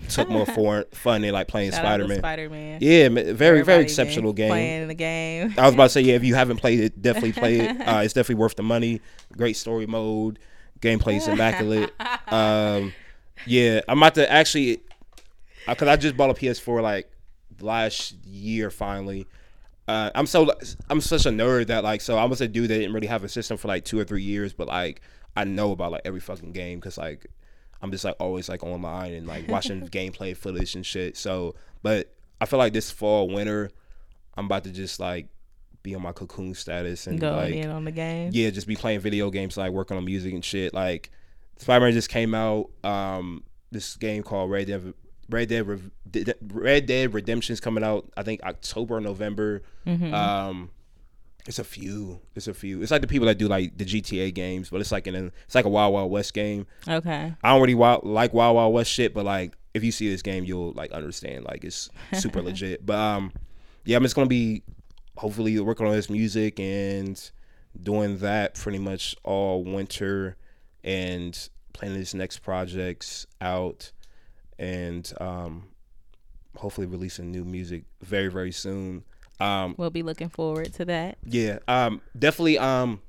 took 0.07 0.29
more 0.29 0.45
for, 0.55 0.85
fun 0.91 1.23
in 1.23 1.33
like 1.33 1.47
playing 1.47 1.71
Shout 1.71 1.85
out 1.85 1.97
to 1.97 2.03
Spider-Man. 2.03 2.19
Spider-Man. 2.19 2.79
Yeah, 2.81 3.09
very 3.09 3.33
very 3.33 3.59
Everybody 3.59 3.77
been 3.77 3.85
exceptional 3.85 4.33
game. 4.33 4.49
Playing 4.49 4.87
the 4.87 4.93
game. 4.93 5.53
I 5.57 5.65
was 5.65 5.73
about 5.73 5.85
to 5.85 5.89
say, 5.89 6.01
yeah, 6.01 6.15
if 6.15 6.23
you 6.23 6.35
haven't 6.41 6.57
played 6.57 6.79
it, 6.79 7.01
definitely 7.01 7.33
play 7.33 7.59
it. 7.59 7.77
Uh, 7.89 8.01
it's 8.03 8.13
definitely 8.13 8.35
worth 8.35 8.55
the 8.55 8.63
money. 8.63 9.01
Great 9.35 9.57
story 9.57 9.87
mode, 9.87 10.37
gameplay 10.79 11.17
is 11.17 11.27
immaculate. 11.27 11.91
Um, 12.27 12.93
yeah, 13.47 13.81
I'm 13.87 13.97
about 13.97 14.15
to 14.15 14.31
actually, 14.31 14.81
because 15.67 15.87
I 15.87 15.95
just 15.95 16.15
bought 16.15 16.29
a 16.29 16.33
PS4 16.33 16.81
like 16.83 17.09
last 17.61 18.13
year 18.25 18.69
finally. 18.69 19.25
Uh, 19.87 20.11
I'm 20.13 20.27
so 20.27 20.51
I'm 20.89 21.01
such 21.01 21.25
a 21.25 21.29
nerd 21.29 21.67
that 21.67 21.83
like 21.83 22.01
so 22.01 22.17
I 22.17 22.25
was 22.25 22.41
a 22.41 22.47
dude 22.47 22.69
that 22.69 22.77
didn't 22.77 22.93
really 22.93 23.07
have 23.07 23.23
a 23.23 23.29
system 23.29 23.57
for 23.57 23.67
like 23.67 23.85
two 23.85 23.99
or 23.99 24.03
three 24.03 24.21
years, 24.21 24.53
but 24.53 24.67
like 24.67 25.01
I 25.35 25.45
know 25.45 25.71
about 25.71 25.91
like 25.91 26.01
every 26.05 26.19
fucking 26.19 26.51
game 26.51 26.79
because 26.79 26.97
like 26.97 27.25
I'm 27.81 27.91
just 27.91 28.03
like 28.03 28.15
always 28.19 28.49
like 28.49 28.63
online 28.63 29.13
and 29.13 29.27
like 29.27 29.47
watching 29.49 29.87
gameplay 29.87 30.35
footage 30.35 30.75
and 30.75 30.85
shit. 30.85 31.17
So, 31.17 31.55
but 31.81 32.13
I 32.41 32.45
feel 32.45 32.59
like 32.59 32.73
this 32.73 32.91
fall 32.91 33.27
winter, 33.29 33.71
I'm 34.35 34.45
about 34.45 34.63
to 34.65 34.71
just 34.71 34.99
like 34.99 35.27
be 35.81 35.95
on 35.95 36.01
my 36.01 36.11
cocoon 36.11 36.53
status 36.53 37.07
and 37.07 37.21
like 37.21 37.53
in 37.53 37.69
on 37.69 37.85
the 37.85 37.91
game. 37.91 38.31
yeah, 38.33 38.49
just 38.49 38.67
be 38.67 38.75
playing 38.75 38.99
video 38.99 39.29
games, 39.29 39.57
like 39.57 39.71
working 39.71 39.97
on 39.97 40.05
music 40.05 40.33
and 40.33 40.43
shit. 40.43 40.73
Like 40.73 41.09
Spider 41.57 41.85
Man 41.85 41.93
just 41.93 42.09
came 42.09 42.33
out. 42.35 42.69
Um, 42.83 43.43
this 43.71 43.95
game 43.97 44.23
called 44.23 44.51
Red 44.51 44.67
Dead. 44.67 44.93
Red 45.29 45.47
Dead, 45.49 46.35
Red 46.41 46.85
Dead 46.87 47.13
Redemption's 47.13 47.59
coming 47.59 47.83
out. 47.83 48.11
I 48.17 48.23
think 48.23 48.41
October 48.43 48.95
or 48.97 49.01
November. 49.01 49.61
Um, 49.85 50.71
it's 51.47 51.59
a 51.59 51.63
few. 51.63 52.19
It's 52.35 52.47
a 52.47 52.53
few. 52.53 52.81
It's 52.81 52.91
like 52.91 53.01
the 53.01 53.07
people 53.07 53.27
that 53.27 53.37
do 53.37 53.47
like 53.47 53.77
the 53.77 53.85
GTA 53.85 54.33
games, 54.33 54.69
but 54.69 54.81
it's 54.81 54.91
like 54.91 55.07
an 55.07 55.31
it's 55.45 55.55
like 55.55 55.65
a 55.65 55.69
Wild 55.69 55.93
Wild 55.93 56.11
West 56.11 56.33
game. 56.33 56.67
Okay. 56.87 57.33
I 57.43 57.49
don't 57.51 57.61
really 57.61 57.75
wild, 57.75 58.03
like 58.03 58.33
Wild 58.33 58.55
Wild 58.55 58.73
West 58.73 58.91
shit, 58.91 59.13
but 59.13 59.25
like 59.25 59.55
if 59.73 59.83
you 59.83 59.91
see 59.91 60.09
this 60.09 60.21
game, 60.21 60.43
you'll 60.43 60.73
like 60.73 60.91
understand. 60.91 61.45
Like 61.45 61.63
it's 61.63 61.89
super 62.13 62.41
legit. 62.43 62.85
But 62.85 62.97
um, 62.97 63.31
yeah, 63.85 63.97
I'm 63.97 64.03
just 64.03 64.15
gonna 64.15 64.27
be 64.27 64.63
hopefully 65.17 65.59
working 65.59 65.85
on 65.87 65.93
this 65.93 66.09
music 66.09 66.59
and 66.59 67.31
doing 67.81 68.17
that 68.19 68.55
pretty 68.55 68.79
much 68.79 69.15
all 69.23 69.63
winter 69.63 70.37
and 70.83 71.49
planning 71.73 71.97
these 71.97 72.13
next 72.13 72.39
projects 72.39 73.27
out 73.41 73.91
and 74.57 75.13
um 75.21 75.67
hopefully 76.57 76.87
releasing 76.87 77.31
new 77.31 77.43
music 77.45 77.83
very 78.01 78.27
very 78.27 78.51
soon. 78.51 79.03
Um 79.39 79.75
We'll 79.77 79.89
be 79.89 80.03
looking 80.03 80.29
forward 80.29 80.73
to 80.75 80.85
that. 80.85 81.17
yeah, 81.25 81.59
um, 81.67 82.01
definitely. 82.17 82.57
Um, 82.57 83.01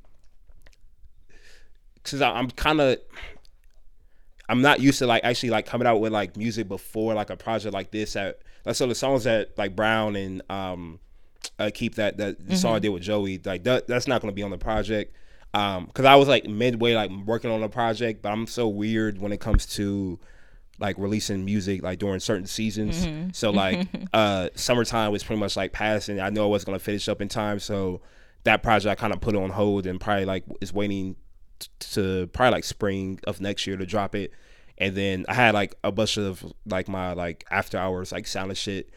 cause 2.04 2.20
I, 2.20 2.30
I'm 2.30 2.50
kind 2.50 2.80
of, 2.80 2.98
I'm 4.48 4.62
not 4.62 4.80
used 4.80 4.98
to 5.00 5.06
like 5.06 5.24
actually 5.24 5.50
like 5.50 5.66
coming 5.66 5.86
out 5.86 6.00
with 6.00 6.12
like 6.12 6.36
music 6.36 6.68
before 6.68 7.14
like 7.14 7.30
a 7.30 7.36
project 7.36 7.72
like 7.72 7.90
this. 7.90 8.16
At 8.16 8.38
like 8.64 8.76
so 8.76 8.86
the 8.86 8.94
songs 8.94 9.24
that 9.24 9.56
like 9.58 9.74
Brown 9.76 10.16
and 10.16 10.42
um, 10.50 10.98
uh, 11.58 11.70
keep 11.72 11.94
that 11.96 12.16
that 12.18 12.46
the 12.46 12.56
song 12.56 12.74
I 12.74 12.78
did 12.78 12.90
with 12.90 13.02
Joey 13.02 13.40
like 13.44 13.64
that, 13.64 13.86
that's 13.86 14.06
not 14.06 14.20
gonna 14.20 14.32
be 14.32 14.42
on 14.42 14.50
the 14.50 14.58
project. 14.58 15.14
Um, 15.52 15.88
cause 15.94 16.04
I 16.04 16.14
was 16.14 16.28
like 16.28 16.46
midway 16.46 16.94
like 16.94 17.10
working 17.26 17.50
on 17.50 17.60
the 17.60 17.68
project, 17.68 18.22
but 18.22 18.30
I'm 18.30 18.46
so 18.46 18.68
weird 18.68 19.18
when 19.18 19.32
it 19.32 19.40
comes 19.40 19.66
to 19.74 20.18
like 20.80 20.96
releasing 20.98 21.44
music 21.44 21.82
like 21.82 21.98
during 21.98 22.20
certain 22.20 22.46
seasons. 22.46 23.06
Mm-hmm. 23.06 23.30
So 23.32 23.50
like 23.50 23.86
uh 24.12 24.48
summertime 24.54 25.12
was 25.12 25.22
pretty 25.22 25.40
much 25.40 25.56
like 25.56 25.72
passing. 25.72 26.20
I 26.20 26.30
know 26.30 26.44
I 26.44 26.46
wasn't 26.46 26.66
gonna 26.66 26.78
finish 26.78 27.08
up 27.08 27.20
in 27.20 27.28
time, 27.28 27.60
so 27.60 28.00
that 28.44 28.62
project 28.62 28.90
I 28.90 29.00
kind 29.00 29.12
of 29.12 29.20
put 29.20 29.36
on 29.36 29.50
hold 29.50 29.86
and 29.86 30.00
probably 30.00 30.24
like 30.24 30.44
is 30.60 30.72
waiting 30.72 31.16
t- 31.58 31.68
to 31.92 32.26
probably 32.32 32.52
like 32.52 32.64
spring 32.64 33.20
of 33.24 33.40
next 33.40 33.66
year 33.66 33.76
to 33.76 33.86
drop 33.86 34.14
it. 34.14 34.32
And 34.78 34.96
then 34.96 35.26
I 35.28 35.34
had 35.34 35.52
like 35.52 35.74
a 35.84 35.92
bunch 35.92 36.16
of 36.16 36.42
like 36.64 36.88
my 36.88 37.12
like 37.12 37.44
after 37.50 37.76
hours 37.76 38.12
like 38.12 38.26
sound 38.26 38.50
of 38.50 38.56
shit 38.56 38.90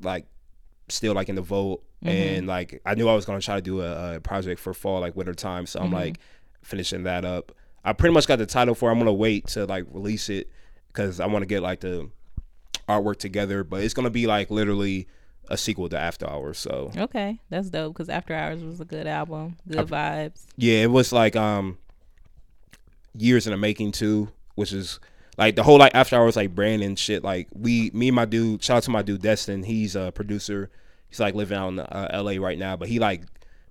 like 0.00 0.26
still 0.88 1.14
like 1.14 1.28
in 1.28 1.34
the 1.34 1.42
vault 1.42 1.82
mm-hmm. 2.02 2.08
and 2.08 2.46
like 2.46 2.80
I 2.86 2.94
knew 2.94 3.08
I 3.08 3.14
was 3.14 3.26
gonna 3.26 3.40
try 3.40 3.56
to 3.56 3.62
do 3.62 3.82
a, 3.82 4.16
a 4.16 4.20
project 4.20 4.60
for 4.60 4.72
fall 4.72 5.00
like 5.00 5.14
winter 5.14 5.34
time 5.34 5.66
so 5.66 5.80
I'm 5.80 5.86
mm-hmm. 5.86 5.94
like 5.94 6.18
finishing 6.62 7.02
that 7.02 7.26
up 7.26 7.52
I 7.86 7.92
pretty 7.92 8.12
much 8.12 8.26
got 8.26 8.40
the 8.40 8.46
title 8.46 8.74
for 8.74 8.88
it. 8.88 8.92
I'm 8.92 8.98
gonna 8.98 9.12
wait 9.12 9.46
to 9.48 9.64
like 9.64 9.84
release 9.92 10.28
it 10.28 10.50
because 10.96 11.20
I 11.20 11.26
want 11.26 11.42
to 11.42 11.46
get 11.46 11.62
like 11.62 11.80
the 11.80 12.08
artwork 12.88 13.16
together 13.18 13.62
but 13.64 13.82
it's 13.82 13.94
gonna 13.94 14.10
be 14.10 14.26
like 14.26 14.50
literally 14.50 15.06
a 15.48 15.56
sequel 15.56 15.88
to 15.90 15.98
After 15.98 16.28
Hours 16.28 16.58
so 16.58 16.90
Okay, 16.96 17.38
that's 17.50 17.68
dope. 17.70 17.92
Because 17.94 18.08
After 18.08 18.34
Hours 18.34 18.64
was 18.64 18.80
a 18.80 18.84
good 18.84 19.06
album, 19.06 19.56
good 19.68 19.86
vibes. 19.86 20.46
yeah 20.56 20.82
it 20.82 20.90
was 20.90 21.12
like 21.12 21.36
um 21.36 21.78
years 23.14 23.46
in 23.46 23.50
the 23.52 23.56
making 23.56 23.92
too 23.92 24.28
which 24.54 24.72
is 24.72 24.98
like 25.38 25.54
the 25.56 25.62
whole 25.62 25.78
like 25.78 25.94
after 25.94 26.16
hours 26.16 26.36
like 26.36 26.54
brand 26.54 26.82
and 26.82 26.98
shit 26.98 27.22
like 27.24 27.48
we 27.52 27.90
me 27.94 28.08
and 28.08 28.16
my 28.16 28.24
dude 28.24 28.62
shout 28.62 28.78
out 28.78 28.82
to 28.82 28.90
my 28.90 29.02
dude 29.02 29.22
destin 29.22 29.62
he's 29.62 29.96
a 29.96 30.10
producer 30.12 30.70
he's 31.08 31.20
like 31.20 31.34
living 31.34 31.56
out 31.56 31.68
in 31.68 31.78
uh, 31.80 32.20
la 32.22 32.32
right 32.42 32.58
now 32.58 32.76
but 32.76 32.88
he 32.88 32.98
like 32.98 33.22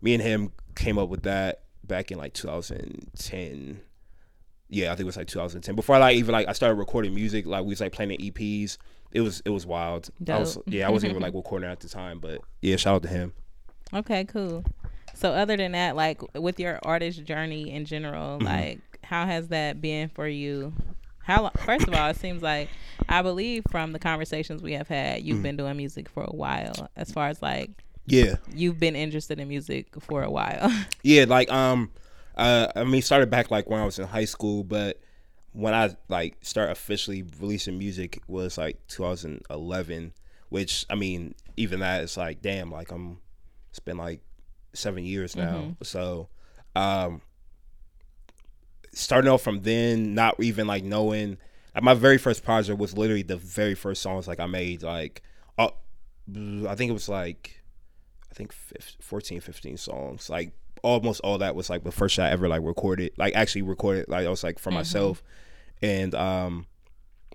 me 0.01 0.13
and 0.13 0.23
him 0.23 0.51
came 0.76 0.97
up 0.97 1.09
with 1.09 1.23
that 1.23 1.61
back 1.84 2.11
in 2.11 2.17
like 2.17 2.34
2010 2.34 3.82
yeah 4.70 4.88
i 4.88 4.95
think 4.95 5.01
it 5.01 5.05
was 5.05 5.18
like 5.18 5.28
2010 5.28 5.76
before 5.76 5.95
i 5.95 5.99
like 5.99 6.16
even 6.18 6.34
like 6.34 6.47
i 6.47 6.53
started 6.53 6.76
recording 6.76 7.13
music 7.13 7.45
like 7.45 7.63
we 7.63 7.70
was 7.70 7.80
like 7.82 7.91
playing 7.91 8.09
the 8.09 8.18
eps 8.32 8.78
it 9.11 9.22
was 9.22 9.41
it 9.45 9.49
was 9.49 9.66
wild 9.66 10.09
I 10.28 10.39
was, 10.39 10.57
yeah 10.66 10.88
i 10.88 10.91
wasn't 10.91 11.11
even 11.11 11.22
like 11.28 11.34
recording 11.34 11.70
at 11.70 11.80
the 11.80 11.88
time 11.89 12.20
but 12.20 12.41
yeah 12.61 12.76
shout 12.76 12.95
out 12.95 13.03
to 13.03 13.09
him 13.09 13.34
Okay, 13.93 14.26
cool. 14.26 14.66
So 15.13 15.32
other 15.32 15.55
than 15.55 15.74
that, 15.74 15.95
like 15.95 16.20
with 16.34 16.59
your 16.59 16.80
artist 16.82 17.24
journey 17.24 17.72
in 17.72 17.86
general, 17.86 18.39
Mm-hmm. 18.39 18.45
like 18.47 18.80
how 19.03 19.28
has 19.28 19.49
that 19.49 19.80
been 19.80 20.09
for 20.09 20.28
you? 20.28 20.74
How 21.20 21.43
lo- 21.43 21.51
first 21.63 21.88
of 21.88 21.93
all, 21.93 22.09
it 22.09 22.16
seems 22.18 22.41
like 22.41 22.68
I 23.07 23.22
believe 23.22 23.63
from 23.70 23.91
the 23.93 23.99
conversations 23.99 24.63
we 24.63 24.74
have 24.74 24.88
had, 24.88 25.20
Mm-hmm. 25.20 25.28
you've 25.28 25.43
been 25.43 25.55
doing 25.55 25.78
music 25.78 26.09
for 26.09 26.24
a 26.24 26.36
while. 26.36 26.89
As 26.97 27.11
far 27.11 27.28
as 27.28 27.43
like 27.43 27.70
Yeah, 28.07 28.36
you've 28.53 28.80
been 28.80 28.95
interested 28.95 29.39
in 29.39 29.47
music 29.47 29.88
for 30.01 30.24
a 30.24 30.32
while. 30.32 30.72
yeah. 31.03 31.26
Like 31.26 31.49
um, 31.51 31.91
uh, 32.36 32.67
I 32.75 32.83
mean, 32.83 33.01
started 33.01 33.29
back 33.29 33.51
like 33.51 33.69
when 33.69 33.79
I 33.79 33.86
was 33.86 33.99
in 33.99 34.07
high 34.07 34.25
school, 34.25 34.63
but 34.63 34.99
when 35.53 35.73
I 35.73 35.95
like 36.09 36.38
start 36.41 36.69
officially 36.69 37.23
releasing 37.39 37.77
music 37.77 38.21
was 38.27 38.57
like 38.57 38.86
2011, 38.88 40.13
which 40.49 40.86
I 40.89 40.95
mean, 40.95 41.36
even 41.57 41.79
that 41.79 42.03
is 42.03 42.17
like 42.17 42.41
damn, 42.41 42.71
like 42.71 42.91
I'm 42.91 43.19
it's 43.69 43.79
been 43.79 43.97
like 43.97 44.21
seven 44.73 45.05
years 45.05 45.36
now. 45.36 45.75
So, 45.83 46.29
um, 46.75 47.21
starting 48.93 49.31
off 49.31 49.41
from 49.41 49.61
then, 49.61 50.13
not 50.13 50.41
even 50.41 50.67
like 50.67 50.83
knowing. 50.83 51.38
Like 51.73 51.83
my 51.83 51.93
very 51.93 52.17
first 52.17 52.43
project 52.43 52.79
was 52.79 52.97
literally 52.97 53.23
the 53.23 53.38
very 53.38 53.75
first 53.75 54.01
songs 54.01 54.27
like 54.27 54.39
I 54.39 54.45
made. 54.45 54.83
Like, 54.83 55.21
uh, 55.57 55.69
I 56.29 56.75
think 56.75 56.89
it 56.89 56.93
was 56.93 57.09
like, 57.09 57.61
I 58.31 58.33
think 58.33 58.53
15, 58.53 58.97
14, 59.01 59.41
15 59.41 59.77
songs. 59.77 60.29
Like 60.29 60.53
almost 60.86 61.19
all 61.21 61.39
that 61.39 61.55
was 61.55 61.69
like 61.69 61.83
the 61.83 61.91
first 61.91 62.15
shot 62.15 62.27
I 62.27 62.31
ever 62.31 62.47
like 62.47 62.61
recorded. 62.63 63.11
Like 63.17 63.36
actually 63.36 63.63
recorded. 63.63 64.07
Like 64.07 64.25
I 64.25 64.29
was 64.29 64.43
like 64.43 64.59
for 64.59 64.71
myself, 64.71 65.23
and 65.81 66.13
um, 66.13 66.67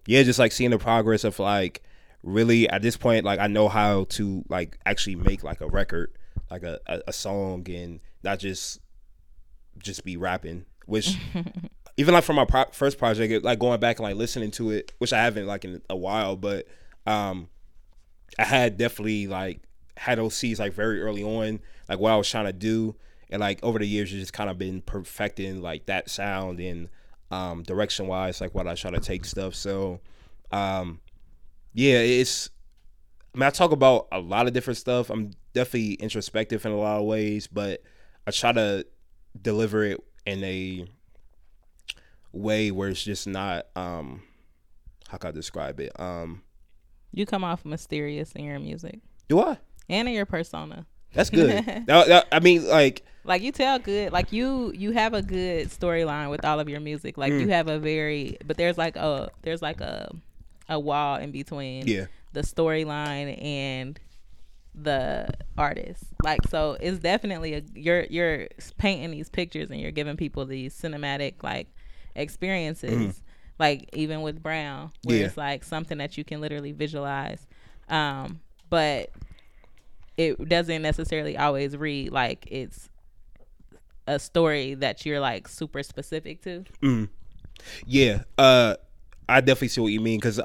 yeah, 0.06 0.22
just 0.22 0.38
like 0.38 0.52
seeing 0.52 0.70
the 0.70 0.78
progress 0.78 1.24
of 1.24 1.38
like 1.38 1.82
really 2.22 2.68
at 2.68 2.82
this 2.82 2.96
point, 2.96 3.24
like 3.24 3.40
I 3.40 3.48
know 3.48 3.68
how 3.68 4.04
to 4.10 4.44
like 4.48 4.78
actually 4.86 5.16
make 5.16 5.42
like 5.42 5.60
a 5.60 5.66
record, 5.66 6.12
like 6.50 6.62
a, 6.62 6.78
a, 6.86 7.00
a 7.08 7.12
song, 7.12 7.66
and 7.68 8.00
not 8.22 8.38
just 8.38 8.80
just 9.78 10.04
be 10.04 10.16
rapping. 10.16 10.64
Which 10.86 11.16
even 11.96 12.14
like 12.14 12.24
from 12.24 12.36
my 12.36 12.44
pro- 12.44 12.70
first 12.72 12.98
project, 12.98 13.32
it, 13.32 13.44
like 13.44 13.58
going 13.58 13.80
back 13.80 13.98
and 13.98 14.04
like 14.04 14.16
listening 14.16 14.52
to 14.52 14.70
it, 14.70 14.92
which 14.98 15.12
I 15.12 15.22
haven't 15.22 15.46
like 15.46 15.64
in 15.64 15.82
a 15.90 15.96
while, 15.96 16.36
but 16.36 16.66
um, 17.06 17.48
I 18.38 18.44
had 18.44 18.76
definitely 18.76 19.26
like 19.26 19.60
had 19.96 20.18
those 20.18 20.34
seeds 20.36 20.60
like 20.60 20.72
very 20.72 21.02
early 21.02 21.24
on, 21.24 21.60
like 21.88 21.98
what 21.98 22.12
I 22.12 22.16
was 22.16 22.30
trying 22.30 22.46
to 22.46 22.52
do, 22.52 22.94
and 23.30 23.40
like 23.40 23.60
over 23.62 23.78
the 23.78 23.86
years, 23.86 24.10
it's 24.12 24.20
just 24.20 24.32
kind 24.32 24.50
of 24.50 24.58
been 24.58 24.82
perfecting 24.82 25.62
like 25.62 25.86
that 25.86 26.10
sound 26.10 26.60
and 26.60 26.88
um, 27.30 27.62
direction 27.62 28.06
wise, 28.08 28.40
like 28.40 28.54
what 28.54 28.66
I 28.66 28.74
try 28.74 28.90
to 28.90 29.00
take 29.00 29.24
stuff. 29.24 29.54
So, 29.54 30.00
um, 30.52 31.00
yeah, 31.72 31.98
it's. 31.98 32.50
I 33.34 33.38
mean, 33.38 33.46
I 33.46 33.50
talk 33.50 33.70
about 33.70 34.08
a 34.10 34.18
lot 34.18 34.48
of 34.48 34.52
different 34.52 34.76
stuff. 34.78 35.08
I'm 35.08 35.30
definitely 35.54 35.94
introspective 35.94 36.66
in 36.66 36.72
a 36.72 36.76
lot 36.76 36.98
of 36.98 37.04
ways, 37.06 37.46
but 37.46 37.82
I 38.26 38.32
try 38.32 38.50
to 38.52 38.84
deliver 39.40 39.84
it 39.84 40.00
in 40.26 40.42
a 40.42 40.84
way 42.32 42.70
where 42.70 42.88
it's 42.88 43.02
just 43.02 43.26
not 43.26 43.66
um 43.76 44.22
how 45.08 45.16
can 45.18 45.28
I 45.28 45.32
describe 45.32 45.80
it? 45.80 45.98
Um 45.98 46.42
you 47.12 47.26
come 47.26 47.42
off 47.42 47.64
mysterious 47.64 48.32
in 48.32 48.44
your 48.44 48.58
music 48.60 49.00
do 49.28 49.40
I? 49.40 49.58
and 49.88 50.06
in 50.08 50.14
your 50.14 50.26
persona. 50.26 50.86
That's 51.12 51.30
good. 51.30 51.64
That- 51.86 52.06
that- 52.08 52.28
I 52.32 52.40
mean 52.40 52.66
like 52.68 53.04
Like 53.24 53.42
you 53.42 53.52
tell 53.52 53.78
good, 53.78 54.12
like 54.12 54.32
you 54.32 54.72
you 54.74 54.92
have 54.92 55.12
a 55.14 55.22
good 55.22 55.68
storyline 55.68 56.30
with 56.30 56.44
all 56.44 56.58
of 56.60 56.68
your 56.68 56.80
music. 56.80 57.18
Like 57.18 57.32
Mm. 57.32 57.40
you 57.42 57.48
have 57.48 57.68
a 57.68 57.78
very, 57.78 58.38
but 58.46 58.56
there's 58.56 58.78
like 58.78 58.96
a 58.96 59.30
there's 59.42 59.62
like 59.62 59.80
a 59.80 60.10
a 60.68 60.78
wall 60.78 61.16
in 61.16 61.30
between 61.30 61.86
Yeah. 61.86 62.06
the 62.32 62.40
storyline 62.42 63.42
and 63.42 63.98
the 64.74 65.28
artist. 65.58 66.04
Like 66.22 66.40
so, 66.48 66.76
it's 66.80 66.98
definitely 66.98 67.54
a 67.54 67.62
you're 67.74 68.04
you're 68.04 68.48
painting 68.78 69.10
these 69.10 69.28
pictures 69.28 69.70
and 69.70 69.80
you're 69.80 69.90
giving 69.90 70.16
people 70.16 70.46
these 70.46 70.74
cinematic 70.78 71.42
like 71.42 71.66
experiences. 72.14 73.20
Like 73.58 73.90
even 73.92 74.22
with 74.22 74.42
Brown, 74.42 74.90
where. 75.04 75.16
Yeah. 75.18 75.26
it's 75.26 75.36
like 75.36 75.64
something 75.64 75.98
that 75.98 76.16
you 76.16 76.24
can 76.24 76.40
literally 76.40 76.72
visualize. 76.72 77.46
Um, 77.88 78.40
but 78.70 79.10
it 80.16 80.48
doesn't 80.48 80.82
necessarily 80.82 81.36
always 81.36 81.76
read 81.76 82.12
like 82.12 82.46
it's 82.50 82.88
a 84.10 84.18
story 84.18 84.74
that 84.74 85.06
you're 85.06 85.20
like 85.20 85.48
super 85.48 85.82
specific 85.82 86.42
to. 86.42 86.64
Yeah, 87.86 88.22
uh, 88.36 88.76
I 89.28 89.40
definitely 89.40 89.68
see 89.68 89.80
what 89.80 89.92
you 89.92 90.00
mean 90.00 90.18
because 90.18 90.40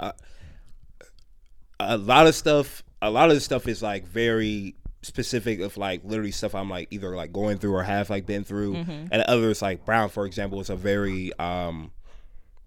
a 1.79 1.97
lot 1.97 2.27
of 2.27 2.35
stuff, 2.35 2.83
a 3.01 3.09
lot 3.09 3.29
of 3.29 3.35
the 3.35 3.41
stuff 3.41 3.67
is 3.67 3.81
like 3.81 4.05
very 4.05 4.75
specific 5.01 5.59
of 5.59 5.77
like 5.77 6.03
literally 6.03 6.31
stuff 6.31 6.55
I'm 6.55 6.69
like 6.69 6.87
either 6.91 7.15
like 7.15 7.31
going 7.31 7.57
through 7.57 7.73
or 7.73 7.83
have 7.83 8.09
like 8.09 8.25
been 8.25 8.43
through, 8.43 8.75
and 8.75 9.21
others 9.23 9.61
like 9.61 9.85
Brown, 9.85 10.09
for 10.09 10.25
example, 10.25 10.59
is 10.61 10.69
a 10.69 10.75
very 10.75 11.31
um, 11.39 11.91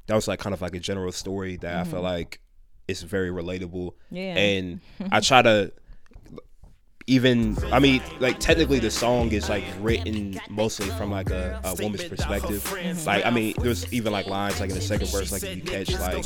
that 0.06 0.14
was 0.14 0.26
like 0.26 0.40
kind 0.40 0.54
of 0.54 0.60
like 0.60 0.74
a 0.74 0.80
general 0.80 1.12
story 1.12 1.56
that 1.58 1.74
I 1.76 1.84
feel 1.84 2.02
like 2.02 2.40
is 2.88 3.02
very 3.02 3.30
relatable. 3.30 3.92
Yeah. 4.10 4.36
and 4.36 4.80
I 5.12 5.20
try 5.20 5.42
to 5.42 5.72
even 7.08 7.56
I 7.72 7.78
mean 7.80 8.00
like 8.20 8.38
technically 8.38 8.78
the 8.78 8.90
song 8.90 9.32
is 9.32 9.48
like 9.48 9.64
written 9.80 10.38
mostly 10.48 10.88
from 10.90 11.10
like 11.10 11.30
a, 11.30 11.60
a 11.64 11.74
woman's 11.82 12.04
perspective. 12.04 12.64
Like 13.06 13.26
I 13.26 13.30
mean 13.30 13.54
there's 13.58 13.92
even 13.92 14.12
like 14.12 14.26
lines 14.26 14.60
like 14.60 14.70
in 14.70 14.76
the 14.76 14.82
second 14.82 15.08
verse 15.08 15.32
like 15.32 15.42
if 15.42 15.56
you 15.56 15.62
catch 15.62 15.90
like 15.98 16.24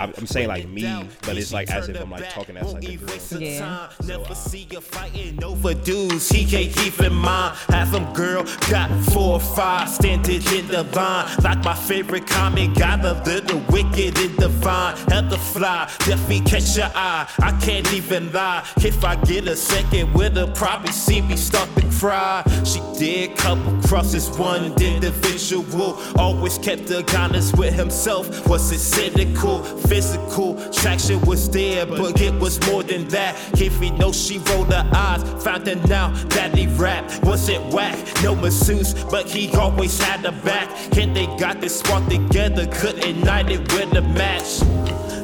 I'm, 0.00 0.12
I'm 0.16 0.26
saying 0.26 0.48
like 0.48 0.68
me, 0.68 1.08
but 1.22 1.36
it's 1.36 1.52
like 1.52 1.70
as 1.70 1.88
if 1.88 2.00
I'm 2.00 2.10
like 2.10 2.30
talking 2.30 2.56
as 2.56 2.72
like 2.72 2.84
a 2.84 2.96
girl. 2.96 3.40
Yeah. 3.40 3.88
Never 4.06 4.34
see 4.34 4.68
you 4.70 4.80
fighting 4.80 5.42
over 5.42 5.74
dudes 5.74 6.28
he 6.28 6.44
can't 6.44 6.74
keep 6.74 7.00
in 7.00 7.14
mind. 7.14 7.56
Half 7.68 7.92
them 7.92 8.12
girl 8.12 8.44
got 8.70 8.90
four 9.06 9.34
or 9.34 9.40
five 9.40 9.88
standing 9.88 10.42
in 10.54 10.68
the 10.68 10.84
line. 10.94 11.28
Like 11.42 11.64
my 11.64 11.74
favorite 11.74 12.26
comic, 12.26 12.74
got 12.74 13.04
a 13.04 13.14
little 13.24 13.60
wicked 13.70 14.18
in 14.18 14.36
the 14.36 14.52
divine. 14.52 14.96
Help 15.08 15.30
the 15.30 15.38
fly, 15.38 15.90
definitely 16.00 16.40
catch 16.40 16.76
your 16.76 16.90
eye. 16.94 17.28
I 17.38 17.52
can't 17.60 17.90
even 17.92 18.32
lie. 18.32 18.66
If 18.78 19.04
I 19.04 19.16
get 19.16 19.46
a 19.48 19.56
second 19.56 20.01
with 20.04 20.36
her, 20.36 20.46
probably 20.54 20.92
see 20.92 21.20
me 21.20 21.36
start 21.36 21.68
to 21.76 21.82
cry. 21.98 22.42
She 22.64 22.80
did 22.98 23.36
couple 23.36 23.80
crosses, 23.88 24.28
one 24.38 24.64
individual. 24.82 25.98
Always 26.16 26.58
kept 26.58 26.86
the 26.86 27.04
honest 27.16 27.56
with 27.56 27.74
himself. 27.74 28.48
Was 28.48 28.70
it 28.72 28.78
cynical, 28.78 29.62
physical? 29.62 30.54
Traction 30.72 31.20
was 31.22 31.48
there, 31.50 31.86
but 31.86 32.20
it 32.20 32.34
was 32.34 32.60
more 32.68 32.82
than 32.82 33.08
that. 33.08 33.36
If 33.60 33.80
he 33.80 33.90
knows 33.90 34.20
she 34.20 34.38
rolled 34.38 34.72
her 34.72 34.88
eyes, 34.94 35.22
found 35.44 35.68
out 35.68 35.88
now 35.88 36.08
that 36.36 36.56
he 36.56 36.66
rap. 36.66 37.04
Was 37.24 37.48
it 37.48 37.60
whack? 37.72 37.98
No 38.22 38.34
masseuse, 38.34 38.94
but 39.04 39.28
he 39.28 39.52
always 39.54 40.00
had 40.00 40.24
a 40.24 40.32
back. 40.32 40.68
And 40.96 41.14
they 41.16 41.26
got 41.38 41.60
this 41.60 41.78
spark 41.78 42.08
together, 42.08 42.66
couldn't 42.66 43.04
ignite 43.04 43.50
it 43.50 43.60
with 43.72 43.94
a 43.94 44.02
match. 44.02 44.58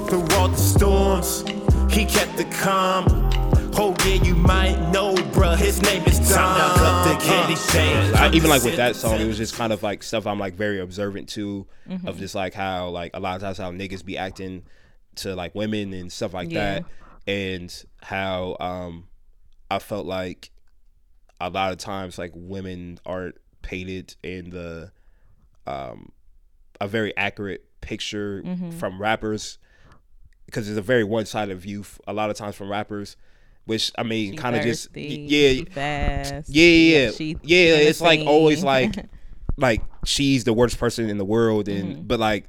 Through 0.09 0.27
all 0.37 0.49
the 0.49 0.57
storms, 0.57 1.45
he 1.93 2.05
kept 2.07 2.41
it 2.41 2.51
calm. 2.51 3.28
Oh 3.81 3.95
yeah, 4.05 4.23
you 4.25 4.35
might 4.35 4.77
know, 4.91 5.15
bruh. 5.15 5.57
His 5.57 5.81
name 5.83 6.03
is 6.05 6.19
Tom. 6.29 6.61
Up 6.61 7.07
the 7.07 7.25
candy 7.25 7.55
shade. 7.55 8.13
I, 8.15 8.31
even 8.33 8.51
like 8.51 8.65
with 8.65 8.77
that 8.77 8.97
song, 8.97 9.21
it 9.21 9.27
was 9.27 9.37
just 9.37 9.55
kind 9.55 9.73
of 9.73 9.83
like 9.85 10.03
stuff 10.03 10.27
I'm 10.27 10.39
like 10.41 10.55
very 10.55 10.81
observant 10.81 11.29
to, 11.31 11.67
of 12.05 12.19
just 12.19 12.35
like 12.35 12.55
how 12.55 12.89
like 12.89 13.13
a 13.15 13.21
lot 13.21 13.37
of 13.37 13.43
times 13.43 13.59
how 13.59 13.71
niggas 13.71 14.05
be 14.05 14.19
acting 14.19 14.65
to 15.17 15.35
like 15.37 15.55
women 15.55 15.93
and 15.93 16.11
stuff 16.11 16.35
like 16.35 16.51
Yeah. 16.51 16.81
that, 16.81 16.85
and 17.29 17.85
how 18.03 18.57
um 18.59 19.07
I 19.71 19.79
felt 19.79 20.07
like 20.07 20.51
a 21.41 21.49
lot 21.49 21.71
of 21.71 21.79
times 21.79 22.19
like 22.19 22.33
women 22.35 22.99
aren't 23.07 23.37
painted 23.63 24.17
in 24.25 24.51
the 24.51 24.91
um 25.69 26.11
a 26.81 26.89
very 26.89 27.17
accurate 27.17 27.65
picture 27.81 28.43
from 28.79 29.01
rappers 29.01 29.59
because 30.47 30.69
it's 30.69 30.79
a 30.79 30.83
very 30.83 31.05
one-sided 31.05 31.57
view 31.59 31.85
a 32.09 32.13
lot 32.13 32.29
of 32.31 32.37
times 32.37 32.57
from 32.57 32.71
rappers 32.71 33.17
which 33.69 33.93
i 33.99 34.03
mean 34.03 34.37
kind 34.37 34.57
of 34.57 34.63
just 34.63 34.89
yeah 34.97 35.63
fast. 35.73 36.49
yeah, 36.49 36.65
yeah, 36.65 37.11
yeah. 37.19 37.35
yeah 37.43 37.75
it's 37.89 38.01
like 38.01 38.21
always 38.27 38.65
like 38.65 38.95
like 39.57 39.83
she's 40.05 40.45
the 40.45 40.53
worst 40.53 40.79
person 40.79 41.09
in 41.11 41.19
the 41.19 41.25
world 41.25 41.69
and 41.69 41.93
Mm-hmm. 41.97 42.03
but 42.07 42.19
like 42.19 42.47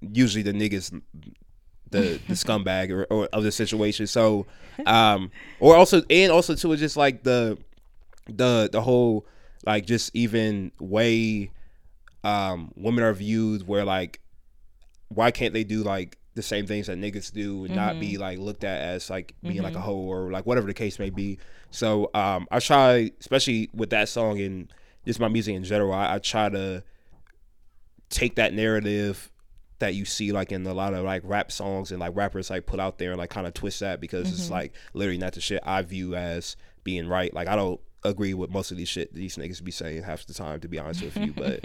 usually 0.00 0.42
the 0.42 0.52
niggas 0.52 0.90
the 1.90 2.20
the 2.28 2.34
scumbag 2.42 2.90
or, 2.90 3.04
or 3.10 3.26
of 3.32 3.42
the 3.42 3.50
situation 3.52 4.06
so 4.06 4.46
um 4.86 5.30
or 5.60 5.76
also 5.76 6.02
and 6.10 6.30
also 6.30 6.54
too 6.54 6.72
it's 6.72 6.80
just 6.80 6.96
like 6.96 7.22
the 7.24 7.58
the 8.28 8.68
the 8.70 8.80
whole 8.82 9.26
like 9.66 9.86
just 9.86 10.10
even 10.14 10.72
way 10.78 11.50
um 12.22 12.70
women 12.76 13.02
are 13.02 13.12
viewed 13.14 13.66
where 13.66 13.84
like 13.84 14.20
why 15.08 15.30
can't 15.30 15.54
they 15.54 15.64
do 15.64 15.82
like 15.82 16.18
the 16.34 16.42
same 16.42 16.66
things 16.66 16.86
that 16.86 16.98
niggas 16.98 17.32
do 17.32 17.64
and 17.64 17.74
not 17.74 17.98
be 17.98 18.12
mm-hmm. 18.12 18.22
like 18.22 18.38
looked 18.38 18.64
at 18.64 18.80
as 18.80 19.10
like 19.10 19.34
being 19.42 19.62
like 19.62 19.74
a 19.74 19.76
mm-hmm. 19.76 19.84
hoe 19.84 19.96
or 19.96 20.30
like 20.30 20.46
whatever 20.46 20.66
the 20.66 20.74
case 20.74 20.98
may 20.98 21.10
be. 21.10 21.38
So 21.70 22.10
um 22.14 22.46
I 22.50 22.60
try 22.60 23.10
especially 23.20 23.70
with 23.74 23.90
that 23.90 24.08
song 24.08 24.40
and 24.40 24.72
just 25.06 25.18
my 25.18 25.28
music 25.28 25.54
in 25.54 25.64
general, 25.64 25.92
I, 25.92 26.14
I 26.14 26.18
try 26.18 26.48
to 26.48 26.82
take 28.10 28.36
that 28.36 28.52
narrative 28.54 29.30
that 29.80 29.94
you 29.94 30.04
see 30.04 30.30
like 30.30 30.52
in 30.52 30.66
a 30.66 30.74
lot 30.74 30.94
of 30.94 31.04
like 31.04 31.22
rap 31.24 31.50
songs 31.50 31.90
and 31.90 32.00
like 32.00 32.14
rappers 32.14 32.50
like 32.50 32.66
put 32.66 32.78
out 32.78 32.98
there 32.98 33.10
and 33.10 33.18
like 33.18 33.30
kind 33.30 33.46
of 33.46 33.54
twist 33.54 33.80
that 33.80 34.00
because 34.00 34.30
it's 34.30 34.44
mm-hmm. 34.44 34.52
like 34.52 34.74
literally 34.92 35.18
not 35.18 35.32
the 35.32 35.40
shit 35.40 35.60
I 35.64 35.82
view 35.82 36.14
as 36.14 36.56
being 36.84 37.08
right. 37.08 37.32
Like 37.32 37.48
I 37.48 37.56
don't 37.56 37.80
agree 38.02 38.32
with 38.34 38.50
most 38.50 38.70
of 38.70 38.76
these 38.76 38.88
shit 38.88 39.12
these 39.14 39.36
niggas 39.36 39.62
be 39.62 39.70
saying 39.70 40.02
half 40.02 40.24
the 40.26 40.32
time 40.32 40.60
to 40.60 40.68
be 40.68 40.78
honest 40.78 41.02
with 41.02 41.16
you, 41.16 41.32
but 41.32 41.60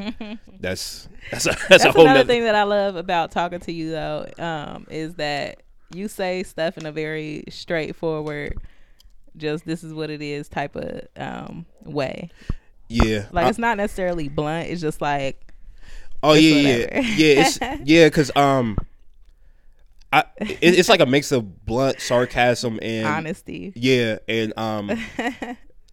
that's 0.60 1.08
that's 1.32 1.46
a 1.46 1.58
that's, 1.70 1.86
a 1.86 1.92
whole 1.92 2.02
another 2.02 2.20
nother 2.20 2.28
thing 2.28 2.44
that 2.44 2.56
I 2.56 2.64
love 2.64 2.96
about 2.96 3.32
talking 3.32 3.60
to 3.62 3.72
you 3.72 3.92
though, 3.92 4.28
um, 4.38 4.88
is 4.90 5.16
that 5.16 5.64
you 5.94 6.08
say 6.08 6.44
stuff 6.44 6.78
in 6.78 6.86
a 6.86 6.92
very 6.92 7.44
straightforward 7.50 8.58
just 9.38 9.66
this 9.66 9.84
is 9.84 9.94
what 9.94 10.10
it 10.10 10.22
is 10.22 10.48
type 10.48 10.76
of 10.76 11.02
um 11.18 11.66
way. 11.84 12.30
Yeah. 12.88 13.26
Like 13.32 13.46
I- 13.46 13.50
it's 13.50 13.58
not 13.58 13.78
necessarily 13.78 14.30
blunt. 14.30 14.70
It's 14.70 14.82
just 14.82 15.02
like 15.02 15.46
Oh 16.24 16.34
yeah, 16.34 16.56
yeah, 16.56 17.00
yeah. 17.02 17.46
It's 17.46 17.60
yeah, 17.84 18.10
cause 18.10 18.32
um, 18.36 18.78
I 20.12 20.24
it, 20.38 20.58
it's 20.62 20.90
like 20.90 21.00
a 21.00 21.06
mix 21.06 21.32
of 21.32 21.66
blunt 21.66 22.02
sarcasm 22.02 22.80
and 22.82 23.06
honesty. 23.06 23.74
Yeah, 23.76 24.18
and 24.28 24.52
um, 24.58 24.98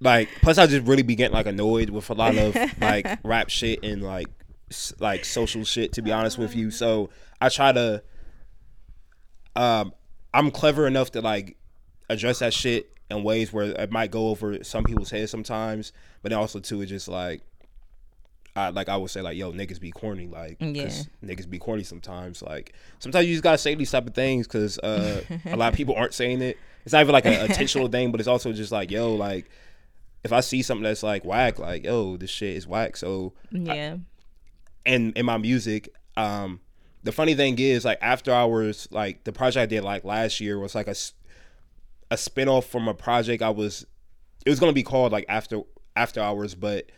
like 0.02 0.28
plus 0.42 0.58
I 0.58 0.66
just 0.66 0.86
really 0.86 1.02
be 1.02 1.14
getting 1.14 1.34
like 1.34 1.46
annoyed 1.46 1.90
with 1.90 2.10
a 2.10 2.14
lot 2.14 2.36
of 2.36 2.56
like 2.80 3.06
rap 3.24 3.48
shit 3.48 3.84
and 3.84 4.02
like 4.02 4.26
s- 4.70 4.92
like 4.98 5.24
social 5.24 5.64
shit. 5.64 5.92
To 5.94 6.02
be 6.02 6.12
honest 6.12 6.38
with 6.38 6.54
you, 6.56 6.70
so 6.70 7.10
I 7.40 7.48
try 7.48 7.72
to. 7.72 8.02
Um, 9.54 9.92
I'm 10.34 10.50
clever 10.50 10.86
enough 10.86 11.10
to 11.12 11.20
like 11.20 11.56
address 12.08 12.38
that 12.40 12.54
shit 12.54 12.90
in 13.10 13.22
ways 13.22 13.52
where 13.52 13.64
it 13.66 13.90
might 13.90 14.10
go 14.10 14.28
over 14.28 14.62
some 14.64 14.84
people's 14.84 15.10
heads 15.10 15.30
sometimes, 15.30 15.92
but 16.22 16.30
then 16.30 16.38
also 16.38 16.60
too, 16.60 16.80
it's 16.82 16.90
just 16.90 17.08
like. 17.08 17.42
I, 18.54 18.68
like 18.68 18.90
I 18.90 18.98
would 18.98 19.08
say, 19.10 19.22
like 19.22 19.38
yo, 19.38 19.50
niggas 19.50 19.80
be 19.80 19.90
corny, 19.90 20.26
like 20.26 20.58
'cause 20.58 21.08
niggas 21.24 21.48
be 21.48 21.58
corny 21.58 21.84
sometimes. 21.84 22.42
Like 22.42 22.74
sometimes 22.98 23.26
you 23.26 23.32
just 23.32 23.42
gotta 23.42 23.56
say 23.56 23.74
these 23.74 23.90
type 23.90 24.06
of 24.06 24.12
things 24.14 24.46
because 24.46 24.78
uh, 24.80 25.22
a 25.46 25.56
lot 25.56 25.72
of 25.72 25.74
people 25.78 25.94
aren't 25.94 26.12
saying 26.12 26.42
it. 26.42 26.58
It's 26.84 26.92
not 26.92 27.00
even 27.00 27.14
like 27.14 27.24
a 27.24 27.46
intentional 27.46 27.88
thing, 27.88 28.10
but 28.12 28.20
it's 28.20 28.28
also 28.28 28.52
just 28.52 28.70
like 28.70 28.90
yo, 28.90 29.14
like 29.14 29.48
if 30.24 30.32
I 30.32 30.40
see 30.40 30.62
something 30.62 30.84
that's 30.84 31.02
like 31.02 31.24
whack, 31.24 31.58
like 31.58 31.84
yo, 31.84 32.16
this 32.16 32.30
shit 32.30 32.56
is 32.56 32.66
whack. 32.66 32.96
So 32.96 33.32
Yeah. 33.50 33.96
and 34.86 35.16
in 35.16 35.26
my 35.26 35.36
music, 35.38 35.88
um, 36.16 36.60
the 37.04 37.12
funny 37.12 37.34
thing 37.34 37.58
is 37.58 37.84
like 37.84 37.98
after 38.00 38.32
hours, 38.32 38.86
like 38.90 39.24
the 39.24 39.32
project 39.32 39.62
I 39.62 39.66
did 39.66 39.82
like 39.84 40.04
last 40.04 40.40
year 40.40 40.58
was 40.58 40.74
like 40.74 40.86
a 40.88 40.94
a 42.10 42.16
spinoff 42.16 42.64
from 42.64 42.88
a 42.88 42.94
project 42.94 43.42
I 43.42 43.50
was. 43.50 43.86
It 44.44 44.50
was 44.50 44.60
gonna 44.60 44.72
be 44.72 44.82
called 44.82 45.12
like 45.12 45.24
after 45.28 45.60
after 45.96 46.20
hours, 46.20 46.54
but 46.54 46.90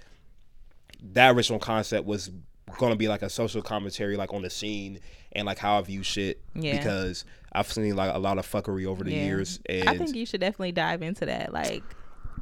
that 1.13 1.35
original 1.35 1.59
concept 1.59 2.07
was 2.07 2.31
gonna 2.79 2.97
be 2.97 3.09
like 3.09 3.23
a 3.23 3.31
social 3.31 3.63
commentary 3.63 4.17
like 4.17 4.33
on 4.33 4.43
the 4.43 4.51
scene 4.51 4.99
and 5.33 5.47
like 5.47 5.59
how 5.59 5.79
I 5.79 5.83
view 5.83 6.03
shit 6.03 6.43
Yeah. 6.55 6.77
because 6.79 7.25
I've 7.53 7.71
seen 7.71 7.95
like 7.95 8.13
a 8.15 8.19
lot 8.19 8.39
of 8.39 8.51
fuckery 8.51 8.87
over 8.87 9.05
the 9.05 9.13
Yeah. 9.13 9.25
years 9.25 9.61
and 9.67 9.89
I 9.89 9.97
think 9.99 10.17
you 10.17 10.27
should 10.27 10.41
definitely 10.41 10.73
dive 10.73 11.03
into 11.03 11.27
that. 11.27 11.53
Like, 11.53 11.83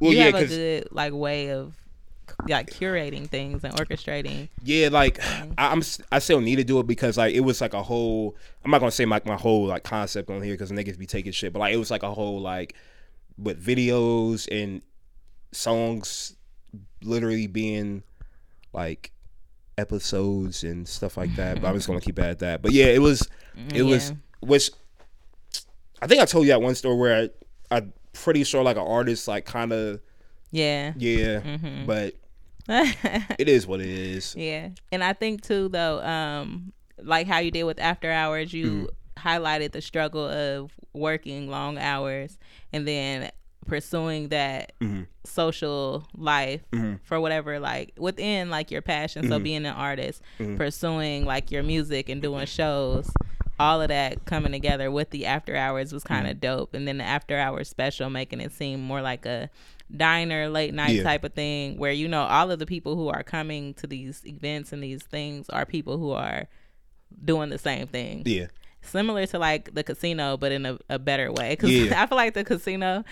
Well, 0.03 0.11
you 0.11 0.19
yeah, 0.19 0.25
have 0.25 0.35
a 0.35 0.45
good 0.47 0.87
like 0.91 1.13
way 1.13 1.51
of 1.51 1.73
like 2.47 2.69
curating 2.69 3.27
things 3.27 3.63
and 3.63 3.73
orchestrating. 3.75 4.49
Yeah, 4.63 4.89
like 4.91 5.19
I, 5.23 5.47
I'm, 5.57 5.81
I 6.11 6.19
still 6.19 6.41
need 6.41 6.57
to 6.57 6.63
do 6.63 6.79
it 6.79 6.87
because 6.87 7.17
like 7.17 7.33
it 7.33 7.41
was 7.41 7.61
like 7.61 7.73
a 7.73 7.83
whole. 7.83 8.35
I'm 8.63 8.71
not 8.71 8.79
gonna 8.79 8.91
say 8.91 9.05
like 9.05 9.25
my 9.25 9.35
whole 9.35 9.67
like 9.67 9.83
concept 9.83 10.29
on 10.29 10.41
here 10.41 10.53
because 10.53 10.71
niggas 10.71 10.97
be 10.97 11.05
taking 11.05 11.31
shit, 11.31 11.53
but 11.53 11.59
like 11.59 11.73
it 11.73 11.77
was 11.77 11.91
like 11.91 12.03
a 12.03 12.13
whole 12.13 12.39
like 12.41 12.75
with 13.37 13.63
videos 13.63 14.47
and 14.51 14.81
songs, 15.51 16.35
literally 17.01 17.47
being 17.47 18.03
like 18.73 19.11
episodes 19.77 20.63
and 20.63 20.87
stuff 20.87 21.17
like 21.17 21.35
that. 21.35 21.61
But 21.61 21.67
I'm 21.67 21.75
just 21.75 21.87
gonna 21.87 22.01
keep 22.09 22.19
at 22.19 22.39
that. 22.39 22.61
But 22.61 22.71
yeah, 22.71 22.85
it 22.85 23.01
was, 23.01 23.27
it 23.73 23.83
was 23.83 24.09
Yeah. 24.09 24.15
which 24.41 24.71
I 26.01 26.07
think 26.07 26.21
I 26.21 26.25
told 26.25 26.45
you 26.45 26.51
that 26.51 26.61
one 26.61 26.75
story 26.75 26.97
where 26.97 27.29
I, 27.71 27.75
I'm 27.77 27.93
pretty 28.13 28.43
sure 28.43 28.63
like 28.63 28.77
an 28.77 28.83
artist 28.87 29.27
like 29.27 29.45
kind 29.45 29.71
of 29.73 29.99
Yeah. 30.51 30.93
yeah, 30.97 31.57
but 31.85 32.13
it 32.69 33.49
is 33.49 33.67
what 33.67 33.81
it 33.81 33.89
is. 33.89 34.35
Yeah. 34.37 34.69
And 34.91 35.03
I 35.03 35.13
think 35.13 35.41
too 35.41 35.67
though, 35.69 36.01
um, 36.03 36.71
like 37.01 37.27
how 37.27 37.39
you 37.39 37.51
did 37.51 37.63
with 37.63 37.79
after 37.79 38.09
hours, 38.11 38.53
you 38.53 38.89
Mm-hmm. 39.17 39.27
highlighted 39.27 39.71
the 39.73 39.81
struggle 39.81 40.27
of 40.27 40.71
working 40.93 41.49
long 41.49 41.77
hours 41.77 42.37
and 42.71 42.87
then 42.87 43.31
pursuing 43.67 44.29
that 44.29 44.73
Mm-hmm. 44.81 45.03
social 45.25 46.05
life 46.15 46.61
for 47.03 47.19
whatever 47.19 47.59
like 47.59 47.93
within 47.97 48.49
like 48.49 48.71
your 48.71 48.81
passion. 48.81 49.23
Mm-hmm. 49.23 49.31
So 49.31 49.39
being 49.39 49.65
an 49.65 49.73
artist, 49.75 50.21
pursuing 50.57 51.25
like 51.25 51.51
your 51.51 51.63
music 51.63 52.09
and 52.09 52.21
doing 52.21 52.45
shows. 52.45 53.09
All 53.63 53.81
of 53.81 53.87
that 53.89 54.25
coming 54.25 54.51
together 54.51 54.91
with 54.91 55.09
the 55.11 55.25
after 55.25 55.55
hours 55.55 55.93
was 55.93 56.03
kind 56.03 56.27
of 56.27 56.33
Mm-hmm. 56.37 56.57
dope, 56.57 56.73
and 56.73 56.87
then 56.87 56.97
the 56.97 57.03
after 57.03 57.37
hours 57.37 57.69
special 57.69 58.09
making 58.09 58.41
it 58.41 58.51
seem 58.51 58.81
more 58.81 59.01
like 59.01 59.25
a 59.25 59.49
diner 59.95 60.49
late 60.49 60.73
night 60.73 60.95
Yeah. 60.95 61.03
type 61.03 61.23
of 61.23 61.33
thing 61.33 61.77
where 61.77 61.91
you 61.91 62.07
know 62.07 62.23
all 62.23 62.49
of 62.51 62.59
the 62.59 62.65
people 62.65 62.95
who 62.95 63.09
are 63.09 63.23
coming 63.23 63.73
to 63.75 63.87
these 63.87 64.21
events 64.25 64.73
and 64.73 64.81
these 64.83 65.03
things 65.03 65.49
are 65.49 65.65
people 65.65 65.97
who 65.97 66.11
are 66.11 66.47
doing 67.23 67.49
the 67.49 67.57
same 67.59 67.85
thing 67.87 68.23
Yeah. 68.25 68.47
similar 68.81 69.25
to 69.27 69.37
like 69.39 69.73
the 69.75 69.83
casino 69.83 70.35
but 70.37 70.51
in 70.51 70.65
a, 70.65 70.79
a 70.89 70.97
better 70.99 71.31
way 71.31 71.51
because 71.51 71.69
Yeah. 71.71 72.01
i 72.01 72.07
feel 72.07 72.15
like 72.17 72.33
the 72.33 72.43
casino 72.43 73.03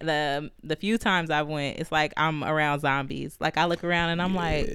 the 0.00 0.50
the 0.64 0.76
few 0.76 0.96
times 0.98 1.30
i 1.30 1.42
went 1.42 1.78
it's 1.78 1.92
like 1.92 2.12
i'm 2.16 2.42
around 2.42 2.80
zombies 2.80 3.36
like 3.38 3.56
i 3.58 3.66
look 3.66 3.84
around 3.84 4.08
and 4.10 4.22
i'm 4.22 4.34
like 4.34 4.66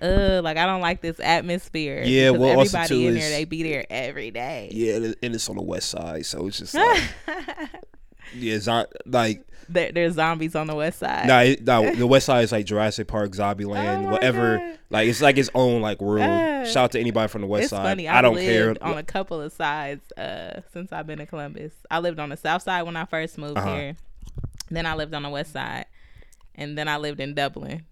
uh 0.00 0.40
like 0.42 0.56
i 0.56 0.64
don't 0.64 0.80
like 0.80 1.00
this 1.02 1.20
atmosphere 1.20 2.02
Yeah, 2.04 2.30
well, 2.30 2.58
also, 2.58 2.78
everybody 2.78 2.88
too, 2.88 3.08
in 3.08 3.16
is- 3.16 3.22
there 3.22 3.30
they 3.30 3.44
be 3.44 3.62
there 3.62 3.84
every 3.90 4.30
day 4.30 4.68
Yeah, 4.72 4.96
and 5.22 5.34
it's 5.34 5.48
on 5.50 5.56
the 5.56 5.62
west 5.62 5.90
side, 5.90 6.24
so 6.26 6.46
it's 6.46 6.58
just 6.58 6.74
like, 6.74 7.02
yeah, 8.34 8.58
not 8.66 8.88
like 9.06 9.44
there, 9.68 9.92
there's 9.92 10.14
zombies 10.14 10.54
on 10.54 10.66
the 10.66 10.74
west 10.74 10.98
side 11.00 11.26
nah, 11.28 11.40
it, 11.40 11.62
nah, 11.64 11.82
the 11.92 12.06
west 12.06 12.26
side 12.26 12.42
is 12.44 12.52
like 12.52 12.66
Jurassic 12.66 13.06
Park, 13.08 13.30
Zombieland, 13.32 14.06
Oh 14.06 14.10
whatever. 14.12 14.58
God. 14.58 14.78
Like 14.90 15.08
it's 15.08 15.22
like 15.22 15.38
its 15.38 15.48
own 15.54 15.80
like 15.80 16.02
world. 16.02 16.20
Ah. 16.28 16.64
Shout 16.64 16.76
out 16.84 16.92
to 16.92 17.00
anybody 17.00 17.26
from 17.28 17.40
the 17.40 17.46
west 17.46 17.62
it's 17.64 17.70
side. 17.70 17.82
funny. 17.84 18.08
I 18.08 18.18
I've 18.18 18.22
don't 18.22 18.36
care. 18.36 18.74
on 18.82 18.98
a 18.98 19.02
couple 19.02 19.40
of 19.40 19.50
sides 19.52 20.02
uh, 20.18 20.60
since 20.72 20.92
I've 20.92 21.06
been 21.06 21.18
in 21.20 21.26
Columbus. 21.26 21.72
I 21.90 22.00
lived 22.00 22.18
on 22.18 22.28
the 22.28 22.36
south 22.36 22.62
side 22.62 22.82
when 22.82 22.96
I 22.96 23.06
first 23.06 23.38
moved 23.38 23.56
Uh-huh. 23.56 23.74
here. 23.74 23.96
Then 24.74 24.86
I 24.86 24.94
lived 24.94 25.14
on 25.14 25.22
the 25.22 25.28
west 25.30 25.52
side, 25.52 25.86
and 26.54 26.76
then 26.76 26.88
I 26.88 26.96
lived 26.96 27.20
in 27.20 27.34
Dublin, 27.34 27.84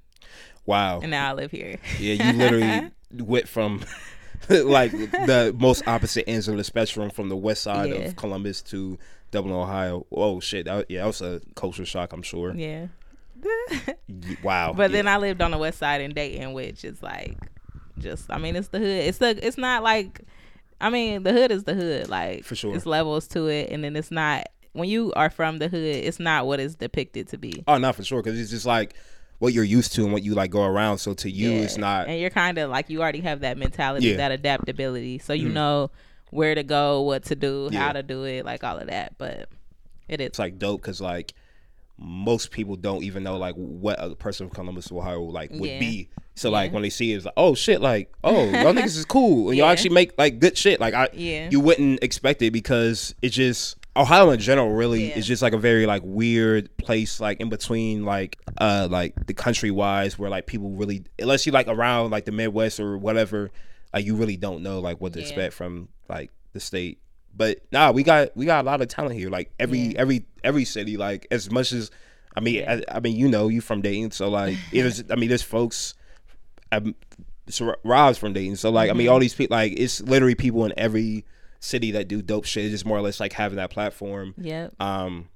wow. 0.66 1.00
and 1.00 1.10
now 1.10 1.30
I 1.30 1.32
live 1.34 1.50
here. 1.50 1.78
Yeah, 1.98 2.32
you 2.32 2.38
literally 2.38 2.90
went 3.12 3.48
from 3.48 3.84
like 4.48 4.92
the 4.92 5.54
most 5.58 5.86
opposite 5.86 6.28
ends 6.28 6.48
of 6.48 6.56
the 6.56 6.64
spectrum 6.64 7.10
from 7.10 7.28
the 7.28 7.36
west 7.36 7.62
side 7.62 7.90
Yeah. 7.90 7.96
of 7.96 8.16
Columbus 8.16 8.62
to 8.62 8.98
Dublin, 9.30 9.54
Ohio. 9.54 10.06
Oh 10.10 10.40
shit! 10.40 10.64
That, 10.66 10.86
yeah, 10.90 11.00
that 11.02 11.06
was 11.06 11.20
a 11.22 11.40
culture 11.54 11.84
shock. 11.84 12.12
I'm 12.12 12.22
sure. 12.22 12.54
yeah. 12.54 12.86
Wow. 14.42 14.72
But 14.74 14.90
Yeah. 14.90 14.96
then 14.98 15.08
I 15.08 15.16
lived 15.16 15.40
on 15.42 15.50
the 15.50 15.58
west 15.58 15.78
side 15.78 16.00
in 16.00 16.12
Dayton, 16.12 16.52
which 16.52 16.84
is 16.84 17.02
like 17.02 17.38
just 17.98 18.30
I 18.30 18.38
mean 18.38 18.56
it's 18.56 18.68
the 18.68 18.78
hood. 18.78 18.86
It's 18.88 19.18
the 19.18 19.46
it's 19.46 19.58
not 19.58 19.82
like 19.82 20.20
I 20.80 20.90
mean 20.90 21.22
the 21.22 21.32
hood 21.32 21.50
is 21.50 21.64
the 21.64 21.74
hood. 21.74 22.08
Like 22.08 22.44
For 22.44 22.54
sure. 22.54 22.74
It's 22.74 22.86
levels 22.86 23.26
to 23.28 23.46
it 23.48 23.70
and 23.70 23.82
then 23.84 23.96
it's 23.96 24.10
not 24.10 24.46
when 24.72 24.88
you 24.88 25.12
are 25.14 25.30
from 25.30 25.58
the 25.58 25.68
hood, 25.68 25.82
it's 25.82 26.20
not 26.20 26.46
what 26.46 26.60
it's 26.60 26.74
depicted 26.74 27.28
to 27.28 27.38
be. 27.38 27.64
Oh, 27.66 27.78
not 27.78 27.96
for 27.96 28.04
sure, 28.04 28.22
because 28.22 28.38
it's 28.38 28.50
just 28.50 28.66
like 28.66 28.94
what 29.38 29.52
you're 29.52 29.64
used 29.64 29.94
to 29.94 30.04
and 30.04 30.12
what 30.12 30.22
you 30.22 30.34
like 30.34 30.50
go 30.50 30.62
around. 30.64 30.98
So 30.98 31.14
to 31.14 31.30
you, 31.30 31.62
it's 31.62 31.76
not. 31.78 32.08
And 32.08 32.20
you're 32.20 32.30
kind 32.30 32.58
of 32.58 32.70
like 32.70 32.90
you 32.90 33.00
already 33.02 33.20
have 33.20 33.40
that 33.40 33.56
mentality, 33.58 34.06
Yeah. 34.08 34.14
Mm. 34.14 34.16
that 34.18 34.32
adaptability, 34.32 35.18
so 35.18 35.32
you 35.32 35.48
know 35.48 35.90
where 36.30 36.54
to 36.54 36.62
go, 36.62 37.00
what 37.02 37.24
to 37.24 37.34
do, 37.34 37.68
Yeah. 37.72 37.80
how 37.80 37.92
to 37.92 38.02
do 38.02 38.24
it, 38.24 38.44
like 38.44 38.62
all 38.62 38.78
of 38.78 38.86
that. 38.88 39.14
But 39.18 39.48
it 40.08 40.20
is 40.20 40.26
it's 40.28 40.38
like 40.38 40.58
dope 40.58 40.82
because 40.82 41.00
like 41.00 41.32
most 41.98 42.50
people 42.50 42.76
don't 42.76 43.02
even 43.02 43.22
know 43.22 43.36
like 43.36 43.54
what 43.56 44.02
a 44.02 44.14
person 44.14 44.48
from 44.48 44.54
Columbus, 44.54 44.90
Ohio, 44.90 45.22
like 45.22 45.50
would 45.52 45.68
Yeah. 45.70 45.78
be. 45.78 46.08
So 46.34 46.48
like 46.50 46.72
when 46.72 46.82
they 46.82 46.88
see 46.90 47.12
it, 47.12 47.16
it's 47.16 47.24
like, 47.26 47.34
oh 47.36 47.54
shit, 47.54 47.80
like 47.80 48.10
oh 48.24 48.44
y'all 48.50 48.72
niggas 48.74 48.96
is 48.96 49.04
cool 49.04 49.48
and 49.50 49.58
y'all 49.58 49.68
actually 49.68 49.90
make 49.94 50.16
like 50.16 50.38
good 50.38 50.56
shit. 50.56 50.80
Like 50.80 50.94
I, 50.94 51.08
Yeah. 51.12 51.48
you 51.50 51.60
wouldn't 51.60 52.02
expect 52.02 52.40
it 52.42 52.52
because 52.52 53.14
it 53.20 53.30
just 53.30 53.76
Ohio 53.96 54.30
in 54.30 54.38
general 54.40 54.70
really 54.72 55.08
Yeah. 55.08 55.18
is 55.18 55.26
just 55.26 55.42
like 55.42 55.52
a 55.52 55.58
very 55.58 55.84
like 55.86 56.02
weird 56.04 56.74
place 56.76 57.20
like 57.20 57.40
in 57.40 57.48
between 57.48 58.04
like 58.04 58.38
uh 58.58 58.86
like 58.90 59.26
the 59.26 59.34
country 59.34 59.70
wise 59.70 60.18
where 60.18 60.30
like 60.30 60.46
people 60.46 60.70
really 60.70 61.04
unless 61.18 61.44
you 61.44 61.52
like 61.52 61.66
around 61.66 62.10
like 62.10 62.24
the 62.24 62.32
Midwest 62.32 62.78
or 62.78 62.96
whatever 62.96 63.50
like 63.92 64.04
you 64.04 64.14
really 64.14 64.36
don't 64.36 64.62
know 64.62 64.78
like 64.78 65.00
what 65.00 65.12
to 65.14 65.18
Yeah. 65.18 65.26
expect 65.26 65.54
from 65.54 65.88
like 66.08 66.30
the 66.52 66.60
state. 66.60 66.98
But 67.36 67.58
nah, 67.72 67.90
we 67.92 68.02
got 68.02 68.36
we 68.36 68.46
got 68.46 68.64
a 68.64 68.66
lot 68.66 68.80
of 68.80 68.88
talent 68.88 69.14
here. 69.16 69.30
Like 69.30 69.52
every 69.58 69.78
Yeah. 69.78 69.98
every 70.00 70.26
every 70.44 70.64
city, 70.64 70.96
like 70.96 71.26
as 71.30 71.50
much 71.50 71.72
as 71.72 71.90
I 72.36 72.40
mean. 72.40 72.64
I, 72.68 72.82
I 72.88 73.00
mean, 73.00 73.16
you 73.16 73.28
know, 73.28 73.48
you 73.48 73.60
from 73.60 73.82
Dayton, 73.82 74.12
so 74.12 74.28
like, 74.28 74.56
it 74.72 74.86
is. 74.86 75.04
I 75.10 75.16
mean, 75.16 75.28
there's 75.28 75.42
folks. 75.42 75.94
Um, 76.72 76.94
so 77.48 77.74
Rob's 77.84 78.18
from 78.18 78.32
Dayton, 78.32 78.54
so 78.56 78.70
like, 78.70 78.88
I 78.90 78.92
mean, 78.92 79.08
all 79.08 79.14
Mm-hmm. 79.16 79.20
these 79.22 79.34
people, 79.34 79.56
like, 79.56 79.72
it's 79.76 80.00
literally 80.02 80.36
people 80.36 80.64
in 80.64 80.72
every 80.76 81.24
city 81.60 81.90
that 81.92 82.08
do 82.08 82.20
dope 82.22 82.44
shit. 82.46 82.64
It's 82.64 82.72
just 82.72 82.86
more 82.86 82.98
or 82.98 83.02
less 83.02 83.20
like 83.20 83.32
having 83.32 83.56
that 83.56 83.70
platform. 83.70 84.34
Yep. 84.38 84.74
Um, 84.80 85.28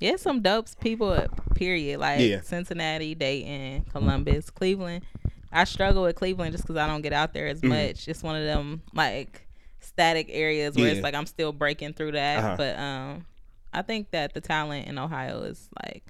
Yeah, 0.00 0.16
some 0.16 0.40
dopes 0.42 0.74
people. 0.74 1.26
Period. 1.54 1.98
Like 2.00 2.20
Yeah. 2.20 2.40
Cincinnati, 2.42 3.14
Dayton, 3.14 3.84
Columbus, 3.90 4.50
Cleveland. 4.50 5.04
I 5.52 5.64
struggle 5.64 6.02
with 6.04 6.16
Cleveland 6.16 6.52
just 6.52 6.64
because 6.64 6.76
I 6.76 6.86
don't 6.86 7.02
get 7.02 7.12
out 7.12 7.32
there 7.34 7.46
as 7.46 7.58
Mm-hmm. 7.60 7.68
much. 7.68 8.08
It's 8.08 8.22
one 8.22 8.36
of 8.36 8.44
them 8.44 8.82
like 8.94 9.46
static 9.80 10.28
areas 10.30 10.76
where 10.76 10.86
Yeah. 10.86 10.92
it's 10.92 11.02
like 11.02 11.14
I'm 11.14 11.26
still 11.26 11.52
breaking 11.52 11.94
through 11.94 12.12
that. 12.12 12.38
Uh-huh. 12.38 12.54
But 12.56 12.78
um, 12.78 13.26
I 13.72 13.82
think 13.82 14.10
that 14.12 14.34
the 14.34 14.40
talent 14.40 14.88
in 14.88 14.98
Ohio 14.98 15.42
is 15.42 15.68
like 15.84 16.04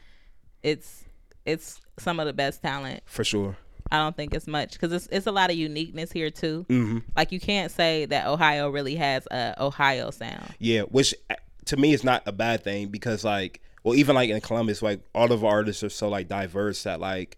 it's 0.63 1.05
it's 1.45 1.81
some 1.99 2.21
of 2.21 2.27
the 2.27 2.33
best 2.33 2.63
talent. 2.63 3.03
for 3.07 3.25
sure. 3.25 3.57
I 3.93 3.99
don't 3.99 4.17
think 4.17 4.33
it's 4.33 4.47
much 4.47 4.73
because 4.73 4.91
it's 4.91 5.07
it's 5.13 5.27
a 5.27 5.33
lot 5.33 5.51
of 5.51 5.57
uniqueness 5.57 6.11
here 6.11 6.31
too. 6.31 6.65
Mm-hmm. 6.71 6.99
Like 7.15 7.31
you 7.31 7.39
can't 7.39 7.71
say 7.71 8.07
that 8.07 8.27
Ohio 8.27 8.71
really 8.71 8.97
has 8.97 9.27
a 9.31 9.55
Ohio 9.63 10.11
sound. 10.11 10.47
Yeah, 10.59 10.83
which 10.83 11.15
uh, 11.29 11.35
to 11.67 11.77
me 11.77 11.93
is 11.93 12.03
not 12.03 12.23
a 12.25 12.33
bad 12.33 12.65
thing 12.65 12.89
because 12.89 13.23
like 13.23 13.61
well 13.85 13.95
even 13.95 14.15
like 14.15 14.31
in 14.31 14.41
Columbus, 14.41 14.81
like 14.81 15.03
all 15.15 15.31
of 15.31 15.45
our 15.45 15.51
artists 15.51 15.85
are 15.85 15.91
so 15.91 16.09
like 16.09 16.27
diverse 16.27 16.85
that 16.85 17.01
like 17.01 17.37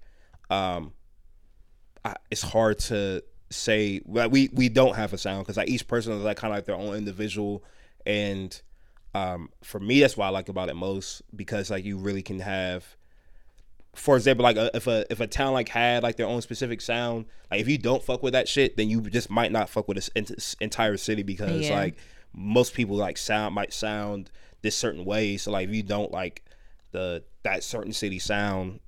um 0.49 0.93
I, 2.05 2.15
it's 2.31 2.43
hard 2.43 2.79
to 2.81 3.25
say 3.51 4.01
like 4.07 4.31
we 4.31 4.49
we 4.53 4.69
don't 4.69 4.95
have 4.95 5.13
a 5.13 5.19
sound 5.19 5.41
because 5.41 5.57
like 5.57 5.69
each 5.69 5.89
person 5.89 6.13
is 6.13 6.23
like 6.23 6.37
kind 6.37 6.53
of 6.53 6.59
like 6.59 6.67
their 6.67 6.77
own 6.77 6.95
individual 6.95 7.65
and 8.07 8.63
um 9.13 9.49
for 9.65 9.81
me 9.81 10.01
that's 10.01 10.17
what 10.17 10.27
I 10.27 10.29
like 10.29 10.49
about 10.49 10.69
it 10.69 10.77
most 10.77 11.23
because 11.35 11.69
like 11.69 11.85
you 11.85 11.99
really 11.99 12.23
can 12.23 12.39
have 12.39 12.97
for 13.95 14.17
example, 14.17 14.43
like 14.43 14.57
uh, 14.57 14.71
if 14.75 14.87
a 14.87 15.05
if 15.11 15.21
a 15.21 15.27
town 15.27 15.53
like 15.53 15.69
had 15.69 16.03
like 16.03 16.17
their 16.17 16.27
own 16.27 16.43
specific 16.43 16.81
sound, 16.81 17.27
like 17.51 17.61
if 17.61 17.69
you 17.69 17.79
don't 17.79 18.03
fuck 18.03 18.23
with 18.23 18.33
that 18.33 18.49
shit, 18.49 18.77
then 18.77 18.89
you 18.89 19.01
just 19.03 19.31
might 19.31 19.53
not 19.53 19.69
fuck 19.69 19.89
with 19.89 19.97
this 19.97 20.11
ent- 20.17 20.55
entire 20.61 20.97
city 20.97 21.23
because 21.23 21.69
Yeah. 21.69 21.77
like 21.79 21.97
most 22.33 22.75
people 22.75 22.97
like 22.97 23.17
sound 23.17 23.55
might 23.55 23.73
sound 23.73 24.31
this 24.63 24.77
certain 24.77 25.05
way. 25.05 25.37
So 25.37 25.51
like 25.53 25.69
if 25.69 25.75
you 25.75 25.83
don't 25.83 26.11
like 26.11 26.45
the 26.93 27.23
that 27.43 27.63
certain 27.63 27.93
city 27.93 28.19
sound, 28.19 28.81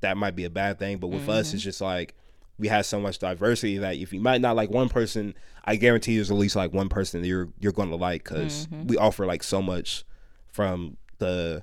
that 0.00 0.16
might 0.16 0.34
be 0.36 0.44
a 0.44 0.50
bad 0.50 0.78
thing. 0.78 0.98
But 0.98 1.08
with 1.08 1.28
us, 1.28 1.54
it's 1.54 1.62
just 1.62 1.80
like 1.80 2.14
we 2.58 2.66
have 2.68 2.84
so 2.86 2.98
much 3.00 3.18
diversity 3.20 3.78
that 3.78 3.96
if 3.96 4.12
you 4.12 4.20
might 4.20 4.40
not 4.40 4.56
like 4.56 4.70
one 4.70 4.88
person, 4.88 5.34
I 5.64 5.76
guarantee 5.76 6.16
there's 6.16 6.30
at 6.30 6.36
least 6.36 6.56
like 6.56 6.72
one 6.72 6.88
person 6.88 7.20
that 7.22 7.28
you're 7.28 7.48
you're 7.60 7.72
going 7.72 7.90
to 7.90 7.96
like 7.96 8.24
because 8.24 8.66
we 8.86 8.96
offer 8.96 9.26
like 9.26 9.42
so 9.44 9.62
much 9.62 10.04
from 10.50 10.96
the 11.18 11.62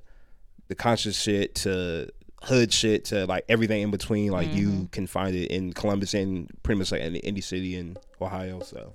the 0.68 0.76
conscious 0.76 1.20
shit 1.22 1.54
to 1.56 2.10
hood 2.46 2.72
shit 2.72 3.06
to 3.06 3.26
like 3.26 3.46
everything 3.50 3.82
in 3.82 3.92
between. 3.92 4.32
Like 4.32 4.54
you 4.54 4.88
can 4.92 5.08
find 5.08 5.36
it 5.36 5.52
in 5.52 5.74
Columbus 5.74 6.14
and 6.14 6.50
pretty 6.64 6.80
much 6.80 6.92
like 6.92 7.02
any, 7.02 7.24
any 7.24 7.42
city 7.42 7.76
in 7.76 7.98
Ohio. 8.22 8.60
So 8.62 8.94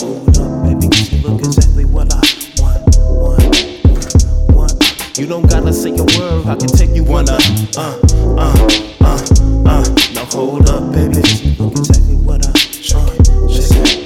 Hold 0.00 0.36
up, 0.38 0.62
baby, 0.64 0.88
'cause 0.88 1.12
you 1.12 1.20
look 1.22 1.40
exactly 1.40 1.84
what 1.84 2.12
I 2.12 2.20
want, 2.60 2.96
want, 3.08 4.54
want. 4.54 5.18
You 5.18 5.26
don't 5.26 5.48
gotta 5.48 5.72
say 5.72 5.90
a 5.90 6.04
word, 6.18 6.46
I 6.46 6.56
can 6.56 6.68
take 6.68 6.94
you 6.96 7.04
on 7.14 7.28
a 7.28 7.38
uh, 7.76 7.98
uh, 8.36 8.68
uh, 9.00 9.18
uh. 9.66 9.84
Now 10.14 10.24
hold 10.26 10.68
up, 10.68 10.92
baby, 10.92 11.14
'cause 11.22 11.42
you 11.42 11.52
look 11.62 11.72
exactly 11.78 12.16
what 12.16 12.44
I 12.44 12.50
want. 12.50 13.24
Check 13.54 13.70
it, 13.70 13.97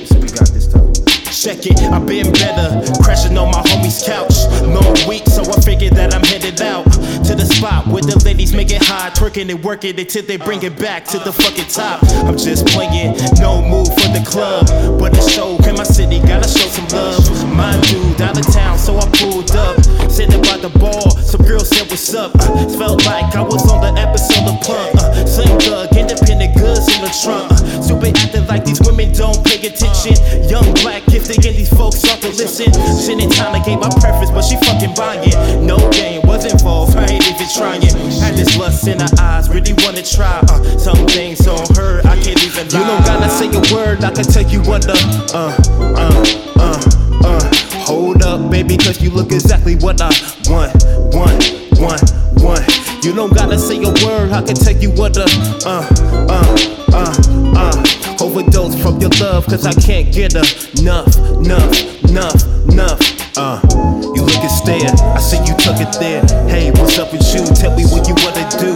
check 1.43 1.67
it, 1.67 1.81
I've 1.83 2.07
been 2.07 2.31
better. 2.31 2.81
Crashing 3.03 3.37
on 3.37 3.51
my 3.51 3.63
homie's 3.63 4.05
couch. 4.07 4.47
Long 4.63 4.95
week, 5.09 5.27
so 5.27 5.43
I 5.43 5.61
figured 5.61 5.95
that 5.95 6.15
I'm 6.15 6.23
headed 6.23 6.61
out 6.63 6.92
to 7.33 7.47
the 7.47 7.55
spot 7.55 7.87
where 7.87 8.03
the 8.03 8.19
ladies 8.25 8.53
make 8.53 8.71
it 8.71 8.83
high, 8.83 9.11
twerking 9.11 9.51
and 9.51 9.63
working 9.65 9.99
until 9.99 10.23
they 10.23 10.37
bring 10.37 10.63
it 10.63 10.77
back 10.79 11.05
to 11.05 11.19
the 11.19 11.33
fucking 11.33 11.69
top. 11.69 12.03
I'm 12.29 12.37
just 12.37 12.67
playing, 12.69 13.17
no 13.41 13.63
move 13.63 13.89
for 13.89 14.09
the 14.13 14.23
club, 14.27 14.67
but 14.99 15.13
the 15.13 15.25
show 15.25 15.57
in 15.69 15.77
my 15.77 15.85
city, 15.85 16.21
gotta 16.21 16.49
show 16.49 16.69
some 16.69 16.89
love. 16.93 17.25
My 17.57 17.73
dude 17.89 18.21
out 18.21 18.37
of 18.39 18.47
town, 18.53 18.79
so 18.79 18.99
I 18.99 19.07
pulled 19.17 19.51
up, 19.53 19.81
sitting 20.11 20.41
by 20.43 20.59
the 20.59 20.69
bar. 20.77 21.09
Some 21.25 21.43
girl 21.43 21.61
said, 21.61 21.89
"What's 21.89 22.13
up?" 22.15 22.35
Uh, 22.37 22.69
felt 22.77 23.05
like 23.07 23.35
I 23.35 23.43
was 23.43 23.65
on 23.71 23.81
the 23.81 23.93
episode 24.01 24.45
of 24.49 24.61
Pump. 24.61 24.93
Uh, 25.01 25.25
slim 25.25 25.59
thug, 25.61 25.89
independent 25.97 26.57
goods 26.57 26.85
in 26.93 27.01
the 27.01 27.13
trunk. 27.23 27.53
Uh, 27.53 27.81
stupid 27.81 28.17
acting 28.19 28.47
like 28.47 28.65
these 28.65 28.81
women 28.85 29.13
don't 29.13 29.41
pay 29.45 29.61
attention. 29.65 30.17
Young 30.49 30.69
black 30.85 31.05
gifted, 31.07 31.41
and 31.47 31.57
these 31.57 31.73
folks 31.73 31.97
start 31.97 32.21
to 32.21 32.29
listen. 32.37 32.69
In 33.09 33.31
time, 33.31 33.55
I 33.55 33.65
gave 33.65 33.79
my 33.81 33.91
preference, 34.01 34.31
but 34.31 34.43
she 34.45 34.57
fucking 34.69 34.95
buying. 34.95 35.33
No 35.65 35.79
game 35.93 36.21
was 36.27 36.45
involved, 36.45 36.97
I 36.97 37.07
ain't 37.07 37.22
even 37.25 37.49
trying. 37.55 37.83
Had 38.21 38.35
this 38.37 38.57
lust 38.59 38.87
in 38.87 39.01
her 39.01 39.09
eyes, 39.19 39.49
really 39.49 39.73
wanna 39.85 40.03
try. 40.03 40.41
Uh, 40.49 40.63
some 40.79 41.07
things 41.09 41.47
on 41.47 41.67
her, 41.77 42.01
I 42.05 42.21
can't 42.21 42.43
even 42.45 42.69
lie. 42.69 42.81
You 42.81 42.87
don't 42.87 43.07
gotta 43.07 43.31
say 43.31 43.49
a 43.49 43.75
word, 43.75 44.05
I 44.05 44.11
can 44.11 44.25
take 44.25 44.53
you 44.53 44.63
under. 44.63 44.93
Uh, 45.35 45.57
uh, 45.97 46.25
uh, 46.57 46.81
uh. 47.25 47.51
Hold 47.87 48.23
up, 48.23 48.51
baby, 48.51 48.77
cause 48.77 49.01
you 49.01 49.11
look 49.11 49.33
exactly 49.33 49.77
what 49.77 50.01
I 50.01 50.11
want, 50.49 50.73
want, 51.13 51.43
want, 51.79 52.03
want. 52.43 53.05
You 53.05 53.13
don't 53.13 53.35
gotta 53.35 53.59
say 53.59 53.83
a 53.83 53.93
word, 54.07 54.33
I 54.33 54.43
can 54.43 54.55
take 54.55 54.81
you 54.83 54.93
under. 55.03 55.25
Uh, 55.67 55.87
uh, 56.29 56.57
uh, 56.93 57.15
uh. 57.57 58.25
Overdose 58.25 58.81
from 58.81 59.01
your 59.01 59.11
love, 59.21 59.47
cause 59.47 59.67
I 59.67 59.73
can't 59.73 60.13
get 60.13 60.35
enough, 60.35 60.73
enough, 60.79 62.05
enough, 62.05 62.45
enough. 62.69 63.37
Uh, 63.37 64.02
you 64.43 64.49
look 64.49 64.59
stare, 64.59 64.91
I 65.15 65.21
see 65.21 65.39
you 65.39 65.55
tuck 65.55 65.81
it 65.81 65.93
there. 66.01 66.23
Hey, 66.49 66.71
what's 66.73 66.99
up 66.99 67.13
with 67.13 67.23
you? 67.33 67.45
Tell 67.55 67.77
me 67.77 67.85
what 67.87 68.09
you 68.09 68.15
wanna 68.27 68.43
do. 68.59 68.75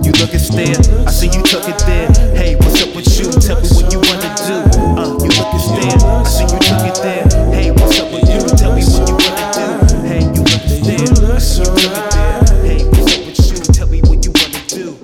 You 0.00 0.12
look 0.16 0.32
and 0.32 0.40
stare, 0.40 0.76
I 1.06 1.10
see 1.10 1.26
you 1.26 1.42
tuck 1.42 1.68
it 1.68 1.78
there. 1.84 2.08
Hey, 2.34 2.56
what's 2.56 2.82
up 2.82 2.94
with 2.96 3.08
you? 3.18 3.28
Tell 3.30 3.60
me 3.60 3.68
what 3.76 3.92
you 3.92 4.00
wanna 4.00 4.32
do. 4.48 4.56
Uh, 4.96 5.12
you 5.20 5.28
look 5.36 5.52
and 5.52 5.60
stare, 5.60 6.00
I 6.00 6.24
see 6.24 6.44
you 6.44 6.58
tuck 6.64 6.88
it 6.88 6.96
there. 7.04 7.24
Hey, 7.52 7.70
what's 7.70 8.00
up 8.00 8.10
with 8.12 8.24
you? 8.24 8.40
Tell 8.56 8.72
me 8.72 8.84
what 8.84 9.04
you 9.08 9.16
wanna 9.20 9.52
do. 9.52 9.68
Hey, 10.08 10.22
you 10.24 10.42
look 10.48 10.64
and 10.64 10.80
stare, 10.80 11.34
I 11.34 11.38
see 11.38 11.60
you 11.60 11.76
tuck 11.76 12.00
it 12.00 12.10
there. 12.16 12.40
Hey, 12.64 12.84
what's 12.88 13.12
up 13.12 13.26
with 13.26 13.40
you? 13.52 13.58
Tell 13.74 13.88
me 13.88 14.00
what 14.00 14.24
you 14.24 14.32
wanna 14.32 14.62
do. 14.68 14.96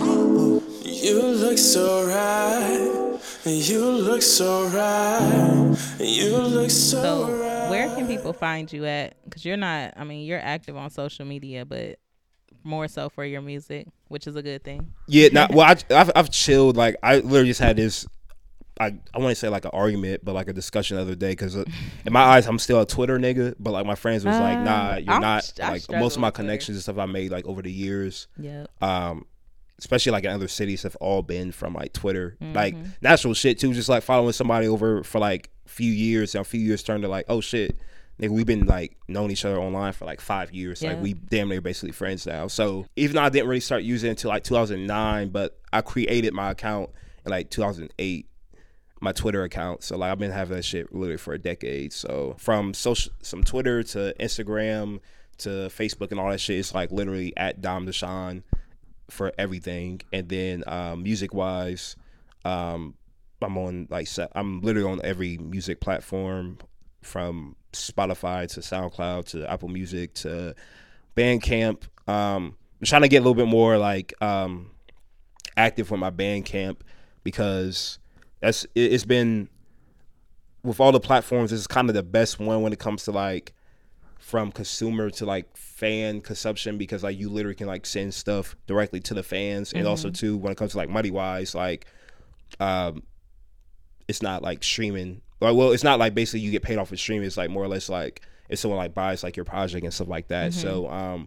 You 0.84 1.22
look 1.22 1.58
so 1.58 2.06
right. 2.06 3.20
You 3.44 3.84
look 3.84 4.22
so 4.22 4.68
right. 4.68 5.76
You 6.00 6.36
look 6.38 6.70
so, 6.70 7.02
So, 7.02 7.32
right. 7.32 7.47
Where 7.88 7.96
can 7.96 8.06
people 8.06 8.32
find 8.32 8.72
you 8.72 8.86
at? 8.86 9.16
Because 9.24 9.44
you're 9.44 9.56
not, 9.56 9.94
I 9.96 10.04
mean, 10.04 10.26
you're 10.26 10.40
active 10.40 10.76
on 10.76 10.90
social 10.90 11.24
media, 11.24 11.64
but 11.64 11.98
more 12.64 12.88
so 12.88 13.08
for 13.08 13.24
your 13.24 13.40
music, 13.40 13.86
which 14.08 14.26
is 14.26 14.36
a 14.36 14.42
good 14.42 14.62
thing. 14.64 14.92
Yeah, 15.06 15.28
not 15.32 15.52
well. 15.52 15.66
I, 15.66 15.94
I've 15.94 16.10
I've 16.14 16.30
chilled. 16.30 16.76
Like 16.76 16.96
I 17.02 17.16
literally 17.16 17.48
just 17.48 17.60
had 17.60 17.76
this. 17.76 18.06
I 18.80 18.94
I 19.14 19.18
want 19.18 19.30
to 19.30 19.34
say 19.34 19.48
like 19.48 19.64
an 19.64 19.72
argument, 19.72 20.24
but 20.24 20.34
like 20.34 20.48
a 20.48 20.52
discussion 20.52 20.96
the 20.96 21.02
other 21.02 21.14
day 21.14 21.30
because 21.32 21.56
in 21.56 21.66
my 22.10 22.22
eyes 22.22 22.46
I'm 22.46 22.58
still 22.58 22.80
a 22.80 22.86
Twitter 22.86 23.18
nigga, 23.18 23.54
but 23.58 23.72
like 23.72 23.86
my 23.86 23.94
friends 23.94 24.24
was 24.24 24.38
like, 24.38 24.58
Uh, 24.58 24.64
nah, 24.64 24.96
you're 24.96 25.14
I'm 25.14 25.20
not. 25.20 25.52
I 25.62 25.70
like 25.72 25.90
most 25.90 26.16
of 26.16 26.20
my 26.20 26.30
connections 26.30 26.76
and 26.76 26.82
stuff 26.82 26.98
I 26.98 27.06
made 27.06 27.30
like 27.30 27.46
over 27.46 27.62
the 27.62 27.72
years, 27.72 28.28
yeah, 28.38 28.66
um, 28.80 29.26
especially 29.78 30.12
like 30.12 30.24
in 30.24 30.30
other 30.30 30.48
cities 30.48 30.82
have 30.82 30.96
all 30.96 31.22
been 31.22 31.52
from 31.52 31.74
like 31.74 31.92
Twitter, 31.92 32.36
like 32.40 32.74
Mm-hmm. 32.74 32.90
natural 33.02 33.34
shit 33.34 33.58
too. 33.58 33.72
Just 33.74 33.88
like 33.88 34.02
following 34.02 34.32
somebody 34.32 34.66
over 34.68 35.02
for 35.04 35.18
like 35.18 35.50
a 35.66 35.68
few 35.68 35.92
years, 35.92 36.34
and 36.34 36.42
a 36.42 36.44
few 36.44 36.60
years 36.60 36.82
turned 36.82 37.02
to 37.02 37.08
like, 37.08 37.26
oh 37.28 37.40
shit. 37.40 37.76
Nigga, 38.20 38.30
we've 38.30 38.46
been 38.46 38.66
like 38.66 38.96
knowing 39.06 39.30
each 39.30 39.44
other 39.44 39.58
online 39.58 39.92
for 39.92 40.04
like 40.04 40.20
five 40.20 40.52
years. 40.52 40.82
Like 40.82 41.00
we 41.00 41.12
damn 41.12 41.48
near 41.48 41.60
basically 41.60 41.92
friends 41.92 42.26
now. 42.26 42.48
So 42.48 42.84
even 42.96 43.14
though 43.14 43.22
I 43.22 43.28
didn't 43.28 43.46
really 43.48 43.60
start 43.60 43.84
using 43.84 44.08
it 44.08 44.10
until 44.10 44.30
like 44.30 44.42
2009, 44.42 45.28
but 45.28 45.56
I 45.72 45.82
created 45.82 46.34
my 46.34 46.50
account 46.50 46.90
in 47.24 47.30
like 47.30 47.48
2008, 47.50 48.26
my 49.00 49.12
Twitter 49.12 49.44
account. 49.44 49.84
So 49.84 49.96
like 49.96 50.10
I've 50.10 50.18
been 50.18 50.32
having 50.32 50.56
that 50.56 50.64
shit 50.64 50.92
literally 50.92 51.16
for 51.18 51.32
a 51.32 51.38
decade. 51.38 51.92
So 51.92 52.34
from 52.38 52.74
social, 52.74 53.12
some 53.22 53.44
Twitter 53.44 53.84
to 53.84 54.12
Instagram 54.18 54.98
to 55.38 55.48
Facebook 55.70 56.10
and 56.10 56.18
all 56.18 56.30
that 56.30 56.40
shit, 56.40 56.58
it's 56.58 56.74
like 56.74 56.90
literally 56.90 57.32
at 57.36 57.60
Dom 57.60 57.86
Deshawn 57.86 58.42
for 59.10 59.32
everything. 59.38 60.00
And 60.12 60.28
then 60.28 60.64
um, 60.66 61.02
music 61.02 61.34
wise, 61.34 61.96
um, 62.44 62.94
I'm 63.40 63.56
on 63.56 63.86
like 63.90 64.08
I'm 64.34 64.60
literally 64.60 64.90
on 64.90 65.00
every 65.04 65.38
music 65.38 65.80
platform 65.80 66.58
from 67.02 67.56
Spotify 67.72 68.48
to 68.54 68.60
SoundCloud 68.60 69.26
to 69.30 69.50
Apple 69.50 69.68
Music 69.68 70.14
to 70.14 70.54
Bandcamp. 71.16 71.84
Um, 72.08 72.56
I'm 72.80 72.84
trying 72.84 73.02
to 73.02 73.08
get 73.08 73.18
a 73.18 73.20
little 73.20 73.34
bit 73.34 73.46
more 73.46 73.78
like 73.78 74.14
um, 74.22 74.70
active 75.56 75.90
with 75.90 76.00
my 76.00 76.10
Bandcamp 76.10 76.78
because 77.22 77.98
that's 78.40 78.64
it, 78.74 78.92
it's 78.92 79.04
been 79.04 79.48
with 80.62 80.80
all 80.80 80.92
the 80.92 81.00
platforms. 81.00 81.52
It's 81.52 81.66
kind 81.66 81.88
of 81.88 81.94
the 81.94 82.02
best 82.02 82.40
one 82.40 82.62
when 82.62 82.72
it 82.72 82.78
comes 82.78 83.04
to 83.04 83.12
like 83.12 83.52
from 84.28 84.52
consumer 84.52 85.08
to 85.08 85.24
like 85.24 85.56
fan 85.56 86.20
consumption 86.20 86.76
because 86.76 87.02
like 87.02 87.18
you 87.18 87.30
literally 87.30 87.54
can 87.54 87.66
like 87.66 87.86
send 87.86 88.12
stuff 88.12 88.54
directly 88.66 89.00
to 89.00 89.14
the 89.14 89.22
fans 89.22 89.72
and 89.72 89.86
also 89.88 90.10
too 90.10 90.36
when 90.36 90.52
it 90.52 90.58
comes 90.58 90.72
to 90.72 90.76
like 90.76 90.90
money 90.90 91.10
wise 91.10 91.54
like 91.54 91.86
um 92.60 93.02
it's 94.06 94.20
not 94.20 94.42
like 94.42 94.62
streaming. 94.62 95.22
Like 95.40 95.56
well 95.56 95.72
it's 95.72 95.82
not 95.82 95.98
like 95.98 96.14
basically 96.14 96.40
you 96.40 96.50
get 96.50 96.62
paid 96.62 96.76
off 96.76 96.92
of 96.92 97.00
streaming. 97.00 97.26
It's 97.26 97.38
like 97.38 97.48
more 97.48 97.64
or 97.64 97.68
less 97.68 97.88
like 97.88 98.20
if 98.50 98.58
someone 98.58 98.76
like 98.76 98.92
buys 98.92 99.22
like 99.22 99.34
your 99.34 99.46
project 99.46 99.82
and 99.82 99.94
stuff 99.94 100.08
like 100.08 100.28
that. 100.28 100.52
So 100.52 100.90
um 100.90 101.26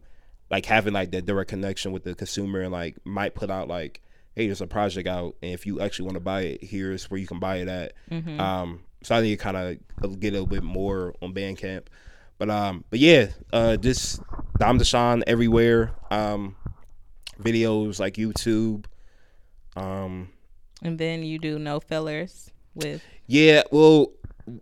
like 0.51 0.67
having 0.67 0.93
like 0.93 1.09
that 1.09 1.25
direct 1.25 1.49
connection 1.49 1.91
with 1.91 2.03
the 2.03 2.13
consumer 2.13 2.61
and 2.61 2.71
like 2.71 2.97
might 3.03 3.33
put 3.33 3.49
out 3.49 3.67
like 3.67 3.99
hey 4.35 4.45
there's 4.45 4.61
a 4.61 4.67
project 4.67 5.07
out 5.07 5.35
and 5.41 5.53
if 5.53 5.65
you 5.65 5.81
actually 5.81 6.05
want 6.05 6.17
to 6.17 6.19
buy 6.23 6.41
it 6.43 6.63
here's 6.63 7.09
where 7.09 7.19
you 7.19 7.25
can 7.25 7.39
buy 7.39 7.57
it 7.57 7.67
at. 7.67 7.93
Um 8.39 8.81
so 9.01 9.15
i 9.15 9.21
need 9.21 9.31
to 9.31 9.37
kind 9.37 9.57
of 9.57 10.19
get 10.19 10.29
a 10.29 10.33
little 10.33 10.45
bit 10.45 10.61
more 10.61 11.15
on 11.23 11.33
bandcamp 11.33 11.85
but 12.41 12.49
um 12.49 12.83
but 12.89 12.97
yeah 12.97 13.27
uh 13.53 13.77
just 13.77 14.19
dom 14.57 14.79
deshawn 14.79 15.21
everywhere 15.27 15.91
um 16.09 16.55
videos 17.39 17.99
like 17.99 18.15
youtube 18.15 18.85
um 19.75 20.27
And 20.81 20.97
then 20.97 21.21
you 21.21 21.37
do 21.37 21.59
no 21.59 21.79
fillers 21.79 22.49
with 22.73 23.03
yeah 23.27 23.61
well 23.71 24.07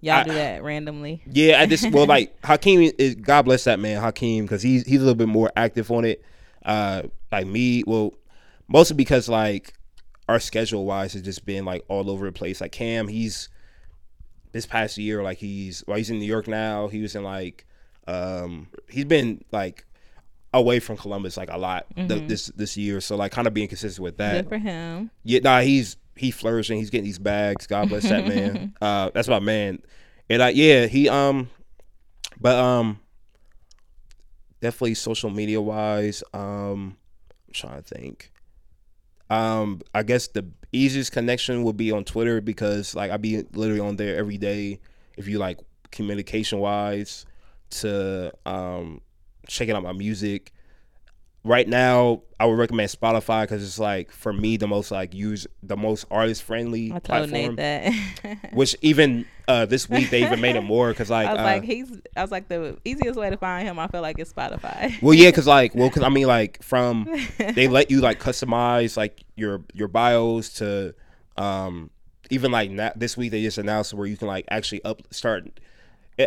y'all 0.02 0.16
I- 0.16 0.24
do 0.26 0.34
that 0.34 0.62
randomly. 0.62 1.24
Yeah, 1.26 1.62
I 1.62 1.66
just 1.68 1.90
well 1.92 2.06
like 2.06 2.36
Hakeem 2.44 2.92
is 2.98 3.16
God 3.16 3.44
bless 3.44 3.64
that 3.64 3.80
man 3.80 4.02
Hakeem 4.02 4.44
because 4.44 4.62
he's 4.62 4.86
he's 4.86 4.98
a 4.98 5.06
little 5.06 5.16
bit 5.16 5.30
more 5.30 5.50
active 5.56 5.90
on 5.90 6.04
it. 6.04 6.22
Uh, 6.66 7.04
like 7.32 7.48
me, 7.48 7.84
well, 7.88 8.14
mostly 8.68 8.98
because 8.98 9.30
like 9.30 9.74
our 10.28 10.40
schedule 10.42 10.86
wise 10.86 11.14
has 11.14 11.22
just 11.22 11.46
been 11.46 11.64
like 11.64 11.84
all 11.88 12.10
over 12.10 12.26
the 12.26 12.34
place. 12.34 12.60
Like 12.60 12.74
Cam, 12.74 13.08
he's 13.08 13.48
this 14.52 14.66
past 14.66 14.98
year, 14.98 15.24
like 15.24 15.38
he's 15.38 15.82
well, 15.88 15.96
he's 15.98 16.10
in 16.10 16.20
New 16.20 16.26
York 16.26 16.48
now. 16.50 16.90
He 16.90 17.02
was 17.02 17.16
in 17.16 17.24
like 17.24 17.66
um 18.10 18.68
he's 18.90 19.06
been 19.06 19.44
like 19.52 19.86
away 20.54 20.80
from 20.80 20.98
Columbus 20.98 21.38
like 21.38 21.52
a 21.52 21.58
lot 21.58 21.86
th- 21.96 22.28
this 22.28 22.48
this 22.56 22.76
year. 22.76 23.02
So 23.02 23.16
like 23.16 23.32
kind 23.32 23.48
of 23.48 23.54
being 23.54 23.68
consistent 23.68 24.04
with 24.04 24.18
that. 24.18 24.44
Good 24.44 24.50
for 24.50 24.58
him. 24.58 25.12
Yeah, 25.24 25.40
nah, 25.44 25.62
he's 25.62 25.98
he 26.16 26.32
flourishing. 26.32 26.80
He's 26.80 26.90
getting 26.90 27.06
these 27.06 27.20
bags. 27.20 27.68
God 27.68 27.90
bless 27.90 28.04
that 28.10 28.28
man. 28.28 28.74
Uh, 28.82 29.10
that's 29.14 29.28
my 29.28 29.40
man. 29.40 29.82
And 30.30 30.40
like, 30.40 30.56
yeah, 30.56 30.88
he 30.88 31.10
um, 31.10 31.50
but 32.40 32.56
um, 32.56 33.00
definitely 34.62 34.96
social 34.96 35.30
media 35.30 35.62
wise, 35.62 36.24
um, 36.34 36.98
I'm 37.48 37.54
trying 37.54 37.82
to 37.82 37.96
think. 37.96 38.32
Um, 39.30 39.82
I 39.94 40.04
guess 40.04 40.28
the 40.28 40.48
easiest 40.72 41.12
connection 41.12 41.64
would 41.64 41.78
be 41.78 41.92
on 41.92 42.04
Twitter 42.04 42.42
because 42.42 42.96
like 42.96 43.12
I'd 43.12 43.22
be 43.22 43.44
literally 43.54 43.80
on 43.80 43.96
there 43.96 44.18
every 44.18 44.38
day. 44.38 44.80
If 45.18 45.28
you 45.28 45.38
like 45.38 45.60
communication 45.92 46.60
wise, 46.60 47.26
to 47.72 48.34
um, 48.46 49.02
checking 49.48 49.76
out 49.76 49.84
my 49.84 49.94
music. 49.94 50.52
Right 51.46 51.68
now, 51.68 52.24
I 52.38 52.46
would 52.46 52.58
recommend 52.58 52.90
Spotify 52.90 53.44
because 53.44 53.64
it's 53.64 53.80
like 53.80 54.12
for 54.12 54.34
me 54.34 54.58
the 54.58 54.68
most 54.68 54.92
like 54.92 55.14
use 55.14 55.48
the 55.64 55.78
most 55.78 56.06
artist 56.12 56.44
friendly 56.44 56.92
platform. 57.00 57.58
Which 58.54 58.76
even 58.82 59.26
uh, 59.48 59.66
this 59.66 59.90
week 59.90 60.10
they 60.10 60.22
even 60.24 60.42
made 60.42 60.56
it 60.58 60.62
more 60.62 60.90
because 60.90 61.10
like 61.10 61.28
I 61.28 61.32
was 61.34 61.40
uh, 61.40 61.44
like, 61.44 61.64
he's. 61.64 62.02
I 62.16 62.22
was 62.22 62.32
like, 62.32 62.50
the 62.50 62.78
easiest 62.86 63.18
way 63.18 63.30
to 63.30 63.38
find 63.38 63.68
him. 63.68 63.80
I 63.80 63.88
feel 63.88 64.02
like 64.02 64.20
it's 64.20 64.32
Spotify. 64.32 65.02
Well, 65.02 65.14
yeah, 65.14 65.32
cause 65.32 65.48
like, 65.48 65.74
well, 65.74 65.90
cause 65.90 66.04
I 66.04 66.10
mean, 66.10 66.28
like, 66.28 66.62
from 66.62 67.08
they 67.38 67.68
let 67.68 67.90
you 67.90 68.02
like 68.02 68.22
customize 68.22 68.96
like 68.98 69.24
your 69.36 69.64
your 69.74 69.88
bios 69.88 70.50
to, 70.56 70.94
um, 71.38 71.90
even 72.30 72.52
like 72.52 72.70
na- 72.70 72.92
this 72.96 73.16
week 73.18 73.32
they 73.32 73.42
just 73.42 73.58
announced 73.58 73.94
where 73.94 74.08
you 74.08 74.18
can 74.18 74.28
like 74.28 74.46
actually 74.50 74.84
up 74.84 75.02
start. 75.12 75.60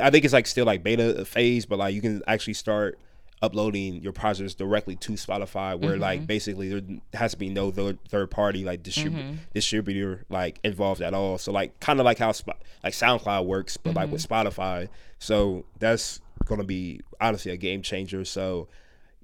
I 0.00 0.10
think 0.10 0.24
it's 0.24 0.32
like 0.32 0.46
still 0.46 0.64
like 0.64 0.82
beta 0.82 1.24
phase, 1.24 1.66
but 1.66 1.78
like 1.78 1.94
you 1.94 2.00
can 2.00 2.22
actually 2.26 2.54
start 2.54 2.98
uploading 3.42 4.00
your 4.00 4.12
projects 4.12 4.54
directly 4.54 4.94
to 4.96 5.12
Spotify, 5.12 5.78
where 5.78 5.96
like 5.96 6.20
mm-hmm. 6.20 6.26
basically 6.26 6.68
there 6.80 7.00
has 7.12 7.32
to 7.32 7.36
be 7.36 7.48
no 7.50 7.70
third, 7.70 7.98
third 8.08 8.30
party 8.30 8.64
like 8.64 8.82
distrib- 8.82 9.14
mm-hmm. 9.14 9.34
distributor 9.52 10.24
like 10.28 10.60
involved 10.62 11.02
at 11.02 11.12
all. 11.12 11.38
So 11.38 11.52
like 11.52 11.78
kind 11.80 11.98
of 11.98 12.04
like 12.04 12.18
how 12.18 12.32
Sp- 12.32 12.62
like 12.84 12.94
SoundCloud 12.94 13.44
works, 13.46 13.76
but 13.76 13.94
like 13.94 14.10
with 14.10 14.26
mm-hmm. 14.26 14.48
Spotify. 14.48 14.88
So 15.18 15.64
that's 15.78 16.20
gonna 16.46 16.64
be 16.64 17.00
honestly 17.20 17.52
a 17.52 17.56
game 17.56 17.82
changer. 17.82 18.24
So 18.24 18.68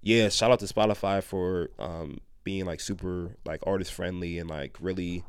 yeah, 0.03 0.29
shout 0.29 0.51
out 0.51 0.59
to 0.61 0.66
Spotify 0.66 1.23
for 1.23 1.71
um, 1.79 2.19
being 2.45 2.66
like 2.66 2.81
super 2.81 3.37
like 3.45 3.61
artist 3.66 3.93
friendly 3.93 4.39
and 4.39 4.51
like 4.51 4.77
really, 4.81 5.25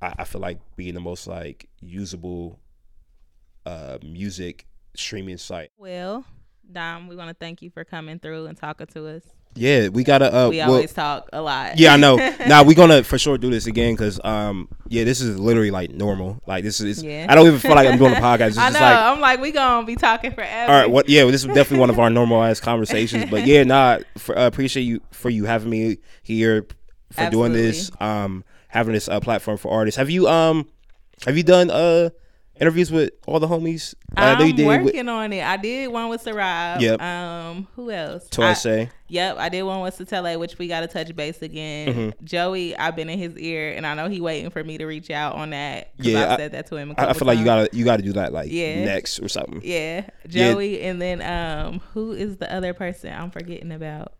I, 0.00 0.14
I 0.20 0.24
feel 0.24 0.40
like 0.40 0.58
being 0.76 0.94
the 0.94 1.00
most 1.00 1.26
like 1.26 1.68
usable 1.80 2.58
uh, 3.66 3.98
music 4.02 4.66
streaming 4.94 5.38
site. 5.38 5.70
Well, 5.78 6.24
Dom, 6.70 7.08
we 7.08 7.16
want 7.16 7.28
to 7.28 7.34
thank 7.34 7.62
you 7.62 7.70
for 7.70 7.84
coming 7.84 8.18
through 8.18 8.46
and 8.46 8.56
talking 8.56 8.86
to 8.88 9.06
us. 9.08 9.22
Yeah, 9.54 9.88
we 9.88 10.02
gotta. 10.02 10.34
Uh, 10.34 10.48
We 10.48 10.58
well- 10.58 10.70
always 10.72 10.94
talk 10.94 11.28
a 11.30 11.42
lot. 11.42 11.78
yeah, 11.78 11.92
I 11.92 11.98
know. 11.98 12.16
now 12.48 12.62
we're 12.64 12.74
gonna 12.74 13.02
for 13.02 13.18
sure 13.18 13.36
do 13.36 13.50
this 13.50 13.66
again 13.66 13.92
because 13.94 14.18
um 14.24 14.66
yeah, 14.88 15.04
this 15.04 15.20
is 15.20 15.38
literally 15.38 15.70
like 15.70 15.90
normal. 15.90 16.40
Like 16.46 16.64
this 16.64 16.80
is. 16.80 17.02
Yeah. 17.02 17.26
I 17.28 17.34
don't 17.34 17.46
even 17.46 17.58
feel 17.58 17.74
like 17.74 17.86
I'm 17.86 17.98
doing 17.98 18.14
a 18.14 18.16
podcast. 18.20 18.48
It's 18.48 18.58
I 18.58 18.70
know. 18.70 18.80
like 18.80 18.96
I'm 18.96 19.20
like, 19.20 19.40
we 19.42 19.50
gonna 19.52 19.86
be 19.86 19.94
talking 19.96 20.32
forever. 20.32 20.72
All 20.72 20.78
right, 20.80 20.90
what? 20.90 21.06
Yeah, 21.06 21.24
this 21.26 21.42
is 21.42 21.48
definitely 21.48 21.80
one 21.80 21.90
of 21.90 21.98
our 21.98 22.08
normal 22.08 22.42
ass 22.42 22.60
conversations. 22.60 23.26
But 23.30 23.46
yeah, 23.46 23.64
nah, 23.64 23.98
for, 24.16 24.38
uh, 24.38 24.46
appreciate 24.46 24.84
you 24.84 25.02
for 25.10 25.28
you 25.28 25.44
having 25.44 25.68
me 25.68 25.98
here 26.22 26.66
for 27.10 27.28
doing 27.28 27.52
this, 27.52 27.90
um, 28.00 28.44
having 28.68 28.94
this 28.94 29.06
uh, 29.06 29.20
platform 29.20 29.58
for 29.58 29.70
artists. 29.70 29.98
Have 29.98 30.08
you 30.08 30.28
um, 30.28 30.66
have 31.26 31.36
you 31.36 31.42
done 31.42 31.70
uh 31.70 32.08
interviews 32.62 32.92
with 32.92 33.10
all 33.26 33.40
the 33.40 33.48
homies? 33.48 33.94
Know 34.16 34.22
I'm 34.22 34.46
you 34.46 34.52
did 34.52 34.66
with 34.66 34.84
working 34.84 35.08
on 35.08 35.32
it. 35.32 35.42
I 35.44 35.56
did 35.56 35.88
one 35.88 36.08
with 36.08 36.24
Sarob. 36.24 36.80
Yep. 36.80 37.02
Um, 37.02 37.66
who 37.74 37.90
else? 37.90 38.28
Toise. 38.28 38.88
Yep, 39.08 39.36
I 39.36 39.48
did 39.48 39.62
one 39.64 39.80
with 39.82 39.98
Satele, 39.98 40.38
which 40.38 40.58
we 40.58 40.68
got 40.68 40.80
to 40.80 40.86
touch 40.86 41.14
base 41.14 41.42
again. 41.42 41.88
Mm-hmm. 41.88 42.24
Joey, 42.24 42.74
I've 42.76 42.96
been 42.96 43.10
in 43.10 43.18
his 43.18 43.36
ear, 43.36 43.72
and 43.72 43.86
I 43.86 43.94
know 43.94 44.08
he 44.08 44.20
waiting 44.20 44.48
for 44.50 44.62
me 44.64 44.78
to 44.78 44.86
reach 44.86 45.10
out 45.10 45.34
on 45.34 45.50
that. 45.50 45.90
Yeah, 45.98 46.32
I- 46.32 46.36
said 46.36 46.52
that 46.52 46.66
to 46.68 46.76
him. 46.76 46.92
a 46.96 47.10
I, 47.10 47.12
feel 47.12 47.26
like 47.26 47.38
you 47.38 47.44
gotta 47.44 47.68
you 47.72 47.84
gotta 47.84 48.02
do 48.02 48.12
that 48.14 48.32
like 48.32 48.50
Yeah. 48.50 48.84
next 48.84 49.18
or 49.18 49.28
something. 49.28 49.60
Yeah, 49.62 50.08
Yeah. 50.28 50.52
Joey, 50.52 50.82
and 50.82 51.02
then 51.02 51.20
um, 51.20 51.80
who 51.92 52.12
is 52.12 52.36
the 52.38 52.50
other 52.54 52.72
person 52.74 53.12
I'm 53.12 53.30
forgetting 53.30 53.72
about? 53.72 54.14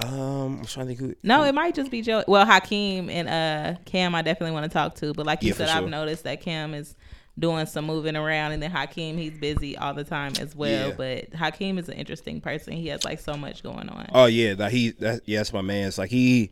Um, 0.00 0.58
I'm 0.60 0.64
trying 0.66 0.86
to 0.86 0.94
think 0.94 1.00
who. 1.00 1.14
No, 1.24 1.42
it 1.42 1.54
might 1.54 1.74
just 1.74 1.90
be 1.90 2.02
Joey. 2.02 2.22
Well, 2.28 2.46
Hakeem 2.46 3.10
and 3.10 3.28
uh 3.28 3.80
Cam, 3.86 4.14
I 4.14 4.22
definitely 4.22 4.52
want 4.52 4.64
to 4.64 4.70
talk 4.70 4.94
to. 4.96 5.12
But 5.14 5.26
like 5.26 5.42
you 5.42 5.48
Yeah, 5.48 5.54
said, 5.54 5.68
I've 5.70 5.88
noticed 5.88 6.22
that 6.24 6.40
Cam 6.40 6.74
is 6.74 6.94
doing 7.38 7.66
some 7.66 7.84
moving 7.86 8.16
around, 8.16 8.52
and 8.52 8.62
then 8.62 8.70
Hakeem, 8.70 9.16
he's 9.16 9.38
busy 9.38 9.76
all 9.78 9.94
the 9.94 10.04
time 10.04 10.32
as 10.40 10.56
well. 10.56 10.88
Yeah. 10.88 10.94
But 10.96 11.34
Hakeem 11.34 11.78
is 11.78 11.88
an 11.88 11.94
interesting 11.94 12.40
person. 12.40 12.72
He 12.74 12.88
has 12.88 13.04
like 13.04 13.20
so 13.20 13.34
much 13.34 13.62
going 13.62 13.88
on. 13.88 14.08
Oh 14.12 14.26
yeah, 14.26 14.54
that 14.54 14.72
he 14.72 14.90
that 14.92 15.20
yeah, 15.26 15.38
that's 15.38 15.52
my 15.52 15.62
man. 15.62 15.88
It's 15.88 15.98
like 15.98 16.10
he. 16.10 16.50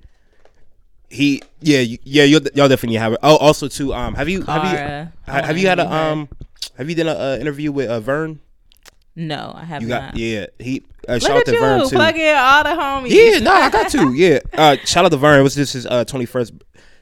He 1.08 1.40
yeah 1.60 1.78
you- 1.80 1.98
yeah 2.02 2.24
y'all 2.24 2.40
definitely 2.40 2.96
have 2.96 3.12
it. 3.12 3.20
Oh 3.22 3.36
also 3.36 3.68
too 3.68 3.94
um 3.94 4.14
have 4.16 4.28
you 4.28 4.42
have 4.42 4.64
you 4.64 4.76
Cara, 4.76 5.12
ha- 5.24 5.42
have 5.42 5.56
you 5.56 5.68
had 5.68 5.78
a 5.78 5.88
um 5.92 6.28
have 6.76 6.88
you 6.90 6.96
done 6.96 7.06
an 7.06 7.16
uh, 7.16 7.38
interview 7.40 7.70
with 7.70 7.88
uh, 7.88 8.00
Vern? 8.00 8.40
No, 9.14 9.52
I 9.54 9.64
have 9.64 9.82
You 9.82 9.88
not. 9.88 10.12
got 10.12 10.16
yeah. 10.18 10.46
He 10.58 10.82
uh, 11.08 11.12
Look 11.14 11.22
shout 11.22 11.36
out 11.38 11.44
to 11.46 11.52
you, 11.52 11.60
Vern 11.60 11.88
too. 11.88 11.94
plug 11.94 12.16
in 12.16 12.36
all 12.36 12.64
the 12.64 12.70
homies. 12.70 13.10
Yeah, 13.10 13.38
no, 13.38 13.52
I 13.52 13.70
got 13.70 13.88
to. 13.92 14.12
Yeah, 14.14 14.40
uh, 14.54 14.76
shout 14.84 15.04
out 15.04 15.12
to 15.12 15.16
Vern. 15.16 15.38
It 15.38 15.42
was 15.44 15.54
just 15.54 15.74
his 15.74 15.86
uh, 15.86 16.04
twenty 16.04 16.26
first, 16.26 16.52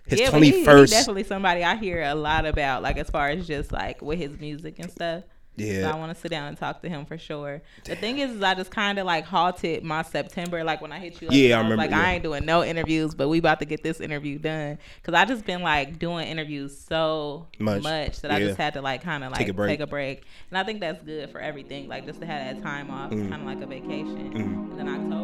his 0.06 0.20
Yeah, 0.20 0.30
but 0.30 0.42
he, 0.42 0.50
he 0.60 0.64
definitely 0.64 1.24
somebody 1.24 1.64
I 1.64 1.76
hear 1.76 2.02
a 2.02 2.14
lot 2.14 2.46
about, 2.46 2.82
like 2.82 2.96
as 2.98 3.08
far 3.10 3.28
as 3.28 3.46
just 3.46 3.72
like 3.72 4.02
with 4.02 4.18
his 4.18 4.38
music 4.38 4.78
and 4.78 4.90
stuff. 4.90 5.24
Yeah. 5.56 5.82
So 5.82 5.90
I 5.96 5.98
want 6.00 6.12
to 6.12 6.20
sit 6.20 6.32
down 6.32 6.48
and 6.48 6.56
talk 6.56 6.82
to 6.82 6.88
him 6.88 7.06
for 7.06 7.16
sure. 7.16 7.62
The 7.84 7.94
thing 7.94 8.18
is, 8.18 8.32
is 8.32 8.42
I 8.42 8.54
just 8.54 8.72
kind 8.72 8.98
of 8.98 9.06
like 9.06 9.24
halted 9.24 9.84
my 9.84 10.02
September, 10.02 10.64
like 10.64 10.80
when 10.82 10.90
I 10.90 10.98
hit 10.98 11.22
you. 11.22 11.28
Up, 11.28 11.32
Yeah, 11.34 11.54
I 11.54 11.58
remember, 11.58 11.76
Like 11.76 11.90
yeah. 11.92 12.00
I 12.00 12.12
ain't 12.14 12.24
doing 12.24 12.44
no 12.44 12.64
interviews, 12.64 13.14
but 13.14 13.28
we 13.28 13.38
about 13.38 13.60
to 13.60 13.64
get 13.64 13.80
this 13.80 14.00
interview 14.00 14.36
done 14.40 14.78
because 15.00 15.14
I 15.14 15.24
just 15.24 15.44
been 15.46 15.62
like 15.62 16.00
doing 16.00 16.26
interviews 16.26 16.76
so 16.76 17.46
Much. 17.60 17.84
much, 17.84 18.20
that 18.22 18.32
I 18.32 18.40
just 18.40 18.58
had 18.58 18.74
to 18.74 18.82
like 18.82 19.02
kind 19.04 19.22
of 19.22 19.30
like 19.30 19.38
Take 19.38 19.48
a 19.50 19.52
break. 19.52 19.68
take 19.78 19.80
a 19.80 19.86
break, 19.86 20.24
and 20.50 20.58
I 20.58 20.64
think 20.64 20.80
that's 20.80 21.00
good 21.04 21.30
for 21.30 21.38
everything. 21.40 21.86
Like 21.86 22.04
just 22.04 22.18
to 22.20 22.26
have 22.26 22.56
that 22.56 22.60
time 22.64 22.90
off, 22.90 23.12
Mm. 23.12 23.28
kind 23.30 23.42
of 23.42 23.46
like 23.46 23.60
a 23.62 23.66
vacation. 23.66 24.32
Mm. 24.34 24.70
And 24.72 24.78
then 24.80 24.88
October 24.88 25.23